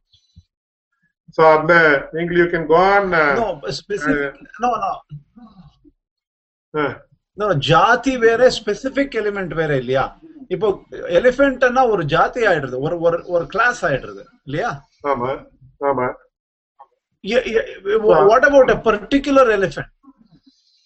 so 1.38 1.42
அதுல 1.52 1.74
நீங்கள் 2.16 2.38
you 2.42 2.46
can 2.54 2.66
go 2.68 2.80
on 2.90 3.08
no 3.40 3.48
specific 3.78 4.40
no 4.64 4.70
no 6.74 6.86
no 7.38 7.48
ஜாதி 7.68 8.14
வேற 8.20 8.48
ஸ்பெசிபிக் 8.56 9.14
எலிமெண்ட் 9.14 9.54
வேற 9.54 9.72
இல்லையா 9.76 10.04
இப்போ 10.50 10.68
எலிஃபென்ட்னா 11.18 11.82
ஒரு 11.90 12.02
ஜாதி 12.12 12.42
ஆயிடுது 12.50 12.76
ஒரு 12.86 12.96
ஒரு 13.06 13.18
ஒரு 13.28 13.44
கிளாஸ் 13.46 13.80
ஆயிடுது 13.88 14.22
இல்லையா 14.46 14.70
ஆமா 15.06 15.30
ஆமா 15.82 16.06
what 18.28 18.46
about 18.48 18.72
a 18.74 18.78
particular 18.86 19.50
elephant 19.58 19.91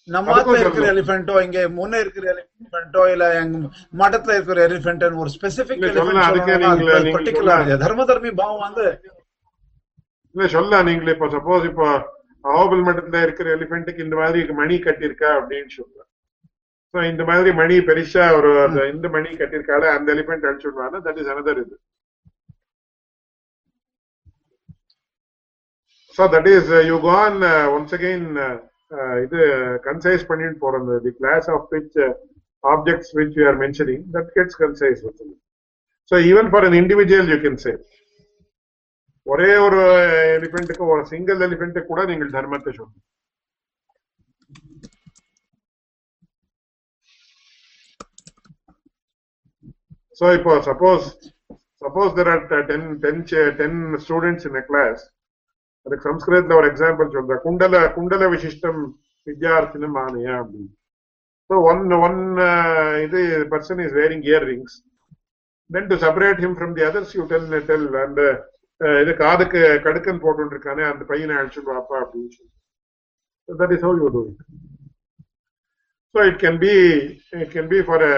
நம்ம 0.08 0.34
ஆத்துல 0.34 0.58
இருக்கிற. 0.60 0.84
எலிஃபென்ட்டோ 0.92 1.34
இங்க 1.44 1.60
முன்ன 1.76 1.98
இருக்கிற 2.02 2.24
எலிஃபென்ட்டோ 2.32 3.02
இல்ல 3.12 3.24
எங்க 3.40 3.58
மடத்துல 4.00 4.36
இருக்கிற 4.36 4.60
எலிஃபென்ட் 4.68 5.04
ஒரு 5.22 5.30
ஸ்பெசிபிக் 5.34 5.82
சொல்லலாம். 5.98 7.66
தர்ம 7.84 8.04
தர்மி 8.10 8.30
பாவம் 8.40 8.64
வந்து 8.66 8.86
இல்ல 10.34 10.46
சொல்லலாம் 10.54 10.86
நீங்களே 10.88 11.14
இப்போ 11.14 11.28
சப்போஸ் 11.34 11.66
இப்போ 11.70 11.86
அஹோபில் 12.44 12.86
மட்டத்துல 12.86 13.22
இருக்கிற 13.26 13.48
எலிஃபென்ட்டுக்கு 13.56 14.04
இந்த 14.06 14.16
மாதிரி 14.20 14.54
மணி 14.60 14.76
கட்டியிருக்கா 14.80 15.30
அப்படின்னு 15.38 15.70
சொல்லலாம் 15.76 16.06
ஸோ 16.94 16.98
இந்த 17.10 17.22
மாதிரி 17.28 17.50
மணி 17.58 17.74
பெருசா 17.88 18.26
ஒரு 18.36 18.50
இந்த 18.92 19.06
மணி 19.14 19.30
கட்டியிருக்கால 19.40 19.90
அந்த 19.96 20.08
எலிஃபென்ட் 20.14 20.48
அடிச்சு 20.48 20.68
விடுவாங்க 20.68 20.98
தட் 21.06 21.20
இஸ் 21.22 21.30
அனதர் 21.32 21.60
இது 21.62 21.76
so 26.18 26.24
that 26.34 26.50
is 26.52 26.70
you 26.88 26.98
can 27.06 27.38
once 27.74 27.94
again 27.98 28.28
இது 29.23 29.39
கன்சைஸ் 29.85 30.27
பண்ணிட்டு 30.29 30.59
போறது 30.59 30.95
தி 31.05 31.13
class 31.19 31.47
of 31.49 31.67
which 31.73 31.97
objects 32.63 33.13
which 33.19 33.37
you 33.39 33.45
are 33.47 33.59
mentioning 33.63 34.03
that 34.13 34.29
gets 34.35 34.59
concise 34.61 35.01
so 36.11 36.17
even 36.29 36.49
for 36.51 36.65
an 36.65 36.77
individual 36.81 37.31
you 37.33 37.39
can 37.43 37.59
say 37.63 37.73
ஒரே 39.27 39.51
ஒரு 39.65 39.81
எலிஃபென்ட்டுக்கு 40.37 40.85
ஒரு 40.93 41.03
single 41.11 41.41
எலிஃபென்ட்டுக்கு 41.47 41.91
கூட 41.91 42.01
நீங்கள் 42.09 42.33
தர்மத்தை 42.37 42.71
சொல்லணும் 42.73 43.03
So 50.17 50.25
இப்போ 50.37 50.53
suppose 50.61 51.05
suppose 51.81 52.11
there 52.17 52.29
are 52.29 52.41
10 52.49 52.75
10 53.01 53.23
ch- 53.23 53.53
10 53.59 53.71
students 53.99 54.43
in 54.45 54.55
a 54.55 54.63
class 54.63 54.97
அதுக்கு 55.88 56.08
சம்ஸ்கிருதத்துல 56.08 56.58
ஒரு 56.60 56.68
எக்ஸாம்பிள் 56.72 57.14
சொல்ற 57.16 57.36
குண்டல 57.46 57.78
குண்டல 57.96 58.26
விசிஷ்டம் 58.34 58.80
வித்யார்த்தினம் 59.26 59.96
ஆனையா 60.02 60.34
அப்படின்னு. 60.42 60.70
ஸோ 61.50 61.54
ஒன் 61.70 61.82
ஒன் 62.06 62.20
இது 63.06 63.20
person 63.52 63.80
is 63.84 63.96
wearing 64.00 64.24
earrings 64.50 64.76
then 65.70 65.88
to 65.92 65.96
separate 66.04 66.40
him 66.44 66.56
from 66.58 66.74
the 66.78 66.84
others 66.88 67.14
you 67.18 67.24
tell 67.32 67.48
tell 67.70 67.86
அந்த 68.06 68.22
இது 69.02 69.12
காதுக்கு 69.22 69.60
கடுக்கன் 69.86 70.22
போட்டு 70.24 70.54
இருக்கானே 70.54 70.84
அந்த 70.90 71.02
பையனை 71.10 71.36
அழைச்சிட்டு 71.38 71.72
வாப்பா 71.72 71.96
அப்படின்னு 72.02 72.30
சொல்லி. 72.36 72.52
That 73.48 73.72
is 73.76 73.84
how 73.86 73.98
you 74.02 74.08
do 74.16 74.22
so 76.14 76.18
it 76.30 76.40
can 76.44 76.60
be 76.64 76.74
it 77.42 77.52
can 77.56 77.70
be 77.74 77.80
for 77.88 78.04
a 78.10 78.14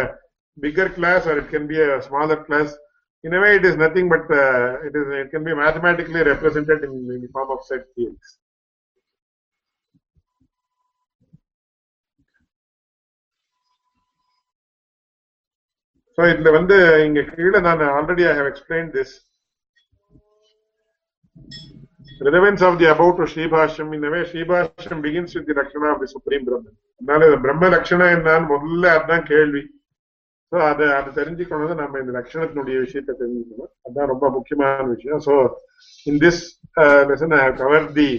for 0.77 0.89
class 0.99 1.25
or 1.31 1.39
it 1.43 1.51
can 1.55 1.69
be 1.71 1.79
a 1.87 1.91
smaller 2.07 2.43
class. 2.49 2.73
In 3.24 3.34
a 3.34 3.40
way, 3.42 3.56
it 3.56 3.66
is 3.66 3.76
nothing 3.76 4.08
but 4.08 4.26
uh, 4.32 4.78
it 4.88 4.96
is 4.96 5.06
it 5.22 5.30
can 5.32 5.44
be 5.44 5.54
mathematically 5.56 6.22
represented 6.24 6.84
in, 6.84 6.92
in 7.10 7.22
the 7.22 7.30
form 7.36 7.50
of 7.50 7.64
set 7.64 7.86
fields. 7.96 8.28
So 16.18 16.24
இதுல 16.32 16.52
வந்து 16.58 16.76
இங்க 17.08 17.22
கீழே 17.32 17.60
நான் 17.68 17.82
already 18.00 18.26
I 18.28 18.36
have 18.40 18.50
explained 18.54 18.92
this. 18.94 19.10
relevance 22.22 22.62
of 22.62 22.80
the 22.80 22.92
above 22.92 23.18
to 23.18 23.24
Sribhashyam 23.24 23.94
in 23.96 24.04
a 24.04 24.10
way 24.10 24.24
Sribhashyam 24.24 25.02
begins 25.02 25.36
with 25.36 25.46
the 25.48 25.54
Lakshana 25.54 25.94
of 25.94 26.00
the 26.00 26.08
Supreme 26.08 26.46
Brahman. 26.46 26.74
அதனால 27.02 27.26
இந்த 27.30 27.40
பிரம்ம 27.46 27.70
லட்சணம் 27.74 28.12
என்னன்னு 28.16 28.48
முதல்ல 28.52 28.92
அதுதான் 28.98 29.26
கேள்வி 29.32 29.62
ஸோ 30.52 30.58
அதை 30.72 30.86
அதை 30.98 31.10
தெரிஞ்சுக்கணும் 31.20 31.80
நம்ம 31.82 32.00
இந்த 32.04 32.12
லட்சணத்தினுடைய 32.18 32.78
விஷயத்தை 32.86 33.14
தெரிஞ்சுக்கணும் 33.22 33.72
அதுதான் 33.86 34.12
ரொம்ப 34.14 34.26
முக்கியமான 34.38 34.86
விஷயம் 34.94 35.24
so 35.28 35.36
in 36.12 36.22
this 36.26 36.44
lesson 37.12 37.36
I 37.40 37.42
have 37.46 37.58
cover 37.64 37.88
the 38.00 38.10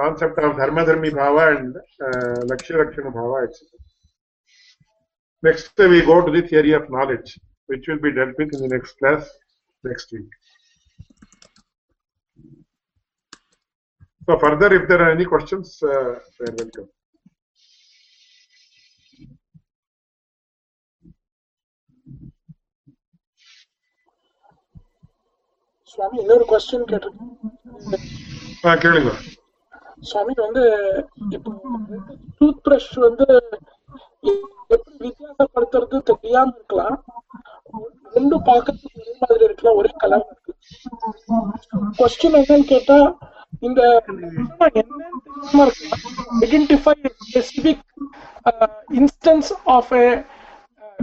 concept 0.00 0.40
of 0.46 0.58
தர்ம 0.62 0.84
தர்மி 0.90 1.12
பாவா 1.20 1.44
அண்ட் 1.54 1.76
லட்சிய 2.52 2.80
லட்சண 2.82 3.12
பாவா 3.18 3.38
etcetera 3.46 3.78
Next, 5.42 5.72
we 5.78 6.02
go 6.02 6.22
to 6.22 6.30
the 6.30 6.46
theory 6.46 6.72
of 6.72 6.90
knowledge, 6.90 7.38
which 7.68 7.88
will 7.88 7.98
be 7.98 8.12
dealt 8.12 8.36
with 8.36 8.52
in 8.52 8.60
the 8.60 8.68
next 8.68 8.92
class 8.92 9.26
next 9.84 10.12
week. 10.12 10.28
So 14.28 14.38
further, 14.38 14.74
if 14.74 14.86
there 14.86 15.00
are 15.00 15.10
any 15.10 15.24
questions, 15.24 15.82
uh, 15.82 16.18
they 16.38 16.44
are 16.44 16.56
welcome. 16.58 16.88
Swami 25.95 26.17
இன்னொரு 26.21 26.45
question 26.51 26.89
கேட்டிருக்கேன். 26.91 27.33
கேளுங்க. 28.83 29.11
சுவாமி 30.09 30.33
வந்து 30.45 30.63
இப்போ 31.35 31.51
tooth 32.37 32.61
brush 32.65 32.95
வந்து 33.05 33.25
எப்படி 34.75 34.95
வித்தியாசப்படுத்துறது 35.03 35.97
தெரியாம 36.09 36.51
இருக்கலாம். 36.55 36.97
ரெண்டும் 38.15 38.45
பார்க்கறதுக்கு 38.49 38.99
ஒரே 38.99 39.13
மாதிரி 39.21 39.43
இருக்கலாம் 39.49 39.77
ஒரே 39.79 39.91
கலர் 40.03 40.25
இருக்கு. 40.31 40.51
கொஸ்டின் 41.99 42.37
என்னன்னு 42.41 42.67
கேட்டா 42.73 42.97
இந்த 43.67 43.81
என்னன்னு 44.81 45.65
identify 46.43 46.95
specific 47.25 47.83
instance 49.01 49.51
of 49.75 49.93
a 50.03 50.05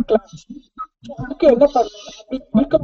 class 0.08 0.34
அதுக்கு 1.22 1.46
என்ன 1.52 1.64
பண்ணணும்? 1.74 2.80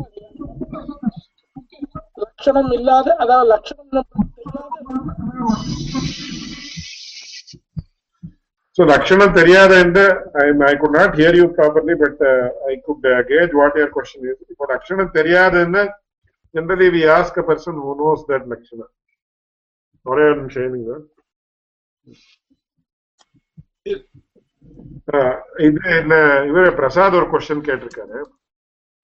லட்சணம் 2.39 2.72
இல்லாத 2.76 3.14
அதாவது 3.22 3.47
லட்சணம் 3.53 3.95
நமக்கு 3.97 4.28
தெரியாத 4.39 4.66
So 8.78 8.84
Lakshana 8.84 9.26
Teriyada 9.36 9.78
I, 10.36 10.51
I 10.64 10.74
could 10.76 10.93
not 10.93 11.16
hear 11.16 11.34
you 11.34 11.47
properly, 11.51 11.95
but 11.97 12.16
uh, 12.22 12.49
I 12.70 12.76
could 12.84 13.05
uh, 13.05 13.22
gauge 13.22 13.53
what 13.53 13.74
your 13.76 13.89
question 13.89 14.20
is. 14.24 14.36
For 14.59 14.68
Lakshana 14.68 15.07
Teriyada 15.09 15.62
generally 16.55 16.89
we 16.89 17.03
ask 17.09 17.36
a 17.36 17.43
person 17.43 17.74
who 17.74 17.97
knows 18.01 18.20
that 18.28 18.49
Lakshana. 18.49 18.86
Or 20.07 20.16
I 20.22 20.30
am 20.34 20.49
sharing 20.49 20.84
that. 20.86 21.05
Uh, 25.12 25.34
இது 25.66 25.82
இல்ல 26.01 26.14
இவர் 26.51 26.76
பிரசாத் 26.80 27.18
ஒரு 27.20 27.28
question 27.34 27.66
கேட்டிருக்காரு 27.68 28.18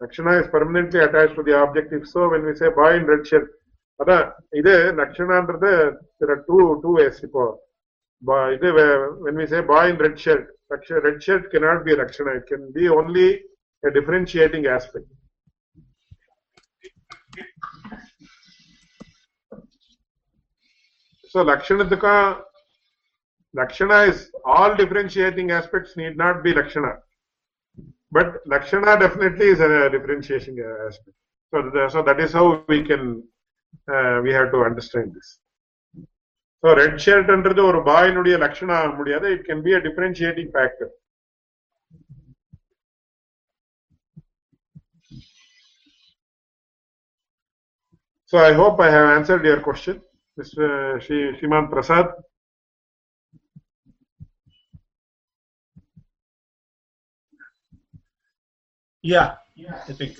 Lakshana 0.05 0.40
is 0.42 0.48
permanently 0.48 1.00
attached 1.00 1.34
to 1.36 1.42
the 1.42 1.57
object. 1.57 1.92
If 1.92 2.07
so, 2.07 2.28
when 2.28 2.44
we 2.44 2.55
say 2.55 2.68
boy 2.68 2.96
in 2.96 3.07
red 3.12 3.26
shirt, 3.26 3.46
ಅದ 4.02 4.12
ಇದೆ 4.61 4.76
under 5.40 5.57
the 5.64 5.74
there 6.18 6.30
are 6.34 6.42
two 6.48 6.62
two 6.82 6.94
ways 6.98 7.18
இப்போ. 7.26 7.44
ಇದು 8.57 8.68
when 9.24 9.36
we 9.40 9.46
say 9.52 9.61
boy 9.72 9.84
in 9.90 9.98
red 10.05 10.16
shirt 10.24 10.44
red 11.07 11.18
shirt 11.26 11.42
cannot 11.52 11.80
be 11.86 11.94
lakshana 12.00 12.32
it 12.40 12.46
can 12.52 12.62
be 12.78 12.84
only 12.98 13.28
a 13.88 13.90
differentiating 13.96 14.66
aspect. 14.76 15.09
So 21.30 21.42
Lakshana, 21.42 21.84
lakshana 23.59 23.98
is 24.11 24.18
all 24.44 24.72
differentiating 24.80 25.50
aspects 25.50 25.96
need 26.00 26.16
not 26.16 26.36
be 26.44 26.52
lakshana 26.59 26.92
but 28.13 28.28
lakshana 28.51 28.93
definitely 29.05 29.47
is 29.53 29.59
a 29.59 29.89
differentiation 29.95 30.53
aspect 30.88 31.17
so, 31.51 31.57
the, 31.76 31.89
so 31.93 32.01
that 32.07 32.20
is 32.20 32.32
how 32.34 32.63
we 32.67 32.80
can 32.89 33.03
uh, 33.93 34.17
we 34.26 34.32
have 34.38 34.49
to 34.51 34.59
understand 34.70 35.07
this 35.17 35.30
so 36.63 36.76
red 36.82 36.95
shirt 37.05 37.28
என்றது 37.36 37.61
ஒரு 37.72 37.80
பாயினுடைய 37.91 38.38
லட்சணம் 38.45 38.78
ஆக 38.80 38.89
முடியாது 38.99 39.28
it 39.38 39.43
can 39.49 39.59
be 39.67 39.74
a 39.80 39.84
differentiating 39.88 40.49
factor 40.57 40.89
So 48.34 48.38
I 48.38 48.53
hope 48.53 48.80
I 48.80 48.91
have 48.91 49.07
answered 49.09 49.43
your 49.43 49.59
question, 49.59 49.95
Mr. 50.39 51.01
Shri, 51.01 51.36
Shriman 51.38 51.67
Prasad. 51.72 52.09
Yeah, 59.03 59.28
I 59.88 59.93
think. 59.93 60.13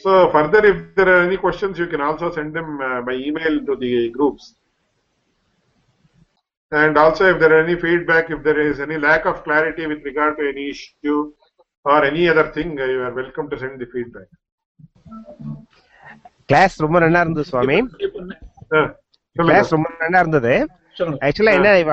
So 0.00 0.30
further, 0.30 0.64
if 0.66 0.94
there 0.96 1.08
are 1.08 1.22
any 1.22 1.36
questions, 1.36 1.78
you 1.78 1.86
can 1.86 2.00
also 2.00 2.30
send 2.30 2.54
them 2.54 2.80
uh, 2.80 3.00
by 3.02 3.14
email 3.18 3.64
to 3.66 3.76
the 3.76 4.10
groups. 4.10 4.44
And 6.72 6.96
also, 6.96 7.24
if 7.32 7.40
there 7.40 7.52
are 7.54 7.62
any 7.62 7.76
feedback, 7.76 8.30
if 8.30 8.42
there 8.42 8.60
is 8.60 8.78
any 8.80 8.98
lack 8.98 9.24
of 9.24 9.42
clarity 9.42 9.86
with 9.86 10.04
regard 10.04 10.36
to 10.38 10.48
any 10.48 10.70
issue 10.70 11.20
or 11.84 12.04
any 12.04 12.28
other 12.28 12.46
thing, 12.52 12.78
uh, 12.78 12.84
you 12.86 13.00
are 13.02 13.14
welcome 13.14 13.48
to 13.50 13.58
send 13.58 13.76
the 13.80 13.88
feedback. 13.94 14.28
Class 16.48 16.76
ரொம்ப 16.84 16.98
நல்லா 17.04 17.20
இருந்தது 17.24 17.48
சுவாமி 17.50 17.78
Uh, 17.78 18.86
சொல்லுங்க. 19.36 19.48
Class 19.48 19.72
ரொம்ப 19.74 19.88
நல்லா 20.02 20.20
இருந்தது 20.22 20.52
சொல்லுங்க 20.98 21.18
ஆக்சுவலா 21.26 21.54
என்ன 21.58 21.70
இவ 21.82 21.92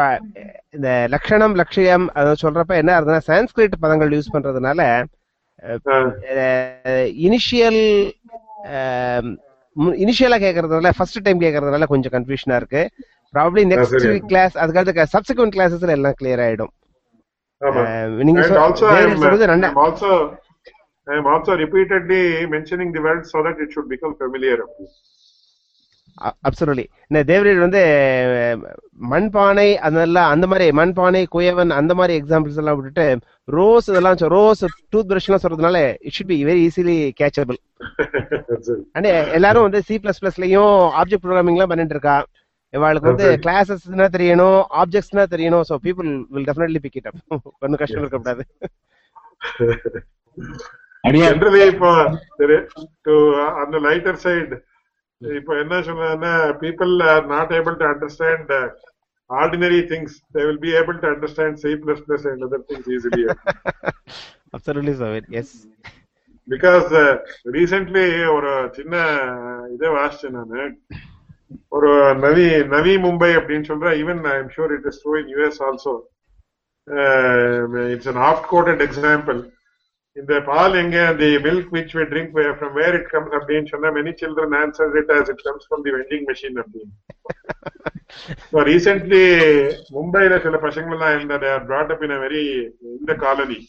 இந்த 0.76 0.90
லட்சணம் 1.14 1.56
லட்சியம் 1.62 2.06
அதை 2.20 2.32
சொல்றப்ப 2.44 2.76
என்ன 2.82 2.94
இருந்ததுன்னா 2.98 3.26
சான்ஸ்கிரிட் 3.32 3.76
பதங்கள் 3.86 4.16
யூஸ் 4.18 4.34
பண்றதுனால 4.36 4.82
Uh, 4.86 5.04
இனிஷியல் 7.27 7.81
இனிஷியலா 10.05 10.39
கேக்குறதுனால 10.45 10.91
ஃபர்ஸ்ட் 10.99 11.25
டைம் 11.27 11.41
கேக்குறதுனால 11.41 11.87
கொஞ்சம் 11.93 12.15
கன்ஃபியூஷனா 12.17 12.57
இருக்கு 12.57 12.83
ப்ராப்ளி 13.35 13.63
நெக்ஸ்ட். 13.73 13.97
கிளாஸ் 14.33 14.55
அதுக்கடுத்து 14.63 15.11
சப்சிக்வெண்ட் 15.17 15.57
கிளாஸஸ்ல 15.57 15.97
எல்லாம் 15.99 16.17
கிளியர் 16.21 16.43
ஆயிடும் 16.47 16.73
நீங்க 18.29 18.43
சொல்றது 19.25 19.53
ரெண்டா 19.55 19.71
I 21.07 21.17
am 21.17 21.27
also 21.27 21.53
repeatedly 21.57 22.47
mentioning 22.47 22.93
the 22.93 23.01
word 23.01 23.27
so 23.27 23.39
that 23.43 23.59
it 23.65 23.73
should 23.75 23.89
become 23.89 24.13
familiar. 24.17 24.57
Absolutely 26.49 26.85
இந்த 27.11 27.21
தேவரீர் 27.31 27.61
வந்து 27.65 27.83
மண்பானை 29.13 29.67
அதெல்லாம் 29.87 30.31
அந்த 30.35 30.47
மாதிரி 30.47 30.67
மண்பானை 30.79 31.23
குயவன் 31.35 31.73
அந்த 31.79 31.93
மாதிரி 31.95 32.15
எக்ஸாம்பிள்ஸ் 32.21 32.61
எல்லாம் 32.63 32.79
விட்டுட்டு 32.79 33.07
ரோஸ் 33.49 33.89
இதெல்லாம் 33.93 34.19
ரோஸ் 34.35 34.63
டூத் 34.93 35.11
பிரஷ் 35.11 35.29
எல்லாம் 35.29 35.45
சொல்றதுனால 35.45 35.79
it 36.07 36.17
should 36.17 36.31
be 36.33 36.39
very 36.51 36.63
easily 36.69 36.97
catchable. 37.21 37.59
And 38.97 39.09
எல்லாரும் 39.39 39.67
வந்து 39.69 39.83
சி 39.89 39.97
பிளஸ் 40.05 40.23
பிளஸ்லயும் 40.25 40.77
ஆப்ஜெக்ட் 41.01 41.25
ப்ரோக்ராமிங் 41.27 41.59
எல்லாம் 41.59 41.73
பண்ணிட்டு 41.73 41.97
இருக்கா? 41.97 42.17
இவாளுக்கு 42.75 43.11
வந்து. 43.11 43.29
கிளாஸஸ்னா 43.45 44.09
தெரியணும் 44.17 44.61
ஆப்ஜெக்ட்ஸ்னா 44.83 45.25
தெரியணும் 45.35 45.65
so 45.71 45.77
people 45.87 46.11
will 46.35 46.49
definitely 46.51 46.83
pick 46.87 46.99
it 47.01 47.09
up 47.11 47.21
ஒன்றும் 47.65 47.81
கஷ்டம் 47.83 48.05
இருக்கக்கூடாது 48.05 48.45
அடியார் 51.05 51.35
Generally, 51.35 51.61
இப்போ 51.69 51.91
uh, 53.13 53.47
on 53.61 53.69
the 53.75 53.81
lighter 53.87 54.15
side, 54.25 54.51
இப்போ 55.22 55.54
என்ன 55.60 55.76
சொன்னா 55.82 56.32
people 56.64 56.92
are 57.12 57.24
not 57.28 57.50
able 57.52 57.76
to 57.82 57.86
understand 57.86 58.46
uh, 58.52 58.68
ordinary 59.30 59.82
things. 59.88 60.22
They 60.32 60.46
will 60.46 60.60
be 60.60 60.74
able 60.76 60.98
to 61.00 61.08
understand 61.08 61.60
C++ 61.60 61.74
and 62.32 62.44
other 62.44 62.62
things 62.70 62.88
easily. 62.88 63.24
Absolutely 64.56 64.96
sir 65.02 65.16
S 65.42 65.56
Because 66.48 66.90
uh, 66.96 67.14
recently 67.58 68.06
ஒரு 68.36 68.52
சின்ன 68.76 68.96
இதை 69.76 69.90
வாசிச்சேன் 69.96 70.36
நானு 70.38 70.64
ஒரு 71.76 71.90
நவி 72.26 72.46
நவி 72.74 72.94
மும்பை 73.06 73.30
அப்படின்னு 73.40 73.68
சொல்ற 73.72 73.90
even 74.02 74.22
I 74.34 74.36
am 74.42 74.52
sure 74.56 74.74
it 74.76 74.86
is 74.92 75.00
true 75.04 75.14
in 75.22 75.32
US 75.34 75.60
also 75.68 75.94
it's 77.94 78.10
an 78.14 78.22
oft 78.30 78.48
quoted 78.54 78.84
example 78.88 79.40
இந்த 80.18 80.34
பால் 80.50 80.76
எங்க 80.82 80.98
தி 81.22 81.30
milk 81.46 81.72
which 81.76 81.94
we 81.98 82.04
drink 82.12 82.30
from 82.60 82.76
where 82.82 82.96
it 83.00 83.10
comes 83.14 83.34
அப்படின்னு 83.40 83.72
சொன்னா 83.74 83.90
many 83.98 84.12
children 84.22 84.56
answer 84.62 84.94
it 85.02 85.12
as 85.16 85.26
it 85.34 85.44
comes 85.48 85.66
from 85.70 85.84
the 85.88 85.94
vending 85.98 86.26
machine 86.30 86.60
அப்படின்னு 86.62 86.94
so 88.52 88.60
recently 88.70 89.24
மும்பைல 89.96 90.38
சில 90.46 90.58
பசங்க 90.66 90.96
எல்லாம் 90.96 91.16
இருந்த 91.16 91.38
they 91.44 91.52
are 91.56 91.64
brought 91.70 91.90
up 91.96 92.04
in 92.08 92.14
a 92.18 92.22
very 92.26 92.44
இந்த 93.00 93.14
colony 93.26 93.60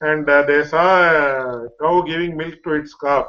and 0.00 0.26
uh, 0.28 0.42
they 0.48 0.60
saw 0.64 0.86
a 1.10 1.18
cow 1.80 1.94
giving 2.02 2.32
milk 2.36 2.56
to 2.64 2.72
its 2.80 2.92
calf 2.94 3.26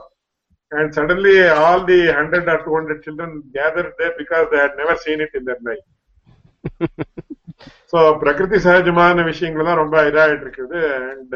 and 0.72 0.94
suddenly 0.94 1.36
all 1.60 1.80
the 1.86 2.00
100 2.08 2.50
or 2.54 2.58
200 2.64 3.04
children 3.06 3.30
gathered 3.54 3.92
there 4.00 4.14
because 4.18 4.46
they 4.52 4.58
had 4.58 4.74
never 4.78 4.96
seen 4.98 5.22
it 5.22 5.34
in 5.34 5.46
their 5.46 5.62
life 5.70 5.86
so 7.92 7.98
பிரகிருதி 8.22 8.60
சகஜமான 8.66 9.24
விஷயங்கள் 9.30 9.70
தான் 9.70 9.82
ரொம்ப 9.84 9.98
இதாயிட்டு 10.10 10.46
இருக்குது 10.46 10.82
and 11.12 11.36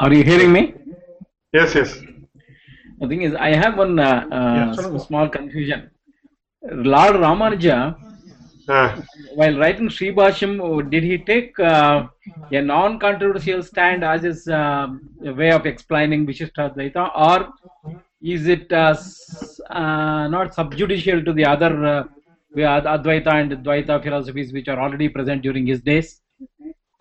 are 0.00 0.12
you 0.12 0.24
hearing 0.24 0.52
me? 0.52 0.74
Yes, 1.52 1.76
yes. 1.76 2.00
The 2.98 3.06
thing 3.06 3.22
is, 3.22 3.34
I 3.36 3.54
have 3.54 3.78
one 3.78 4.00
uh, 4.00 4.26
uh, 4.30 4.74
yes, 4.76 5.06
small 5.06 5.28
confusion. 5.28 5.90
Lord 6.64 7.14
Ramanuja, 7.14 7.96
uh. 8.68 9.00
while 9.36 9.56
writing 9.56 9.88
Sri 9.88 10.12
Bhashyam, 10.12 10.60
oh, 10.60 10.82
did 10.82 11.04
he 11.04 11.18
take 11.18 11.58
uh, 11.60 12.08
a 12.50 12.60
non-controversial 12.60 13.62
stand 13.62 14.02
as 14.04 14.22
his 14.22 14.48
uh, 14.48 14.88
way 15.20 15.52
of 15.52 15.64
explaining 15.64 16.26
Vishishtadvaita, 16.26 17.10
or 17.14 17.52
is 18.20 18.48
it 18.48 18.72
uh, 18.72 18.94
not 20.28 20.54
subjudicial 20.56 21.24
to 21.24 21.32
the 21.32 21.44
other 21.44 22.08
Advaita 22.53 23.33
and 23.33 23.51
Dvaita 23.65 24.01
philosophies 24.03 24.51
which 24.53 24.67
are 24.67 24.79
already 24.79 25.09
present 25.09 25.41
during 25.41 25.65
his 25.65 25.81
days? 25.81 26.21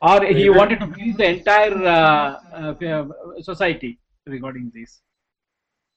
Or 0.02 0.22
he 0.24 0.50
wanted 0.50 0.80
to 0.80 0.88
please 0.88 1.16
the 1.16 1.28
entire 1.28 1.74
uh, 1.74 2.74
uh, 2.84 3.04
society 3.40 3.92
regarding 4.26 4.70
this? 4.74 4.92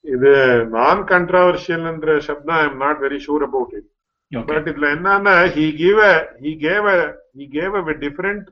இது 0.05 0.31
நான் 0.75 0.99
controversial 1.05 1.85
என்ற 1.89 2.11
சப்தம் 2.27 2.57
I 2.57 2.65
am 2.67 2.77
not 2.83 2.99
very 3.05 3.17
sure 3.25 3.43
about 3.47 3.71
it 3.79 3.87
Okay. 4.31 4.47
But 4.49 4.67
இதுல 4.71 4.87
என்னன்னா 4.95 5.33
he 5.55 5.65
gave 5.81 5.99
a 6.09 6.13
he 6.43 6.51
gave 6.65 6.83
a 6.95 6.97
he 7.37 7.45
gave 7.55 7.73
a 7.81 7.95
different 8.03 8.43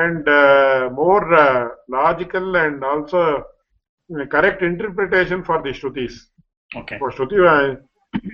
and 0.00 0.24
uh, 0.36 0.90
more 1.00 1.24
uh, 1.44 1.62
logical 1.96 2.46
and 2.62 2.84
also 2.90 3.20
uh, 4.10 4.24
correct 4.34 4.62
interpretation 4.62 5.40
for 5.48 5.58
the 5.66 5.72
shrutis 5.78 6.14
Okay. 6.72 6.96
இப்போ 6.98 7.08
ஸ்ருதி 7.16 7.36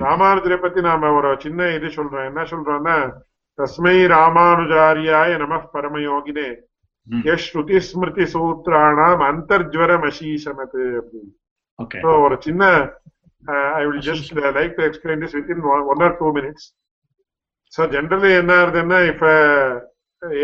ராமானுஜரை 0.03 0.59
பத்தி 0.65 0.81
நாம 0.89 1.11
ஒரு 1.19 1.31
சின்ன 1.45 1.69
இது 1.77 1.89
சொல்றோம் 1.99 2.29
என்ன 2.31 2.43
சொல்றோம்னா 2.53 2.97
தஸ்மை 3.59 3.97
ராமானுஜாரியாய 4.17 5.33
நம 5.45 5.63
பரமயோகினே 5.77 6.51
Hmm. 7.07 7.23
எஸ் 7.31 7.45
ஸ்ருதி 7.47 7.79
ஸ்மிருதி 7.87 8.25
சூத்ராணாம் 8.33 9.23
அந்தர்ஜ்வரம் 9.29 10.05
அசீசமத்து 10.09 10.83
அப்படின்னு 10.99 11.33
Okay. 11.79 12.01
So, 12.05 12.11
ஒரு 12.25 12.37
சின்ன 12.45 12.63
uh, 13.43 13.71
I 13.79 13.87
will 13.87 14.01
just 14.01 14.29
uh, 14.35 14.53
like 14.53 14.77
to 14.77 14.85
explain 14.85 15.19
this 15.21 15.33
within 15.33 15.61
one, 15.63 15.83
one 15.87 16.03
or 16.03 16.11
two 16.19 16.31
minutes. 16.33 16.63
So, 17.73 17.81
generally, 17.95 18.33
என்ன 18.41 18.53
ஆகுதுன்னா, 18.61 18.99
if 19.13 19.21
a 19.33 19.39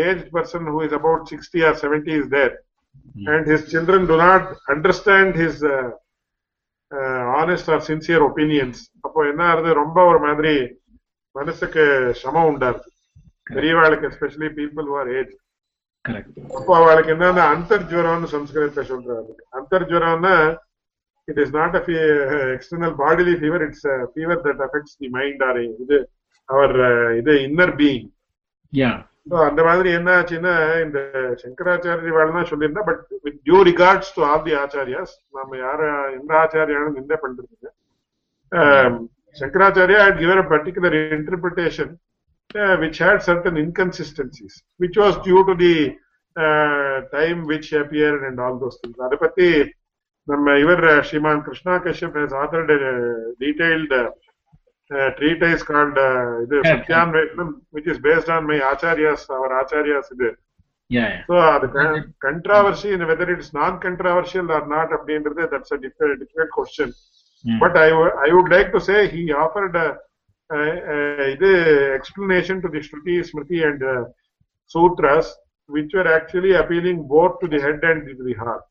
aged 0.03 0.27
person 0.31 0.61
who 0.71 0.79
is 0.81 0.91
about 0.91 1.21
60 1.29 1.63
or 1.63 1.73
70 1.75 2.13
is 2.13 2.27
there, 2.29 2.53
and 3.25 3.47
his 3.47 3.61
children 3.71 4.01
do 4.05 4.17
not 4.17 4.43
understand 4.69 5.31
uh, 6.94 7.02
uh, 7.02 7.22
honest 7.34 7.66
or 7.68 7.78
sincere 7.88 8.22
opinions, 8.30 8.76
அப்போ 9.06 9.20
என்ன 9.30 9.42
ஆகுது? 9.52 9.70
ரொம்ப 9.82 9.98
ஒரு 10.10 10.20
மாதிரி 10.26 10.52
மனசுக்கு 11.36 11.84
சமம் 12.22 12.48
உண்டாருது 12.50 12.88
பெரியவாளுக்கு 13.50 14.08
எஸ்பெஷலி 14.10 14.48
பீப்புள் 14.58 14.88
aged. 15.14 15.32
Correct. 16.04 16.28
அப்போ 16.58 16.72
அவளுக்கு 16.80 17.12
என்னன்னா 17.14 17.44
அந்தர்ஜுவரம்னு 17.54 18.28
சம்ஸ்கிருதத்துல 18.34 18.84
சொல்றாரு. 18.92 19.30
அந்தர்ஜுவரம்னா 19.58 20.34
it 21.28 21.40
is 21.44 21.54
not 21.58 21.76
a 21.78 21.82
external 22.56 22.94
bodily 23.02 23.34
fever 23.40 23.64
it's 23.66 23.86
fever 24.12 24.42
that 24.46 24.62
affects 24.66 24.96
the 25.00 25.08
mind 25.18 25.42
or 25.48 25.60
இது 25.84 25.98
அவர் 26.48 26.76
இது 27.20 27.34
இன்னர் 27.48 27.74
பீயிங் 27.82 28.08
அந்த 29.26 29.60
மாதிரி 29.62 29.88
என்ன 29.98 30.10
ஆச்சுன்னா 30.16 30.54
இந்த 30.84 30.98
சங்கராச்சாரிய 31.42 32.12
வாழ்னா 32.16 32.42
சொல்லியிருந்தா 32.50 32.82
but 32.88 33.02
with 33.24 33.38
due 33.46 33.58
regards 33.68 34.12
to 34.16 34.22
all 34.22 34.42
the 34.44 34.54
acharyas 34.62 35.14
நாம 35.36 35.56
யார 35.56 35.80
எந்த 36.18 36.32
ஆச்சாரியாலும் 36.42 36.96
நிந்த 36.98 37.16
பண்றதுக்கு 37.22 37.70
um, 38.52 38.94
Shankaracharya 39.36 40.00
had 40.02 40.18
given 40.18 40.40
a 40.42 40.46
particular 40.50 40.96
interpretation 41.16 41.92
which 42.82 43.00
had 43.04 43.24
certain 43.28 43.58
inconsistencies 43.62 44.58
which 44.80 44.98
was 45.02 45.16
due 45.24 45.40
to 45.48 45.54
the 45.62 45.74
time 47.12 47.40
which 47.50 47.70
appear 47.80 48.18
and 48.28 48.42
all 48.46 48.60
those 48.62 48.78
things 48.82 49.02
அதை 49.08 49.18
பத்தி 49.24 49.48
நம்ம 50.28 50.58
இவர் 50.58 50.84
uh, 50.90 51.00
Shriman 51.08 51.42
Krishna 51.46 51.74
Kashyap 51.86 52.18
has 52.18 52.36
authored 52.42 52.74
detailed 53.40 54.02
Uh, 54.94 55.10
treatise 55.18 55.62
called 55.62 55.96
uh, 55.98 56.46
Satyanvaitam, 56.62 57.60
which 57.70 57.86
is 57.86 57.98
based 57.98 58.28
on 58.28 58.46
my 58.46 58.58
Acharya's, 58.72 59.26
our 59.28 59.50
Acharya's. 59.62 60.08
Yeah, 60.88 61.08
yeah. 61.08 61.22
So 61.26 61.34
uh, 61.34 61.58
the 61.58 62.12
controversy, 62.22 62.92
and 62.92 63.06
whether 63.06 63.28
it's 63.32 63.52
non-controversial 63.52 64.52
or 64.52 64.66
not, 64.66 64.90
that's 65.50 65.72
a 65.72 65.78
difficult, 65.78 66.50
question. 66.52 66.92
Mm. 67.46 67.58
But 67.58 67.76
I, 67.76 67.88
w- 67.88 68.12
I 68.26 68.32
would 68.32 68.50
like 68.50 68.72
to 68.72 68.80
say 68.80 69.08
he 69.08 69.32
offered 69.32 69.74
uh, 69.74 69.94
uh, 70.52 71.36
the 71.42 71.92
explanation 71.98 72.62
to 72.62 72.68
the 72.68 72.78
Shruti, 72.78 73.26
Smriti 73.28 73.66
and 73.66 73.82
uh, 73.82 74.04
Sutras, 74.66 75.34
which 75.66 75.92
were 75.94 76.06
actually 76.06 76.54
appealing 76.54 77.08
both 77.08 77.40
to 77.40 77.48
the 77.48 77.60
head 77.60 77.80
and 77.82 78.06
to 78.06 78.22
the 78.22 78.34
heart. 78.34 78.62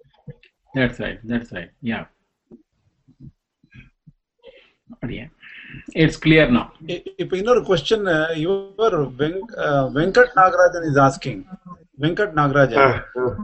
That's 0.74 1.00
right, 1.00 1.20
that's 1.24 1.52
right, 1.52 1.72
yeah. 1.82 2.06
Yeah. 5.10 5.28
It's 5.96 6.18
clear 6.18 6.46
now. 6.50 6.66
இப்ப 7.18 7.34
இன்னொரு 7.38 7.62
question 7.68 8.08
ah, 8.12 9.88
Venkat 9.96 10.34
Nagarajan 10.40 10.88
is 10.90 11.00
asking 11.06 11.42
Venkat 12.00 12.36
Nagarajan 12.38 12.94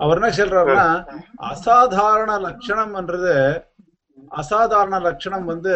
அவர் 0.02 0.20
என்ன 0.20 0.32
சொல்றாருன்னா 0.38 0.88
அசாதாரண 1.50 2.32
லட்சணம்ன்றது 2.46 3.34
அசாதாரண 4.32 4.96
லட்சணம் 5.06 5.46
வந்து 5.46 5.74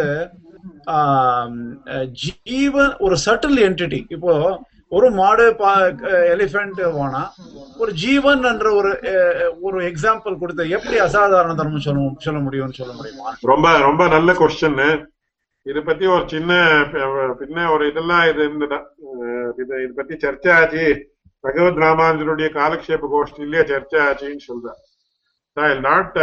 ஜீவன் 2.45 2.93
ஒரு 3.01 3.15
subtle 3.25 3.61
entity 3.65 4.01
இப்போ 4.09 4.33
ஒரு 4.91 5.07
மாடு 5.13 5.45
எலிஃபென்ட் 6.33 6.81
போனா 6.95 7.21
ஒரு 7.79 7.91
ஜீவன் 8.01 8.43
என்ற 8.49 8.67
ஒரு 8.79 8.91
ஒரு 9.61 9.77
எக்ஸாம்பிள் 9.87 10.41
கொடுத்த 10.41 10.67
எப்படி 10.75 10.97
அசாதாரண 11.05 11.55
தர்மம் 11.55 11.85
சொல்ல 11.85 12.03
சொல்ல 12.25 12.41
முடியும்னு 12.45 12.79
சொல்ல 12.79 12.93
முடியுமா 12.93 13.31
ரொம்ப 13.51 13.71
ரொம்ப 13.81 14.05
நல்ல 14.09 14.33
கொஸ்டின் 14.33 14.77
இது 15.66 15.80
பத்தி 15.82 16.06
ஒரு 16.08 16.24
சின்ன 16.28 16.52
ப- 16.92 17.06
பின்ன 17.40 17.66
ஒரு 17.72 17.84
இதெல்லாம் 17.90 18.24
இது 18.28 18.40
இருந்தது 18.42 18.78
அஹ் 19.08 19.50
இது 19.56 19.82
இது 19.82 19.92
பத்தி 19.94 20.14
சர்ச்சை 20.22 20.52
ஆச்சு 20.54 20.84
பகவத் 21.44 21.82
ராமானுஜனுடைய 21.82 22.48
காலக்ஷேப 22.54 23.10
கோஷ்டிலேயே 23.12 23.62
சர்ச்சை 23.68 24.00
ஆச்சுன்னு 24.04 24.46
சொல்றேன் 24.46 24.78
I 25.56 25.78
not 25.86 26.18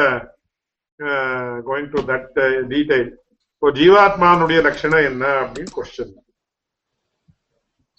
going 1.65 1.89
to 1.91 2.01
that 2.09 2.29
detail 2.69 3.07
இப்போ 3.53 3.69
ஜீவாத்மானுடைய 3.77 4.59
லட்சணம் 4.63 5.07
என்ன 5.07 5.23
அப்படின்னு 5.41 5.73
கொஸ்டின் 5.73 6.13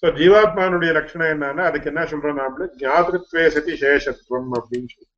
ஸோ 0.03 0.17
ஜீவாத்மானுடைய 0.17 0.91
லட்சணம் 0.93 1.33
என்னன்னா 1.35 1.63
அதுக்கு 1.69 1.91
என்ன 1.91 2.03
சொல்றோம் 2.09 2.41
நாம 2.41 2.67
ஜாதிருத்வே 2.83 3.45
சதி 3.55 3.75
சேஷத்துவம் 3.83 4.51
அப்படின்னு 4.59 4.91
சொல்றோம் 4.93 5.10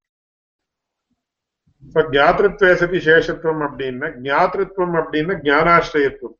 இப்ப 1.83 2.03
ஜாத்திருத்வே 2.13 2.71
சதி 2.75 2.99
சேஷத்துவம் 3.07 3.63
அப்படின்னா 3.67 4.09
ஜாத்திருத்வம் 4.27 4.97
அப்படின்னா 5.01 5.35
ஞானாசிரயத்துவம் 5.47 6.37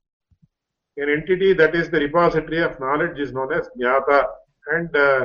an 0.98 1.10
entity 1.10 1.48
that 1.54 1.74
is 1.74 1.86
the 1.90 2.00
repository 2.00 2.60
of 2.60 2.74
knowledge 2.80 3.16
is 3.18 3.32
known 3.32 3.52
as 3.54 3.64
ஞாதா 3.80 4.18
and 4.68 4.92
uh, 5.04 5.22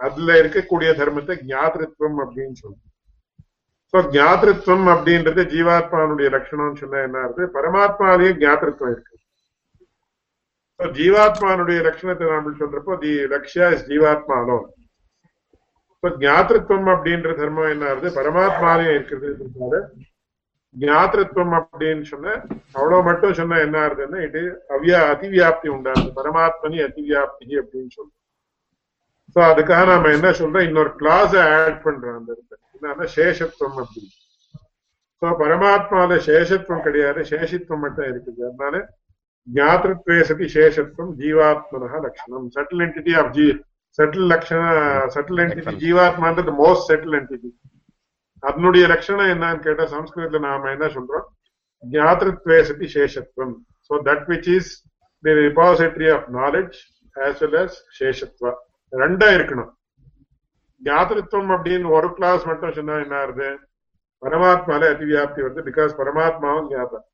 அதுல 0.00 0.34
இருக்கக்கூடிய 0.40 0.88
தர்மத்தை 0.98 1.36
ஜாத்திருத்வம் 1.50 2.18
அப்படின்னு 2.24 2.56
சொல்லுவோம் 2.58 2.82
சோ 3.94 3.98
ஞாத்திருத்வம் 4.16 4.86
அப்படின்றது 4.94 5.42
ஜீவாத்மானுடைய 5.52 6.28
லட்சணம்னு 6.34 6.80
சொன்னா 6.82 7.00
என்ன 7.06 7.22
இருக்கு 7.24 7.46
பரமாத்மாலேயே 7.54 8.32
ஜாத்திருத்வம் 8.42 8.92
இருக்கு. 8.92 9.14
ஜீவாத்மானுடைய 10.80 11.78
லட்சணத்தை 11.86 12.26
நாம 12.30 12.52
சொல்றப்போ 12.60 12.94
தி 13.02 13.12
லக்ஷயா 13.34 13.68
இஸ் 13.76 13.86
ஜீவாத்மானோ 13.90 14.58
இப்ப 15.96 16.08
ஞாத்திருத்வம் 16.24 16.88
அப்படின்ற 16.94 17.30
தர்மம் 17.40 17.72
என்ன 17.74 17.84
ஆகுது? 17.92 18.08
பரமாத்மாவே 18.18 18.88
இருக்கிறது 18.96 19.80
ஞாத்திருத்வம் 20.74 21.54
அப்படின்னு 21.58 22.04
சொன்ன 22.10 22.32
அவ்வளவு 22.78 23.04
மட்டும் 23.08 23.36
சொன்னா 23.38 23.56
என்ன 23.66 23.76
ஆகுதுன்னா 23.84 24.18
இது 24.26 24.40
அவ்யா 24.76 24.98
அதிவியாப்தி 25.12 25.68
உண்டாகுது. 25.76 26.10
பரமாத்மனி 26.18 26.78
அதிவியாப்தி 26.86 27.52
அப்படின்னு 27.60 27.92
சொல்றோம் 27.96 28.14
சோ 29.34 29.40
அதுக்காக 29.52 29.86
நாம 29.90 30.10
என்ன 30.16 30.28
சொல்றோம்? 30.40 30.66
இன்னொரு 30.68 30.92
கிளாஸ் 31.00 31.34
ஆட் 31.44 31.80
பண்றோம் 31.86 32.18
அந்த 32.18 32.28
இடத்துல. 32.34 32.60
என்னன்னா 32.74 33.06
சேஷத்துவம் 33.16 33.78
அப்படின்னு. 33.82 34.12
சோ 35.22 35.26
பரமாத்மால 35.42 36.18
சேஷத்துவம் 36.28 36.84
கிடையாது. 36.86 37.20
சேஷித்துவம் 37.32 37.82
மட்டும் 37.84 38.08
இருக்குது. 38.12 38.40
அதனால 38.48 38.74
ஞாத்திருத்வே 39.48 40.18
சதி 40.30 40.46
சேஷத்துவம் 40.56 41.12
ஜீவாத்மனா 41.22 41.98
லட்சணம் 42.06 42.46
சட்டில் 42.56 42.84
என்டிட்டி 42.86 43.14
ஆஃப் 43.22 43.32
ஜீ 43.38 43.46
செட்டில் 43.98 44.26
லட்சண 44.32 44.62
செட்டில் 45.14 45.42
என்டிட்டி 45.44 45.74
ஜீவாத்மான்றது 45.84 46.52
மோஸ்ட் 46.62 46.88
செட்டில் 46.90 47.16
என்டிட்டி 47.18 47.50
அதனுடைய 48.42 48.84
லட்சணம் 48.92 49.30
என்னன்னு 49.34 49.64
கேட்டா 49.66 49.84
சம்ஸ்கிருதத்துல 49.94 50.42
நாம 50.48 50.70
என்ன 50.74 50.86
சொல்றோம்? 50.96 51.26
ஞாத்திருத்வே 51.84 52.58
சதி 52.68 52.86
சேஷத்துவம் 52.96 53.54
so 53.88 53.94
that 54.08 54.26
which 54.30 54.50
is 54.56 54.70
the 55.24 55.32
repository 55.40 56.08
of 56.16 56.26
knowledge 56.40 56.76
as 57.16 57.40
well 57.44 57.56
as 57.62 57.78
சேஷத்வா. 57.98 58.52
ரெண்டா 58.92 59.28
இருக்கணும். 59.36 59.70
ஞாத்திருத்துவம் 60.82 61.52
அப்படின்னு 61.56 61.88
ஒரு 61.98 62.08
கிளாஸ் 62.16 62.42
மட்டும் 62.50 62.76
சொன்னா 62.78 62.96
என்ன 63.04 63.16
ஆகுது? 63.22 63.48
பரமாத்மால 64.22 64.88
அதிவியாப்தி 64.94 65.40
வருது. 65.44 65.62
பிகாஸ் 65.70 65.92
பரமாத்மாவும் 66.00 66.68
ஞாபகம் 66.74 67.06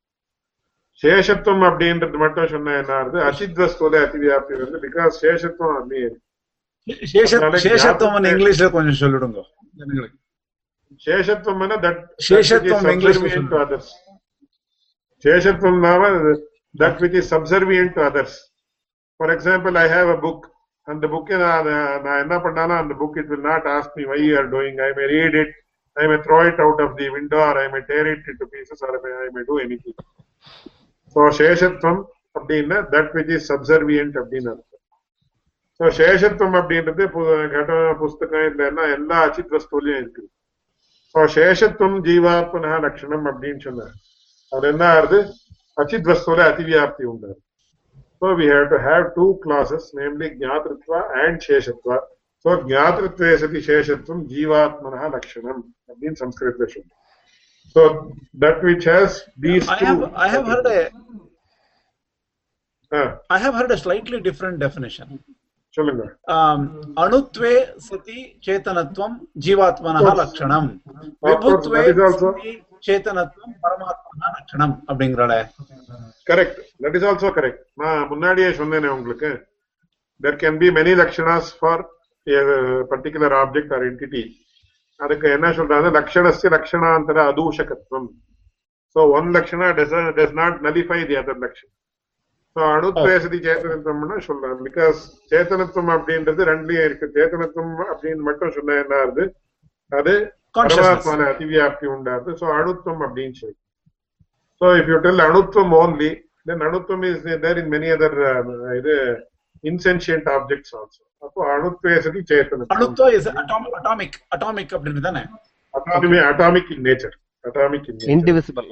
சேஷத்துவம் 1.01 1.65
அப்படின்றது 1.69 2.17
மட்டும் 2.23 2.51
சொன்னா 2.55 2.73
என்ன 2.81 2.93
ஆகுது? 2.99 3.19
அசித்வஸ்துல 3.29 4.03
அதிவியாப்தி 4.07 4.53
வருது. 4.59 4.79
பிகாஸ் 4.87 5.21
சேஷத்துவம் 5.25 5.77
அப்படியே 5.79 6.03
இருக்கு 6.07 6.22
சேஷ- 7.06 7.40
சேஷத்துவம் 7.64 8.26
இங்கிலீஷ்ல 8.28 8.66
கொஞ்சம் 8.74 8.98
சொல்லிடுங்க 9.00 9.40
ஜனங்களுக்கு. 9.74 10.16
சேஷத்துவம் 11.02 11.64
தட் 11.84 11.98
சேஷத்துவம் 12.28 12.86
English 12.92 13.18
ல 13.24 13.40
to 13.50 13.58
others 13.64 13.90
சேஷத்துவம் 15.24 15.80
that 16.74 17.00
which 17.02 17.16
is 17.20 17.30
subservient 17.34 17.94
to 17.96 18.02
others 18.06 18.38
for 19.20 19.32
example 19.34 19.76
I 19.78 19.86
have 19.90 20.10
a 20.10 20.18
book 20.24 20.44
அந்த 20.88 21.06
புக்கை 21.12 21.36
நான் 21.40 21.66
நான் 22.04 22.20
என்ன 22.20 22.36
பண்ணாலும் 22.44 22.78
அந்த 22.78 22.94
book 23.00 23.16
it 23.20 23.30
will 23.32 23.46
not 23.48 23.66
ask 23.72 23.96
me 23.98 24.04
why 24.10 24.20
are 24.38 24.48
doing 24.52 24.78
I 24.80 24.90
may 24.98 25.06
read 25.12 25.36
it 25.42 25.54
I 25.96 26.06
may 26.10 26.16
throw 26.26 26.38
it 26.48 26.60
out 26.64 26.82
of 26.84 26.94
the 26.98 27.08
window 27.16 27.40
or 27.46 27.58
I 27.58 27.68
may 27.68 27.80
tear 27.88 28.08
it 28.12 28.28
in 28.28 28.38
two 28.38 28.48
pieces 28.52 28.82
or 28.84 28.94
I 29.18 29.28
may 29.36 29.42
do 29.48 29.56
anything 29.82 29.98
so 31.16 31.26
சேஷத்துவம் 31.40 32.00
அப்படின்னா 32.36 32.78
that 32.94 33.12
which 33.16 33.32
is 33.36 33.48
subservient 33.52 34.16
அப்படின்னு 34.22 34.50
அர்த்தம் 34.52 34.66
so 34.71 34.71
சேஷத்துவம் 35.82 36.56
அப்படின்றது 36.60 37.04
பு- 37.12 37.24
கட 37.52 37.72
புஸ்தகம் 38.00 38.46
இல்லைன்னா 38.50 38.84
எல்லா 38.94 39.16
அச்சித் 39.26 39.54
வஸ்துலையும் 39.54 40.00
இருக்குது 40.00 40.28
ஸோ 41.14 41.24
சேஷத்துவம் 41.36 41.98
ஜீவாத்மனா 42.06 42.72
லட்சணம் 42.84 43.26
அப்படின்னு 43.30 43.62
சொன்னார் 43.66 43.94
அது 44.52 44.66
என்ன 44.72 44.84
ஆகுது 44.94 45.18
அச்சித் 45.76 46.10
வஸ்துல 46.10 46.46
அதிவியாப்தி 46.50 47.04
உண்டாரு 47.10 47.38
so 48.22 48.34
we 48.38 48.46
have 48.52 48.68
to 48.70 48.80
have 48.86 49.04
two 49.16 49.26
classes 49.44 49.88
namely 49.98 50.28
ஜாதிருத்வா 50.42 51.00
and 51.22 51.40
சேஷத்வா 51.46 51.98
so 52.44 52.50
ஜாதிருத்வே 52.70 53.30
சதி 53.42 53.60
சேஷத்துவம் 53.68 54.22
ஜீவாத்மனா 54.32 55.02
லட்சணம் 55.14 55.60
அப்படின்னு 55.88 56.18
சம்ஸ்கிருதத்துல 56.22 56.68
சொல்லுவோம் 56.72 56.94
so 57.76 57.82
that 58.42 58.62
which 58.66 58.88
has 58.92 59.16
these 59.44 59.68
I 59.72 59.82
have 59.84 60.02
I 60.18 60.28
have 60.28 60.46
heard 60.46 60.68
a 60.70 60.80
ah 62.92 63.02
I 63.30 63.38
have 63.38 63.54
heard 63.54 63.72
a 63.72 63.78
slightly 63.78 64.18
different 64.20 64.58
definition. 64.58 65.08
சொல்லுங்க 65.74 66.04
Um, 66.34 66.60
அணுத்வே 67.02 67.52
சதி 67.86 68.16
சேத்தனத்துவம் 68.46 69.16
ஜீவாத்மனः 69.44 70.06
லட்சணம் 70.20 70.68
விபுத்வே 71.24 71.80
that 71.80 71.90
is 71.92 72.00
also- 72.06 72.32
சதி 72.36 72.52
சேத்தனத்துவம் 72.84 73.54
பரமாத்மனா 73.64 74.26
லட்சணம் 74.34 74.74
அப்படிங்கிறாளே 74.88 75.38
correct 76.26 76.58
that 76.82 76.96
is 76.98 77.06
also 77.10 77.30
correct 77.36 77.62
நான் 77.82 78.02
முன்னாடியே 78.10 78.50
சொன்னேனே 78.58 78.90
உங்களுக்கு 78.94 79.30
there 80.20 80.38
can 80.42 80.58
be 80.60 80.68
many 80.76 80.92
லக்ஷணாஸ் 81.00 81.50
for 81.58 81.82
particular 82.90 83.34
object 83.40 83.72
or 83.74 83.86
entity 83.88 84.22
அதுக்கு 85.00 85.26
என்ன 85.34 85.48
சொல்றாங்க 85.56 85.90
லக்ஷணஸ்ய 85.96 86.50
லக்ஷணாந்தர 86.54 87.18
அதூஷகத்துவம் 87.30 88.08
so 88.96 89.02
one 89.18 89.28
Lakshana 89.36 89.68
does 89.76 89.94
does 90.16 90.36
not 90.38 90.56
nullify 90.66 91.00
the 91.10 91.16
other 91.20 91.40
Lakshan 91.44 91.70
so 91.70 91.91
அணுத்வேசதி 92.55 93.37
சேத்தனத்துவம்னு 93.45 94.17
சொல்றாங்க 94.25 94.59
பிகாஸ் 94.67 94.99
சேத்தனத்துவம் 95.31 95.91
அப்படின்றது 95.95 96.41
ரெண்டுலயும் 96.49 96.85
இருக்கு. 96.87 97.07
சேத்தனத்துவம் 97.15 97.71
அப்படின்னு 97.91 98.23
மட்டும் 98.27 98.55
சொன்னா 98.57 98.73
என்ன 98.81 98.95
ஆகுது? 98.99 99.23
அது. 99.91 100.13
பரமாத்மான 100.57 101.27
அதிவியாப்தி 101.31 101.85
உண்டாது 101.93 102.29
ஸோ 102.39 102.45
அணுத்துவம் 102.57 103.03
அப்படின்னு 103.05 103.35
சொல்லி. 103.39 103.57
ஸோ 104.61 104.67
இஃப் 104.79 104.89
யூ 104.91 104.97
டெல் 105.05 105.23
அணுத்துவம் 105.27 105.73
only 105.79 106.11
then 106.47 106.63
அணுத்துவம் 106.67 107.05
is 107.09 107.23
there 107.43 107.59
in 107.61 107.71
many 107.73 107.89
other 107.95 108.17
இது 108.79 108.95
இன்சென்ஷியன்ட் 109.63 110.29
ஆப்ஜெக்ட்ஸ் 110.35 110.73
ஆல்சோ 110.77 111.01
அப்போ 111.21 111.41
அணுத்வேசதி 111.53 112.21
சேத்தனம் 112.31 112.71
அணுத்வா 112.75 113.07
இஸ் 113.17 113.29
அட்டாமிக் 113.33 114.17
அட்டாமிக் 114.31 114.73
அப்படின்னு 114.77 115.03
தானே? 115.07 115.23
அட்டாமி 115.73 116.17
atomic 116.29 116.71
in 116.75 116.83
nature 116.87 117.15
atomic 117.45 117.87
in 117.89 117.97
nature 117.97 118.13
indivisible 118.15 118.67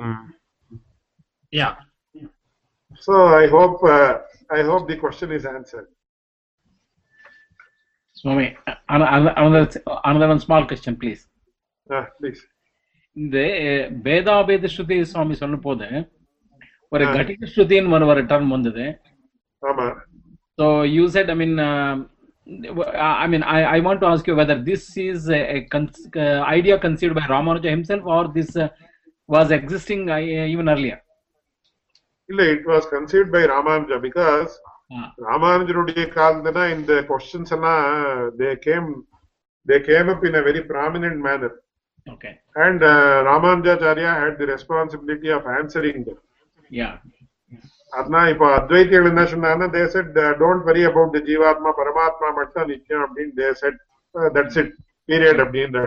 yeah 1.53 1.69
So 3.06 3.14
I 3.42 3.46
hope 3.48 3.76
uh, 3.84 4.12
I 4.50 4.62
hope 4.62 4.84
the 4.88 4.96
question 4.96 5.28
is 5.32 5.44
answered. 5.46 5.86
Swami, 8.16 8.46
an- 8.88 9.02
an- 9.16 9.34
another 9.36 9.64
another 10.04 10.28
one 10.28 10.40
small 10.40 10.64
question, 10.66 10.94
please. 11.02 11.22
Ah, 11.90 12.04
please. 12.20 12.42
இந்த 13.16 13.36
பேதாபேத 14.06 14.68
ஸ்ருதி 14.72 14.96
சுவாமி 15.10 15.34
சொல்லும் 15.42 15.62
போது 15.66 15.86
ஒரு 16.94 17.04
ஆ. 17.06 17.12
கட்டிக 17.14 17.46
ஸ்ருதின்னு 17.52 17.94
ஒரு 17.98 18.06
ஒரு 18.12 18.22
term 18.32 18.50
வந்தது 18.56 18.84
ஆமா 19.62 19.86
So 20.58 20.66
you 20.96 21.04
said, 21.14 21.28
I 21.32 21.36
mean, 21.40 21.54
um, 21.68 21.96
I 23.22 23.26
mean, 23.32 23.42
I, 23.56 23.60
I 23.76 23.80
want 23.86 23.98
to 24.02 24.06
ask 24.10 24.24
you 24.30 24.36
whether 24.40 24.56
this 24.68 24.82
is 25.06 25.18
a, 25.38 25.40
a 25.56 25.58
con- 25.72 25.90
uh, 26.24 26.40
idea 26.58 26.76
conceived 26.84 27.14
by 27.18 27.24
Ramanuja 27.32 27.70
himself 27.76 28.04
or 28.14 28.22
this 28.36 28.50
uh, 28.56 28.68
was 29.28 29.50
existing 29.58 30.02
uh, 30.16 30.20
even 30.52 30.68
earlier. 30.74 30.98
இல்ல 32.30 32.42
it 32.52 32.66
was 32.70 32.88
conceived 32.92 33.34
by 33.36 33.44
Ramanuja 33.50 33.98
because 34.06 34.54
Ah, 34.90 35.06
ராமானுஜருடைய 35.22 36.02
காலத்துல 36.12 36.50
தான் 36.56 36.72
இந்த 36.74 36.92
questions 37.08 37.52
எல்லாம் 37.54 37.86
they 38.36 38.50
came 38.66 38.88
they 39.66 39.76
came 39.86 40.08
up 40.12 40.24
in 40.28 40.36
a 40.36 40.42
very 40.46 40.60
prominent 40.68 41.20
manor 41.24 41.54
okay. 42.06 42.32
And 42.64 42.84
Ramanujacharya 43.28 44.12
had 44.20 44.38
the 44.42 44.46
responsibility 44.52 45.30
of 45.36 45.48
answering 45.56 46.04
them 46.06 46.20
Yeah. 46.70 46.92
அதான் 47.92 48.28
இப்போ 48.32 48.46
அத்வைத்திகள் 48.54 49.10
என்ன 49.10 49.24
சொன்னாங்கன்னா 49.32 49.68
they 49.74 49.82
said 49.90 50.12
don't 50.40 50.64
worry 50.68 50.84
about 50.88 51.12
the 51.16 51.22
ஜீவாத்மா 51.28 51.72
பரமாத்மா 51.80 52.30
மட்டும் 52.38 52.70
நிச்சயம் 52.72 53.04
அப்படின்னு 53.04 53.34
they 53.40 53.50
said 53.60 53.80
that's 54.32 54.60
it 54.62 54.72
period 55.08 55.42
அப்படின்ற 55.44 55.82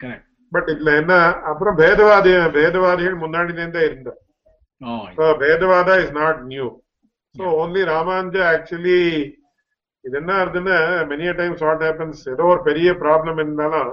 Correct. 0.00 0.24
பட் 0.52 0.68
இதுல 0.72 0.96
என்ன 1.00 1.14
அப்புறம் 1.50 1.78
பேதவாதி 1.80 2.30
பேதவாதிகள் 2.56 3.22
முன்னாடி 3.22 3.52
இருந்தே 3.56 3.84
இருந்தார் 3.88 4.20
Oh, 4.81 5.09
so 5.15 5.35
Vedavada 5.35 6.03
is 6.03 6.11
not 6.11 6.45
new. 6.45 6.81
So 7.35 7.43
yeah. 7.43 7.55
only 7.55 7.81
Ramanuja 7.85 8.43
actually 8.53 9.01
இது 10.05 10.17
என்ன 10.19 10.31
ஆகுதுன்னா 10.39 10.75
மெனி 11.11 11.27
டைம்ஸ் 11.37 11.61
வாட் 11.65 11.83
ஹேப்பன்ஸ் 11.85 12.19
ஏதோ 12.33 12.43
ஒரு 12.49 12.59
பெரிய 12.67 12.89
ப்ராப்ளம் 12.99 13.37
இருந்தாலும் 13.41 13.87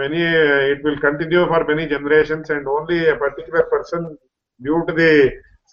many 0.00 0.22
it 0.70 0.82
will 0.86 1.02
continue 1.04 1.42
for 1.50 1.64
many 1.68 1.84
generations 1.92 2.50
and 2.54 2.66
only 2.72 2.98
particular 3.20 3.68
person 3.74 4.06
due 4.60 4.78
to 4.88 4.94
the 4.98 5.10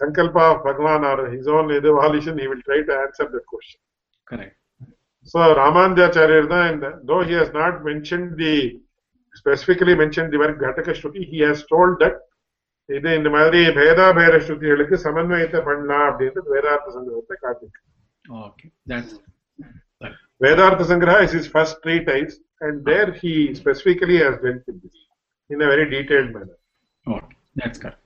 சங்கல்பா 0.01 0.43
of 0.51 0.61
Bhagavan 0.67 1.05
or 1.11 1.23
his 1.33 1.49
own 1.55 1.71
இது 1.77 1.91
volition 1.99 2.37
he 2.43 2.47
will 2.51 2.63
try 2.67 2.79
to 2.89 2.93
answer 2.99 3.31
the 3.33 3.41
question 3.51 3.81
correct 4.27 4.57
so 5.33 5.39
Ramanujacharyar 5.61 6.51
தான் 6.53 6.67
இந்த 6.73 6.87
though 7.11 7.17
he 7.29 7.35
has 7.41 7.55
not 7.59 7.79
mention 7.89 8.27
the 8.43 8.53
specifically 9.35 9.95
mention 10.03 10.31
the 10.33 10.41
work 10.43 10.61
கடக 10.65 10.95
ஸ்ருதி 10.99 11.25
he 11.31 11.41
has 11.47 11.65
told 11.73 11.97
that 12.03 12.19
இது 12.88 13.08
இந்த 13.16 13.30
மாதிரி 13.30 13.60
பேதா 13.78 14.06
பேர 14.18 14.34
ஸ்ருதிகளுக்கு 14.44 14.96
சமன்வயத்தை 15.06 15.60
பண்ணலாம் 15.66 16.06
அப்படின்றது 16.10 16.54
வேதார்த்த 16.56 16.96
சங்கிரகத்தை 16.96 17.38
காட்டிருக்கு 17.44 17.82
Okay. 18.42 18.68
That's 18.86 19.12
வேதார்த்த 20.40 20.84
Sangraha 20.88 21.22
is 21.26 21.36
is 21.38 21.48
first 21.52 21.78
three 21.84 21.94
types 22.08 22.36
and 22.60 22.78
there 22.88 23.10
he 23.20 23.32
specifically 23.60 24.18
has 24.24 24.38
tent 24.44 24.66
in 24.72 24.80
this 24.82 25.00
in 25.50 25.62
a 25.66 25.70
very 25.72 25.86
detailed 25.94 26.30
manor 26.36 26.58
okay. 27.06 27.34
That's 27.56 27.78
correct. 27.78 28.01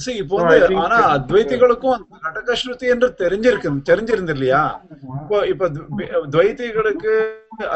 See, 0.00 0.14
இப்போ 0.20 0.34
வந்து 0.40 0.76
ஆனா 0.82 0.98
அத்வைத்திகளுக்கும் 1.14 1.94
அந்த 1.96 2.18
கடகஸ்ருதி 2.26 2.86
என்று 2.94 3.08
தெரிஞ்சிருக்கு 3.22 3.70
தெரிஞ்சிருந்து 3.90 4.34
இல்லையா 4.36 4.62
இப்போ 5.18 5.38
இப்ப 5.52 5.68
துவைத்திகளுக்கு 6.34 7.14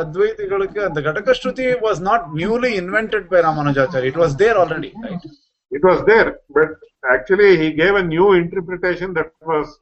அத்வைத்திகளுக்கு 0.02 0.80
அந்த 0.88 1.00
கடகஸ்ருதி 1.06 1.66
was 1.84 2.00
not 2.08 2.26
newly 2.40 2.70
invented 2.82 3.26
by 3.32 3.40
Ramanujachari 3.46 4.08
it 4.12 4.20
was 4.22 4.36
there 4.42 4.58
already 4.62 4.90
right 5.04 5.26
it 5.72 5.86
was 5.90 6.04
there 6.10 6.30
but 6.58 6.74
actually 7.14 7.50
he 7.62 7.68
gave 7.80 7.98
a 8.02 8.06
new 8.12 8.28
interpretation 8.42 9.14
that 9.18 9.34
was 9.52 9.74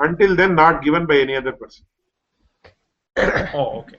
until 0.00 0.32
then 0.36 0.52
not 0.54 0.76
given 0.82 1.04
by 1.06 1.16
any 1.22 1.34
other 1.38 1.52
person. 1.60 1.84
Oh 3.54 3.62
okay 3.78 3.96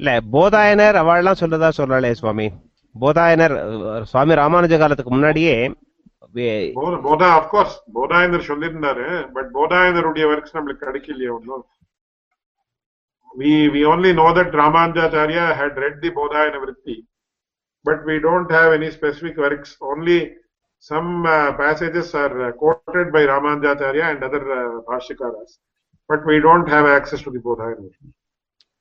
இல்ல 0.00 0.10
போதாயனர் 0.34 0.96
அவள்லாம் 1.00 1.40
சொல்றதா 1.40 1.68
சொல்லலே 1.78 2.10
சுவாமி? 2.20 2.46
போதாயனர் 2.94 3.54
சுவாமி 4.10 4.34
ராமானுஜ 4.40 4.74
காலத்துக்கு 4.82 5.12
முன்னாடியே 5.14 5.54
போத- 7.06 7.32
of course 7.38 7.76
போதாயந்தர் 7.96 8.48
சொல்லியிருந்தாரு 8.50 9.06
but 9.34 9.50
போதாயந்தருடைய 9.56 10.24
works 10.32 10.56
நம்மளுக்கு 10.56 10.86
கிடைக்கலையே 10.86 11.32
ஒன்றும் 11.36 11.64
we 13.34 13.50
we 13.68 13.82
only 13.84 14.12
know 14.12 14.30
that 14.32 14.52
Ramanujacharya 14.52 15.56
had 15.56 15.76
read 15.76 15.94
the 16.02 16.10
Bodhayana 16.10 16.58
Vritti, 16.62 16.96
but 17.84 18.04
we 18.04 18.18
don't 18.18 18.50
have 18.50 18.72
any 18.72 18.90
specific 18.90 19.36
works. 19.36 19.70
Only 19.82 20.16
some 20.84 21.08
uh, 21.26 21.52
passages 21.54 22.14
are 22.14 22.34
uh, 22.40 22.52
quoted 22.52 23.10
by 23.10 23.22
Ramanujacharya 23.24 24.04
and 24.10 24.22
other 24.22 24.42
uh, 24.52 24.80
Bhashikaras, 24.82 25.52
but 26.10 26.26
we 26.26 26.40
don't 26.40 26.68
have 26.68 26.86
access 26.88 27.22
to 27.22 27.30
the 27.30 27.38
Bodhayana 27.40 27.82
Vritti. 27.86 28.10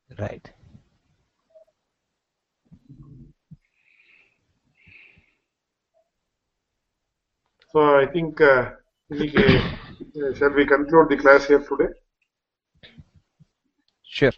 Right 0.10 0.50
So 7.75 7.81
I 7.97 8.07
think 8.07 8.41
uh, 8.43 8.59
இன்னைக்கு, 9.11 9.43
uh, 10.19 10.31
shall 10.35 10.53
we 10.53 10.65
conclude 10.67 11.09
the 11.09 11.19
class 11.19 11.43
here 11.47 11.63
today? 11.69 11.89
Sure 14.11 14.37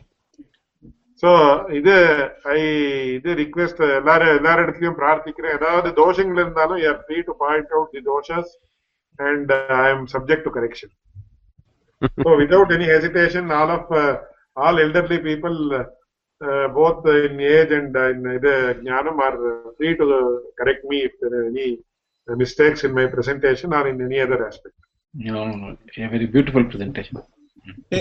so 1.23 1.31
இது 1.79 1.95
ஐ 2.53 2.59
இது 3.17 3.31
request 3.41 3.81
எல்லாரும் 3.99 4.33
எல்லார் 4.39 4.63
இடத்துலயும் 4.63 4.97
பிரார்த்திக்கிறேன் 5.01 5.57
ஏதாவது 5.59 5.89
தோஷங்கள் 6.01 6.41
இருந்தாலும் 6.43 6.79
you 6.83 6.87
are 6.93 7.01
free 7.05 7.19
to 7.29 7.35
point 7.43 7.73
out 7.77 7.93
the 7.97 8.03
தோஷஸ் 8.09 8.51
and 9.19 9.51
I 9.79 9.89
am 9.93 10.05
subject 10.15 10.47
to 10.49 10.53
correction 10.57 10.93
so 12.25 12.33
without 12.43 12.75
any 12.77 12.89
hesitation 12.95 13.51
all 13.59 13.75
of 13.77 13.93
all 14.57 14.81
elderly 14.85 15.19
people 15.29 15.57
both 16.77 17.07
in 17.27 17.43
age 17.55 17.75
and 17.79 17.99
in 18.13 18.27
இது 18.39 18.55
ஞானம் 18.91 19.21
are 19.27 19.39
free 19.77 19.91
to 20.01 20.09
correct 20.61 20.87
me 20.93 21.01
if 21.09 21.23
any 21.45 21.69
mistakes 22.29 22.85
in 22.89 22.97
my 22.99 23.07
presentation 23.15 23.75
R 23.79 23.89
in 23.93 24.05
any 24.09 24.21
other 24.27 24.45
aspect 24.51 24.79
No, 25.15 25.43
no, 25.47 25.55
no. 25.61 25.69
A 25.99 26.09
very 26.09 26.27
beautiful 26.33 26.65
presentation. 26.73 27.17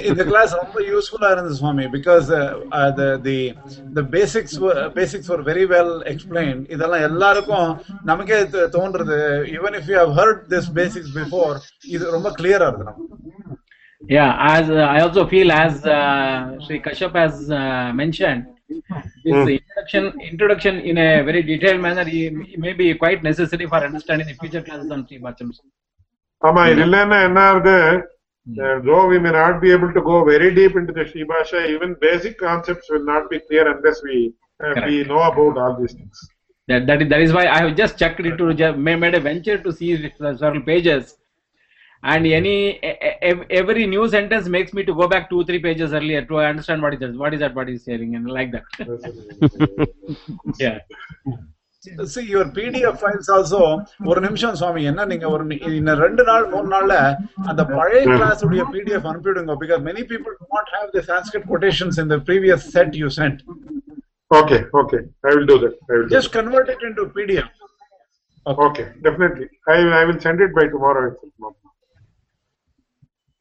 இந்த 0.09 0.23
class 0.29 0.51
ரொம்ப 0.59 0.81
யூஸ்ஃபுல்லா 0.89 1.29
இருந்தது 1.33 1.55
சுவாமி 1.59 1.85
because 1.95 2.27
the 2.99 3.07
the 3.25 3.35
the 3.97 4.03
basics 4.15 4.53
were 4.63 4.75
basics 4.97 5.27
were 5.31 5.39
very 5.43 5.65
well 5.73 5.89
explained 6.13 6.61
இதெல்லாம் 6.75 7.05
எல்லாருக்கும் 7.09 7.69
நமக்கே 8.03 8.39
தோ- 8.53 8.67
தோன்றது 8.75 9.17
even 9.55 9.73
if 9.79 9.87
you 9.91 9.97
have 10.01 10.13
heard 10.19 10.37
this 10.53 10.67
basics 10.79 11.09
before 11.21 11.53
இது 11.95 12.03
ரொம்ப 12.17 12.31
கிளியரா 12.39 12.67
இருக்கு 12.69 12.89
நமக்கு 12.89 13.05
Yeah, 14.01 14.31
as 14.49 14.65
uh, 14.71 14.93
I 14.95 14.99
also 14.99 15.23
feel, 15.25 15.49
as 15.57 15.75
uh, 15.91 16.01
Sri 16.63 16.77
Kashyap 16.79 17.15
has 17.15 17.37
uh, 17.51 17.61
mentioned, 17.93 18.41
this 18.68 19.48
introduction, 19.48 20.20
introduction 20.20 20.78
in 20.80 20.98
a 20.98 21.22
very 21.22 21.42
detailed 21.42 21.80
manner 21.80 22.04
may 22.04 22.72
be 22.72 22.94
quite 22.94 23.22
necessary 23.22 23.66
for 23.66 23.76
understanding 23.76 24.26
the 24.26 24.34
future 24.34 24.62
classes 24.62 24.90
on 24.90 25.06
Sri 25.06 25.18
Bhashyam. 25.18 25.52
ஆமா 26.42 26.62
hmm. 26.66 26.80
இல்லைன்னா 26.84 27.18
என்ன 27.26 27.40
ஆகுது? 27.50 27.74
Though 28.86 28.96
we 29.10 29.18
may 29.24 29.30
not 29.36 29.58
be 29.62 29.68
able 29.74 29.90
to 29.96 30.00
go 30.08 30.16
very 30.30 30.48
deep 30.56 30.76
in 30.78 30.86
to 30.88 30.94
the 30.96 31.04
Sri 31.10 31.22
Bhashya 31.32 31.60
even 31.74 31.92
basic 32.04 32.38
concepts 32.46 32.88
will 32.92 33.06
not 33.10 33.28
be 33.32 33.38
clear 33.46 33.68
unless 33.72 34.00
we 34.06 34.96
know 35.12 35.20
about 35.32 35.58
all 35.64 35.76
these 35.82 35.96
things 36.00 36.22
that 36.68 37.00
that 37.12 37.22
is 37.26 37.32
why 37.36 37.42
i 37.54 37.60
have 37.62 37.72
just 37.80 37.94
checked 38.00 38.20
it 38.30 38.40
made 39.02 39.14
a 39.18 39.22
venture 39.30 39.56
to 39.64 39.70
see 39.78 39.88
several 40.40 40.60
pages 40.68 41.02
And 42.03 42.25
any 42.29 42.55
e- 42.89 42.99
e- 43.29 43.47
every 43.51 43.85
new 43.87 44.07
sentence 44.07 44.47
makes 44.47 44.71
me 44.71 44.83
to 44.83 44.93
go 44.93 45.07
back 45.07 45.23
two 45.31 45.43
three 45.45 45.59
pages 45.59 45.93
earlier 45.93 46.21
to 46.25 46.35
understand 46.41 46.81
what 46.81 46.93
is 46.93 46.99
that, 46.99 47.15
what 47.15 47.33
is 47.33 47.39
that, 47.39 47.55
what 47.55 47.69
is 47.69 47.83
saying, 47.85 48.13
and 48.15 48.29
like 48.37 48.51
that. 48.51 48.65
yeah. 50.59 50.77
see 52.05 52.25
your 52.25 52.45
pdf 52.55 52.95
files 53.01 53.27
also 53.35 53.59
ஒரு 54.11 54.19
நிமிஷம் 54.25 54.55
சுவாமி 54.61 54.81
என்ன 54.91 55.01
நீங்க 55.11 55.27
ஒரு 55.35 55.43
நி- 55.51 55.59
இன்னும் 55.77 56.01
ரெண்டு 56.05 56.23
நாள் 56.29 56.45
மூணு 56.53 56.67
நாள்ல 56.73 56.95
அந்த 57.49 57.61
பழைய 57.75 58.01
கிளாஸ் 58.15 58.43
உடைய 58.47 58.63
pdf 58.73 59.05
அனுப்பிடுங்க 59.11 59.55
because 59.63 59.81
many 59.89 60.03
people 60.11 60.33
do 60.41 60.47
not 60.55 60.67
have 60.77 60.89
the 60.97 61.03
sanskrit 61.11 61.45
quotations 61.51 61.97
in 62.03 62.09
the 62.13 62.19
previous 62.29 62.63
set 62.75 62.91
you 63.01 63.09
sent 63.19 63.37
Okay, 64.31 64.59
okay, 64.81 64.99
I 65.27 65.33
will 65.35 65.45
do 65.51 65.57
that. 65.63 65.75
I 65.91 65.95
will 65.97 66.07
do 66.07 66.13
just 66.15 66.29
convert 66.37 66.69
it 66.73 66.81
into 66.87 67.03
pdf 67.17 67.45
that. 68.45 68.59
Okay, 68.67 68.87
definitely. 69.05 69.47
I 69.73 69.79
I 69.99 70.05
will 70.09 70.19
send 70.25 70.41
it 70.45 70.51
by 70.59 70.65
tomorrow 70.73 71.03
itself. 71.09 71.55